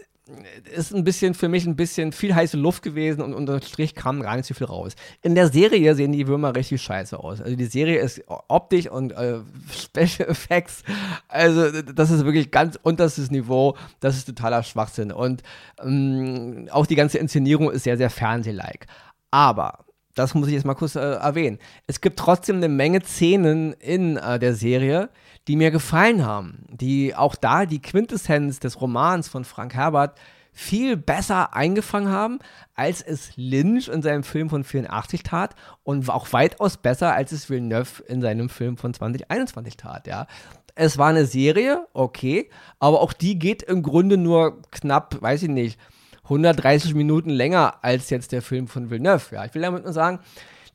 ist 0.73 0.93
ein 0.93 1.03
bisschen 1.03 1.33
für 1.33 1.49
mich 1.49 1.65
ein 1.65 1.75
bisschen 1.75 2.11
viel 2.11 2.33
heiße 2.33 2.57
Luft 2.57 2.83
gewesen 2.83 3.21
und 3.21 3.33
unter 3.33 3.61
Strich 3.61 3.95
kam 3.95 4.21
gar 4.21 4.35
nicht 4.35 4.45
so 4.45 4.53
viel 4.53 4.67
raus. 4.67 4.95
In 5.21 5.35
der 5.35 5.49
Serie 5.49 5.95
sehen 5.95 6.11
die 6.11 6.27
Würmer 6.27 6.55
richtig 6.55 6.81
scheiße 6.81 7.17
aus. 7.19 7.41
Also 7.41 7.55
die 7.55 7.65
Serie 7.65 7.99
ist 7.99 8.23
optisch 8.27 8.87
und 8.87 9.11
äh, 9.11 9.39
Special 9.71 10.29
Effects, 10.29 10.83
also 11.27 11.81
das 11.81 12.11
ist 12.11 12.25
wirklich 12.25 12.51
ganz 12.51 12.77
unterstes 12.81 13.31
Niveau. 13.31 13.75
Das 13.99 14.15
ist 14.15 14.25
totaler 14.25 14.63
Schwachsinn. 14.63 15.11
Und 15.11 15.43
ähm, 15.81 16.67
auch 16.71 16.85
die 16.85 16.95
ganze 16.95 17.17
Inszenierung 17.17 17.71
ist 17.71 17.83
sehr, 17.83 17.97
sehr 17.97 18.09
Fernsehlike. 18.09 18.87
Aber 19.31 19.85
das 20.15 20.34
muss 20.34 20.47
ich 20.47 20.54
jetzt 20.54 20.65
mal 20.65 20.76
kurz 20.76 20.95
äh, 20.95 21.00
erwähnen. 21.00 21.60
Es 21.88 22.02
gibt 22.02 22.19
trotzdem 22.19 22.58
eine 22.58 22.69
Menge 22.69 23.02
Szenen 23.02 23.74
in 23.74 24.17
äh, 24.17 24.39
der 24.39 24.56
Serie, 24.56 25.10
die 25.47 25.56
mir 25.56 25.71
gefallen 25.71 26.26
haben, 26.26 26.65
die 26.69 27.15
auch 27.15 27.36
da 27.36 27.65
die 27.65 27.82
Quintessenz 27.82 28.60
des 28.60 28.80
Romans 28.82 29.28
von 29.28 29.45
Frank 29.45 29.74
Herbert 29.74 30.17
viel 30.54 30.97
besser 30.97 31.56
eingefangen 31.56 32.10
haben, 32.10 32.39
als 32.76 33.02
es 33.02 33.32
Lynch 33.38 33.88
in 33.88 34.02
seinem 34.02 34.24
Film 34.24 34.50
von 34.50 34.63
84 34.63 35.24
tat 35.24 35.56
und 35.84 36.10
auch 36.10 36.34
weitaus 36.34 36.78
besser, 36.78 37.13
als 37.13 37.32
es 37.32 37.50
Villeneuve 37.50 38.04
in 38.04 38.21
seinem 38.21 38.50
Film 38.50 38.78
von 38.78 38.93
2021 38.93 39.78
tat, 39.78 40.08
ja. 40.08 40.28
Es 40.76 40.97
war 40.97 41.10
eine 41.10 41.26
Serie, 41.26 41.86
okay, 41.93 42.50
aber 42.80 43.02
auch 43.02 43.13
die 43.13 43.38
geht 43.38 43.63
im 43.63 43.84
Grunde 43.84 44.17
nur 44.17 44.62
knapp, 44.71 45.21
weiß 45.21 45.43
ich 45.43 45.50
nicht, 45.50 45.80
130 46.23 46.93
Minuten 46.93 47.29
länger 47.29 47.75
als 47.84 48.10
jetzt 48.10 48.31
der 48.31 48.41
Film 48.41 48.67
von 48.67 48.89
Villeneuve, 48.89 49.36
ja. 49.36 49.45
Ich 49.45 49.53
will 49.53 49.62
damit 49.62 49.84
nur 49.84 49.93
sagen, 49.93 50.19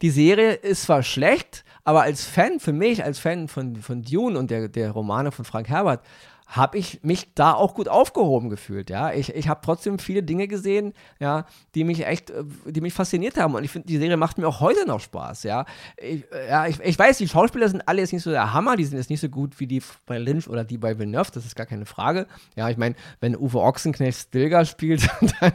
die 0.02 0.11
Serie 0.11 0.52
ist 0.52 0.82
zwar 0.82 1.02
schlecht, 1.02 1.64
aber 1.85 2.02
als 2.02 2.24
Fan, 2.24 2.61
für 2.61 2.72
mich, 2.72 3.02
als 3.02 3.18
Fan 3.18 3.48
von, 3.48 3.76
von 3.76 4.02
Dune 4.02 4.38
und 4.38 4.50
der, 4.50 4.68
der 4.68 4.90
Romane 4.90 5.32
von 5.32 5.44
Frank 5.44 5.68
Herbert, 5.68 6.02
habe 6.46 6.78
ich 6.78 7.00
mich 7.02 7.35
da 7.35 7.52
auch 7.52 7.74
gut 7.74 7.88
aufgehoben 7.88 8.50
gefühlt, 8.50 8.88
ja. 8.88 9.12
Ich, 9.12 9.35
ich 9.35 9.48
habe 9.48 9.61
trotzdem 9.64 9.98
viele 9.98 10.22
Dinge 10.22 10.46
gesehen, 10.46 10.92
ja, 11.18 11.44
die 11.74 11.82
mich 11.82 12.06
echt, 12.06 12.30
äh, 12.30 12.44
die 12.66 12.80
mich 12.80 12.94
fasziniert 12.94 13.37
haben 13.37 13.54
und 13.54 13.64
ich 13.64 13.70
finde, 13.70 13.88
die 13.88 13.98
Serie 13.98 14.16
macht 14.16 14.38
mir 14.38 14.46
auch 14.46 14.61
heute 14.61 14.87
noch 14.87 15.00
Spaß, 15.00 15.42
ja. 15.42 15.66
Ich, 15.96 16.24
äh, 16.32 16.48
ja, 16.48 16.66
ich, 16.68 16.78
ich 16.80 16.96
weiß, 16.96 17.18
die 17.18 17.26
Schauspieler 17.26 17.68
sind 17.68 17.87
alle 17.88 18.00
jetzt 18.00 18.12
nicht 18.12 18.22
so 18.22 18.30
der 18.30 18.52
Hammer, 18.52 18.76
die 18.76 18.85
sind 18.85 18.96
jetzt 18.96 19.11
nicht 19.11 19.20
so 19.20 19.28
gut 19.28 19.59
wie 19.59 19.66
die 19.66 19.82
bei 20.06 20.18
Lynch 20.18 20.48
oder 20.48 20.64
die 20.64 20.78
bei 20.78 20.98
Villeneuve, 20.98 21.32
das 21.35 21.44
ist 21.44 21.56
gar 21.56 21.66
keine 21.66 21.85
Frage. 21.85 22.26
Ja, 22.54 22.70
ich 22.70 22.76
meine, 22.76 22.94
wenn 23.18 23.37
Uwe 23.37 23.61
Ochsenknecht 23.61 24.16
Stilgar 24.16 24.64
spielt, 24.64 25.09
dann, 25.40 25.52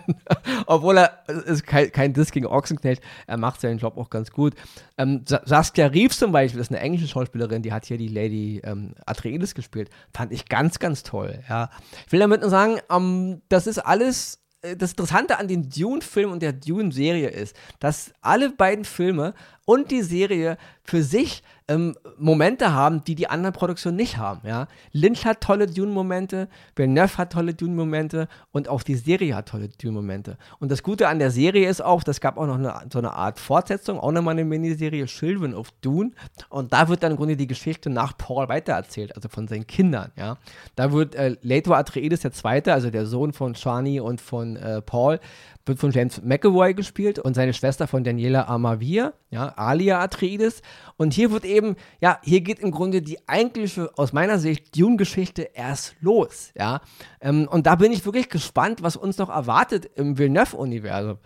obwohl 0.66 0.98
er, 0.98 1.24
es 1.28 1.44
ist 1.44 1.68
kein, 1.68 1.90
kein 1.94 2.14
Diss 2.14 2.32
gegen 2.32 2.48
Ochsenknecht, 2.48 3.02
er 3.28 3.38
macht 3.38 3.62
seinen 3.62 3.78
Job 3.78 3.98
auch 3.98 4.10
ganz 4.10 4.30
gut. 4.32 4.56
Ähm, 4.98 5.24
Saskia 5.26 5.88
Reeves 5.88 6.20
zum 6.20 6.34
Beispiel, 6.34 6.60
das 6.60 6.68
ist 6.68 6.74
eine 6.74 6.82
englische 6.82 7.08
Schauspielerin, 7.08 7.62
die 7.62 7.72
hat 7.72 7.86
hier 7.86 7.98
die 7.98 8.10
Lady 8.10 8.62
ähm, 8.66 8.94
Atreides 9.06 9.56
gespielt, 9.56 9.90
fand 10.14 10.34
ich 10.34 10.50
ganz 10.50 10.81
ganz 10.82 11.04
toll. 11.04 11.40
Ja. 11.48 11.70
Ich 12.06 12.12
will 12.12 12.20
damit 12.20 12.42
nur 12.42 12.50
sagen, 12.50 12.80
ähm, 12.90 13.42
das 13.50 13.68
ist 13.68 13.80
alles 13.80 14.42
äh, 14.62 14.76
das 14.76 14.92
Interessante 14.92 15.38
an 15.38 15.48
den 15.48 15.70
Dune-Film 15.70 16.32
und 16.32 16.42
der 16.42 16.54
Dune-Serie 16.54 17.30
ist, 17.30 17.56
dass 17.80 18.14
alle 18.22 18.50
beiden 18.50 18.86
Filme 18.86 19.34
und 19.66 19.92
die 19.92 20.02
Serie 20.02 20.58
für 20.84 21.04
sich 21.04 21.44
ähm, 21.68 21.96
Momente 22.18 22.74
haben, 22.74 23.04
die 23.04 23.16
die 23.16 23.28
anderen 23.28 23.54
Produktionen 23.54 23.96
nicht 23.96 24.18
haben. 24.18 24.42
Ja? 24.46 24.68
Lynch 24.92 25.26
hat 25.26 25.42
tolle 25.42 25.68
Dune-Momente, 25.68 26.50
Villeneuve 26.76 27.18
hat 27.18 27.32
tolle 27.32 27.54
Dune-Momente 27.54 28.28
und 28.52 28.68
auch 28.68 28.84
die 28.84 28.96
Serie 28.96 29.36
hat 29.36 29.50
tolle 29.50 29.70
Dune-Momente. 29.70 30.38
Und 30.60 30.72
das 30.72 30.84
Gute 30.84 31.08
an 31.08 31.20
der 31.20 31.32
Serie 31.32 31.70
ist 31.70 31.82
auch, 31.82 32.04
das 32.04 32.20
gab 32.20 32.38
auch 32.38 32.48
noch 32.48 32.56
eine, 32.56 32.74
so 32.92 33.00
eine 33.00 33.14
Art 33.14 33.40
Fortsetzung, 33.40 34.00
auch 34.00 34.12
nochmal 34.12 34.34
eine 34.34 34.44
Miniserie 34.44 35.06
Children 35.06 35.54
of 35.54 35.72
Dune. 35.82 36.12
Und 36.50 36.74
da 36.74 36.88
wird 36.88 37.04
dann 37.04 37.12
im 37.12 37.18
Grunde 37.18 37.38
die 37.38 37.48
Geschichte 37.48 37.90
nach 37.90 38.18
Paul 38.18 38.50
weitererzählt, 38.50 39.16
also 39.16 39.30
von 39.30 39.48
seinen 39.48 39.68
Kindern. 39.68 40.12
Ja? 40.18 40.38
Da 40.76 40.92
wird 40.92 41.16
äh, 41.16 41.38
Leto 41.42 41.74
Atreides 41.74 42.22
der 42.22 42.34
Zweite, 42.34 42.74
also 42.74 42.90
der 42.90 43.06
Sohn 43.06 43.32
von 43.32 43.56
Shani 43.56 44.00
und 44.00 44.20
von 44.20 44.58
äh, 44.58 44.82
Paul, 44.82 45.20
wird 45.66 45.80
von 45.80 45.92
James 45.92 46.22
McAvoy 46.24 46.74
gespielt 46.74 47.20
und 47.20 47.36
seine 47.36 47.54
Schwester 47.54 47.88
von 47.88 48.04
Daniela 48.04 48.48
Amavir, 48.48 49.14
ja, 49.30 49.50
Alia 49.56 50.00
Atreides. 50.00 50.62
Und 50.98 51.14
hier 51.14 51.32
wird 51.32 51.46
eben, 51.46 51.76
ja, 52.00 52.20
hier 52.24 52.42
geht 52.42 52.60
im 52.60 52.72
Grunde 52.72 53.02
die 53.02 53.20
eigentliche, 53.28 53.92
aus 53.98 54.14
meiner 54.14 54.40
Sicht, 54.40 54.78
Dune-Geschichte 54.78 55.50
erst 55.54 55.96
los, 56.02 56.52
ja. 56.58 56.82
Ähm, 57.22 57.48
und 57.50 57.68
da 57.68 57.76
bin 57.76 57.92
ich 57.92 58.06
wirklich 58.06 58.30
gespannt, 58.30 58.84
was 58.84 58.96
uns 58.96 59.18
noch 59.18 59.30
erwartet 59.30 59.90
im 59.96 60.18
Villeneuve-Universum. 60.18 61.18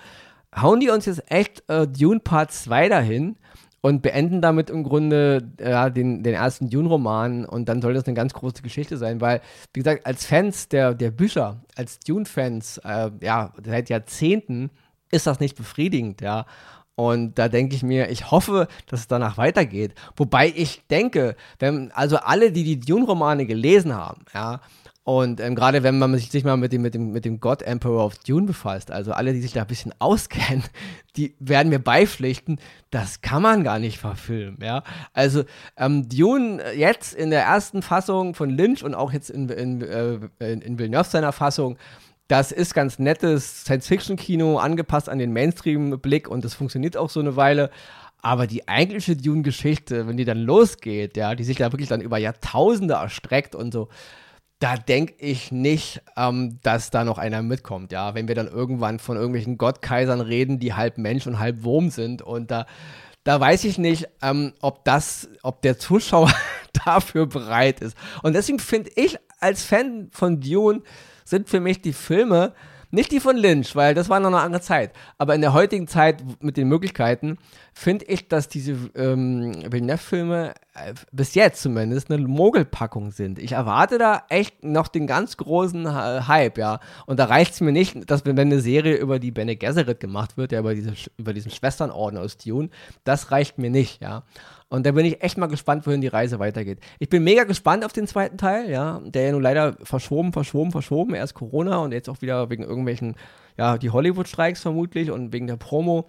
Hauen 0.56 0.80
die 0.80 0.90
uns 0.90 1.06
jetzt 1.06 1.30
echt 1.30 1.64
äh, 1.68 1.88
Dune 1.88 2.20
Part 2.20 2.52
2 2.52 2.90
dahin? 2.90 3.38
Und 3.86 4.02
beenden 4.02 4.42
damit 4.42 4.72
im 4.72 4.84
Grunde 4.84 5.48
ja, 5.60 5.92
den, 5.92 6.24
den 6.24 6.34
ersten 6.34 6.72
Dune-Roman 6.72 7.46
und 7.46 7.70
dann 7.70 7.84
soll 7.84 7.94
das 7.94 8.06
eine 8.06 8.16
ganz 8.16 8.34
große 8.34 8.64
Geschichte 8.64 8.98
sein, 8.98 9.22
weil, 9.22 9.42
wie 9.76 9.80
gesagt, 9.82 10.08
als 10.08 10.26
Fans 10.26 10.70
der, 10.70 10.96
der 10.96 11.12
Bücher, 11.12 11.62
als 11.76 12.00
Dune-Fans, 12.00 12.80
äh, 12.80 13.12
ja, 13.22 13.54
seit 13.64 13.90
Jahrzehnten 13.90 14.72
ist 15.12 15.28
das 15.28 15.40
nicht 15.40 15.56
befriedigend, 15.56 16.22
ja. 16.22 16.48
Und 16.96 17.38
da 17.38 17.48
denke 17.48 17.76
ich 17.76 17.84
mir, 17.84 18.10
ich 18.10 18.32
hoffe, 18.32 18.68
dass 18.88 19.02
es 19.02 19.08
danach 19.08 19.38
weitergeht. 19.38 19.94
Wobei 20.16 20.52
ich 20.56 20.82
denke, 20.90 21.36
wenn 21.60 21.92
also 21.92 22.18
alle, 22.18 22.52
die 22.52 22.64
die 22.64 22.80
Dune-Romane 22.80 23.46
gelesen 23.46 23.94
haben, 23.94 24.26
ja, 24.34 24.62
und 25.06 25.40
ähm, 25.40 25.54
gerade 25.54 25.84
wenn 25.84 26.00
man 26.00 26.16
sich, 26.16 26.32
sich 26.32 26.44
mal 26.44 26.58
mit 26.58 26.74
dem, 26.74 26.82
mit, 26.82 26.96
dem, 26.96 27.12
mit 27.12 27.26
dem 27.26 27.40
God 27.40 27.62
Emperor 27.62 28.04
of 28.04 28.18
Dune 28.18 28.48
befasst, 28.48 28.90
also 28.90 29.12
alle, 29.12 29.34
die 29.34 29.42
sich 29.42 29.54
da 29.54 29.62
ein 29.62 29.68
bisschen 29.68 29.94
auskennen, 30.00 30.64
die 31.16 31.36
werden 31.40 31.70
mir 31.70 31.78
beipflichten, 31.78 32.60
das 32.90 33.22
kann 33.22 33.44
man 33.44 33.64
gar 33.64 33.78
nicht 33.78 34.00
verfilmen, 34.00 34.58
ja. 34.64 34.84
Also 35.14 35.44
ähm, 35.78 36.10
Dune 36.10 36.60
äh, 36.64 36.76
jetzt 36.76 37.14
in 37.14 37.30
der 37.30 37.44
ersten 37.44 37.84
Fassung 37.84 38.34
von 38.34 38.50
Lynch 38.50 38.84
und 38.84 38.96
auch 38.96 39.14
jetzt 39.14 39.30
in, 39.30 39.48
in, 39.50 39.82
äh, 39.84 40.20
in, 40.40 40.62
in 40.62 40.80
Villeneuve 40.80 41.08
seiner 41.08 41.32
Fassung, 41.32 41.78
das 42.28 42.52
ist 42.52 42.74
ganz 42.74 42.98
nettes 42.98 43.62
Science-Fiction-Kino, 43.62 44.58
angepasst 44.58 45.08
an 45.08 45.20
den 45.20 45.34
Mainstream-Blick 45.34 46.28
und 46.28 46.44
das 46.44 46.56
funktioniert 46.56 46.98
auch 46.98 47.12
so 47.12 47.20
eine 47.20 47.36
Weile. 47.36 47.70
Aber 48.24 48.48
die 48.48 48.68
eigentliche 48.68 49.16
Dune-Geschichte, 49.16 50.08
wenn 50.08 50.18
die 50.18 50.26
dann 50.26 50.40
losgeht, 50.40 51.16
ja, 51.16 51.36
die 51.36 51.44
sich 51.44 51.58
da 51.58 51.72
wirklich 51.72 51.90
dann 51.90 52.02
über 52.02 52.18
Jahrtausende 52.18 52.96
erstreckt 52.96 53.54
und 53.54 53.72
so, 53.72 53.88
da 54.60 54.78
denke 54.78 55.16
ich 55.18 55.52
nicht, 55.52 56.02
ähm, 56.16 56.60
dass 56.64 56.90
da 56.90 57.04
noch 57.04 57.18
einer 57.18 57.42
mitkommt, 57.42 57.92
ja. 57.92 58.16
Wenn 58.16 58.28
wir 58.28 58.36
dann 58.36 58.48
irgendwann 58.48 59.00
von 59.00 59.18
irgendwelchen 59.18 59.58
Gottkaisern 59.58 60.22
reden, 60.22 60.60
die 60.60 60.74
halb 60.74 60.98
Mensch 60.98 61.28
und 61.28 61.40
halb 61.40 61.64
Wurm 61.64 61.90
sind 61.90 62.22
und 62.22 62.52
da, 62.52 62.66
da 63.24 63.40
weiß 63.40 63.66
ich 63.66 63.78
nicht, 63.78 64.08
ähm, 64.22 64.54
ob 64.62 64.86
das, 64.86 65.30
ob 65.44 65.62
der 65.62 65.78
Zuschauer 65.78 66.32
dafür 66.86 67.26
bereit 67.28 67.82
ist. 67.82 67.98
Und 68.24 68.34
deswegen 68.34 68.60
finde 68.60 68.92
ich 68.96 69.18
als 69.40 69.64
Fan 69.64 70.10
von 70.12 70.40
Dune 70.40 70.82
sind 71.26 71.50
für 71.50 71.60
mich 71.60 71.82
die 71.82 71.94
Filme, 71.94 72.54
nicht 72.92 73.12
die 73.12 73.20
von 73.20 73.36
Lynch, 73.36 73.76
weil 73.76 73.94
das 73.94 74.10
war 74.10 74.20
noch 74.20 74.30
eine 74.30 74.40
andere 74.40 74.62
Zeit. 74.62 74.94
Aber 75.18 75.36
in 75.36 75.42
der 75.42 75.54
heutigen 75.54 75.88
Zeit 75.88 76.24
mit 76.42 76.56
den 76.56 76.70
Möglichkeiten 76.70 77.38
finde 77.78 78.06
ich, 78.06 78.30
dass 78.30 78.48
diese 78.48 78.78
ähm, 78.96 79.54
Villeneuve-Filme 79.70 80.54
äh, 80.76 80.94
bis 81.12 81.36
jetzt 81.36 81.62
zumindest 81.62 82.10
eine 82.10 82.26
Mogelpackung 82.26 83.12
sind. 83.12 83.38
Ich 83.38 83.52
erwarte 83.52 83.98
da 83.98 84.24
echt 84.30 84.64
noch 84.64 84.88
den 84.88 85.08
ganz 85.08 85.36
großen 85.36 85.86
äh, 85.86 86.22
Hype, 86.26 86.58
ja. 86.58 86.80
Und 87.06 87.20
da 87.20 87.26
reicht 87.26 87.54
es 87.54 87.60
mir 87.60 87.74
nicht, 87.74 88.10
dass 88.10 88.26
wenn 88.26 88.40
eine 88.40 88.62
Serie 88.62 88.96
über 88.96 89.20
die 89.20 89.32
Bene 89.32 89.58
Gesserit 89.58 90.00
gemacht 90.00 90.38
wird, 90.38 90.54
ja, 90.54 90.62
über, 90.62 90.74
diese, 90.74 90.94
über 91.18 91.34
diesen 91.34 91.52
Schwesternorden 91.52 92.18
aus 92.18 92.38
Dune, 92.38 92.70
das 93.04 93.32
reicht 93.32 93.58
mir 93.58 93.70
nicht, 93.70 94.02
ja. 94.02 94.24
Und 94.70 94.86
da 94.86 94.94
bin 94.94 95.06
ich 95.06 95.22
echt 95.22 95.38
mal 95.38 95.48
gespannt, 95.48 95.86
wohin 95.86 96.00
die 96.00 96.08
Reise 96.08 96.40
weitergeht. 96.40 96.80
Ich 97.00 97.10
bin 97.10 97.26
mega 97.26 97.44
gespannt 97.44 97.84
auf 97.84 97.92
den 97.92 98.08
zweiten 98.08 98.38
Teil, 98.38 98.70
ja, 98.70 99.02
der 99.04 99.24
ja 99.24 99.32
nun 99.34 99.42
leider 99.42 99.76
verschoben, 99.84 100.32
verschoben, 100.32 100.72
verschoben. 100.72 101.14
Erst 101.14 101.34
Corona 101.34 101.80
und 101.80 101.92
jetzt 101.92 102.08
auch 102.08 102.22
wieder 102.22 102.50
wegen 102.50 102.64
irgendwelchen, 102.64 103.16
ja, 103.58 103.78
die 103.78 103.90
Hollywood-Streiks 103.90 104.62
vermutlich 104.62 105.12
und 105.12 105.34
wegen 105.34 105.48
der 105.48 105.58
Promo 105.58 106.08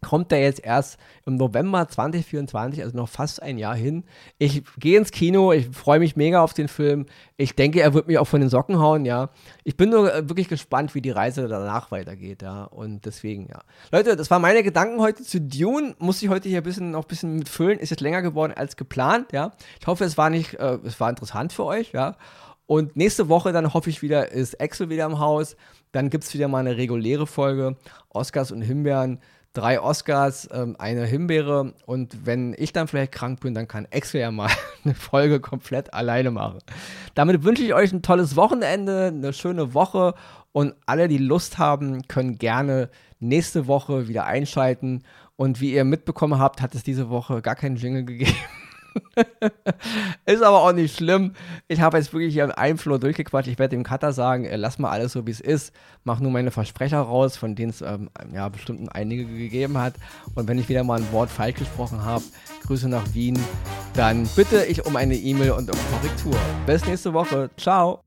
kommt 0.00 0.30
der 0.30 0.40
jetzt 0.40 0.64
erst 0.64 0.98
im 1.26 1.36
November 1.36 1.88
2024, 1.88 2.82
also 2.82 2.96
noch 2.96 3.08
fast 3.08 3.42
ein 3.42 3.58
Jahr 3.58 3.74
hin. 3.74 4.04
Ich 4.38 4.62
gehe 4.78 4.98
ins 4.98 5.10
Kino, 5.10 5.52
ich 5.52 5.68
freue 5.68 5.98
mich 5.98 6.16
mega 6.16 6.42
auf 6.42 6.54
den 6.54 6.68
Film. 6.68 7.06
Ich 7.36 7.54
denke, 7.54 7.80
er 7.80 7.94
wird 7.94 8.06
mich 8.06 8.18
auch 8.18 8.26
von 8.26 8.40
den 8.40 8.50
Socken 8.50 8.78
hauen, 8.78 9.04
ja. 9.04 9.30
Ich 9.64 9.76
bin 9.76 9.90
nur 9.90 10.12
äh, 10.12 10.28
wirklich 10.28 10.48
gespannt, 10.48 10.94
wie 10.94 11.00
die 11.00 11.10
Reise 11.10 11.48
danach 11.48 11.90
weitergeht, 11.90 12.42
ja. 12.42 12.64
Und 12.64 13.04
deswegen, 13.04 13.48
ja. 13.48 13.60
Leute, 13.92 14.16
das 14.16 14.30
waren 14.30 14.42
meine 14.42 14.62
Gedanken 14.62 15.00
heute 15.00 15.22
zu 15.22 15.40
Dune. 15.40 15.94
Muss 15.98 16.22
ich 16.22 16.28
heute 16.28 16.48
hier 16.48 16.58
ein 16.58 16.64
bisschen, 16.64 16.90
noch 16.92 17.04
ein 17.04 17.08
bisschen 17.08 17.36
mitfüllen. 17.36 17.78
Ist 17.78 17.90
jetzt 17.90 18.00
länger 18.00 18.22
geworden 18.22 18.52
als 18.54 18.76
geplant, 18.76 19.32
ja. 19.32 19.52
Ich 19.80 19.86
hoffe, 19.86 20.04
es 20.04 20.16
war 20.18 20.30
nicht, 20.30 20.54
äh, 20.54 20.78
es 20.84 20.98
war 21.00 21.10
interessant 21.10 21.52
für 21.52 21.64
euch, 21.64 21.92
ja. 21.92 22.16
Und 22.70 22.94
nächste 22.94 23.28
Woche 23.28 23.50
dann 23.52 23.74
hoffe 23.74 23.90
ich 23.90 24.00
wieder, 24.00 24.30
ist 24.30 24.60
Axel 24.60 24.90
wieder 24.90 25.04
im 25.04 25.18
Haus. 25.18 25.56
Dann 25.90 26.08
gibt 26.08 26.22
es 26.22 26.32
wieder 26.34 26.46
mal 26.46 26.58
eine 26.58 26.76
reguläre 26.76 27.26
Folge. 27.26 27.76
Oscars 28.10 28.52
und 28.52 28.62
Himbeeren 28.62 29.18
drei 29.52 29.80
Oscars, 29.80 30.48
ähm, 30.52 30.76
eine 30.78 31.06
Himbeere 31.06 31.74
und 31.86 32.24
wenn 32.24 32.54
ich 32.56 32.72
dann 32.72 32.88
vielleicht 32.88 33.12
krank 33.12 33.40
bin, 33.40 33.54
dann 33.54 33.66
kann 33.66 33.86
Excel 33.90 34.20
ja 34.20 34.30
mal 34.30 34.50
eine 34.84 34.94
Folge 34.94 35.40
komplett 35.40 35.92
alleine 35.92 36.30
machen. 36.30 36.58
Damit 37.14 37.42
wünsche 37.42 37.62
ich 37.62 37.74
euch 37.74 37.92
ein 37.92 38.02
tolles 38.02 38.36
Wochenende, 38.36 39.06
eine 39.06 39.32
schöne 39.32 39.74
Woche 39.74 40.14
und 40.52 40.74
alle, 40.86 41.08
die 41.08 41.18
Lust 41.18 41.58
haben, 41.58 42.06
können 42.08 42.38
gerne 42.38 42.90
nächste 43.20 43.66
Woche 43.66 44.08
wieder 44.08 44.24
einschalten. 44.24 45.02
Und 45.36 45.60
wie 45.60 45.72
ihr 45.72 45.84
mitbekommen 45.84 46.38
habt, 46.38 46.60
hat 46.60 46.74
es 46.74 46.82
diese 46.82 47.08
Woche 47.08 47.40
gar 47.40 47.54
keinen 47.54 47.76
Jingle 47.76 48.04
gegeben. 48.04 48.34
ist 50.26 50.42
aber 50.42 50.62
auch 50.62 50.72
nicht 50.72 50.96
schlimm. 50.96 51.34
Ich 51.68 51.80
habe 51.80 51.98
jetzt 51.98 52.12
wirklich 52.12 52.32
hier 52.32 52.44
einen 52.44 52.52
Einflow 52.52 52.98
durchgequatscht. 52.98 53.48
Ich 53.48 53.58
werde 53.58 53.76
dem 53.76 53.84
Cutter 53.84 54.12
sagen, 54.12 54.44
äh, 54.44 54.56
lass 54.56 54.78
mal 54.78 54.90
alles 54.90 55.12
so, 55.12 55.26
wie 55.26 55.30
es 55.30 55.40
ist. 55.40 55.72
Mach 56.04 56.20
nur 56.20 56.30
meine 56.30 56.50
Versprecher 56.50 57.00
raus, 57.00 57.36
von 57.36 57.54
denen 57.54 57.70
es 57.70 57.82
ähm, 57.82 58.10
ja, 58.32 58.48
bestimmt 58.48 58.94
einige 58.94 59.26
gegeben 59.26 59.78
hat. 59.78 59.94
Und 60.34 60.48
wenn 60.48 60.58
ich 60.58 60.68
wieder 60.68 60.84
mal 60.84 61.00
ein 61.00 61.12
Wort 61.12 61.30
falsch 61.30 61.56
gesprochen 61.56 62.04
habe, 62.04 62.24
Grüße 62.62 62.88
nach 62.88 63.14
Wien, 63.14 63.38
dann 63.94 64.28
bitte 64.36 64.64
ich 64.64 64.86
um 64.86 64.96
eine 64.96 65.14
E-Mail 65.14 65.52
und 65.52 65.70
um 65.70 65.78
Korrektur. 65.92 66.36
Bis 66.66 66.86
nächste 66.86 67.12
Woche. 67.12 67.50
Ciao. 67.56 68.02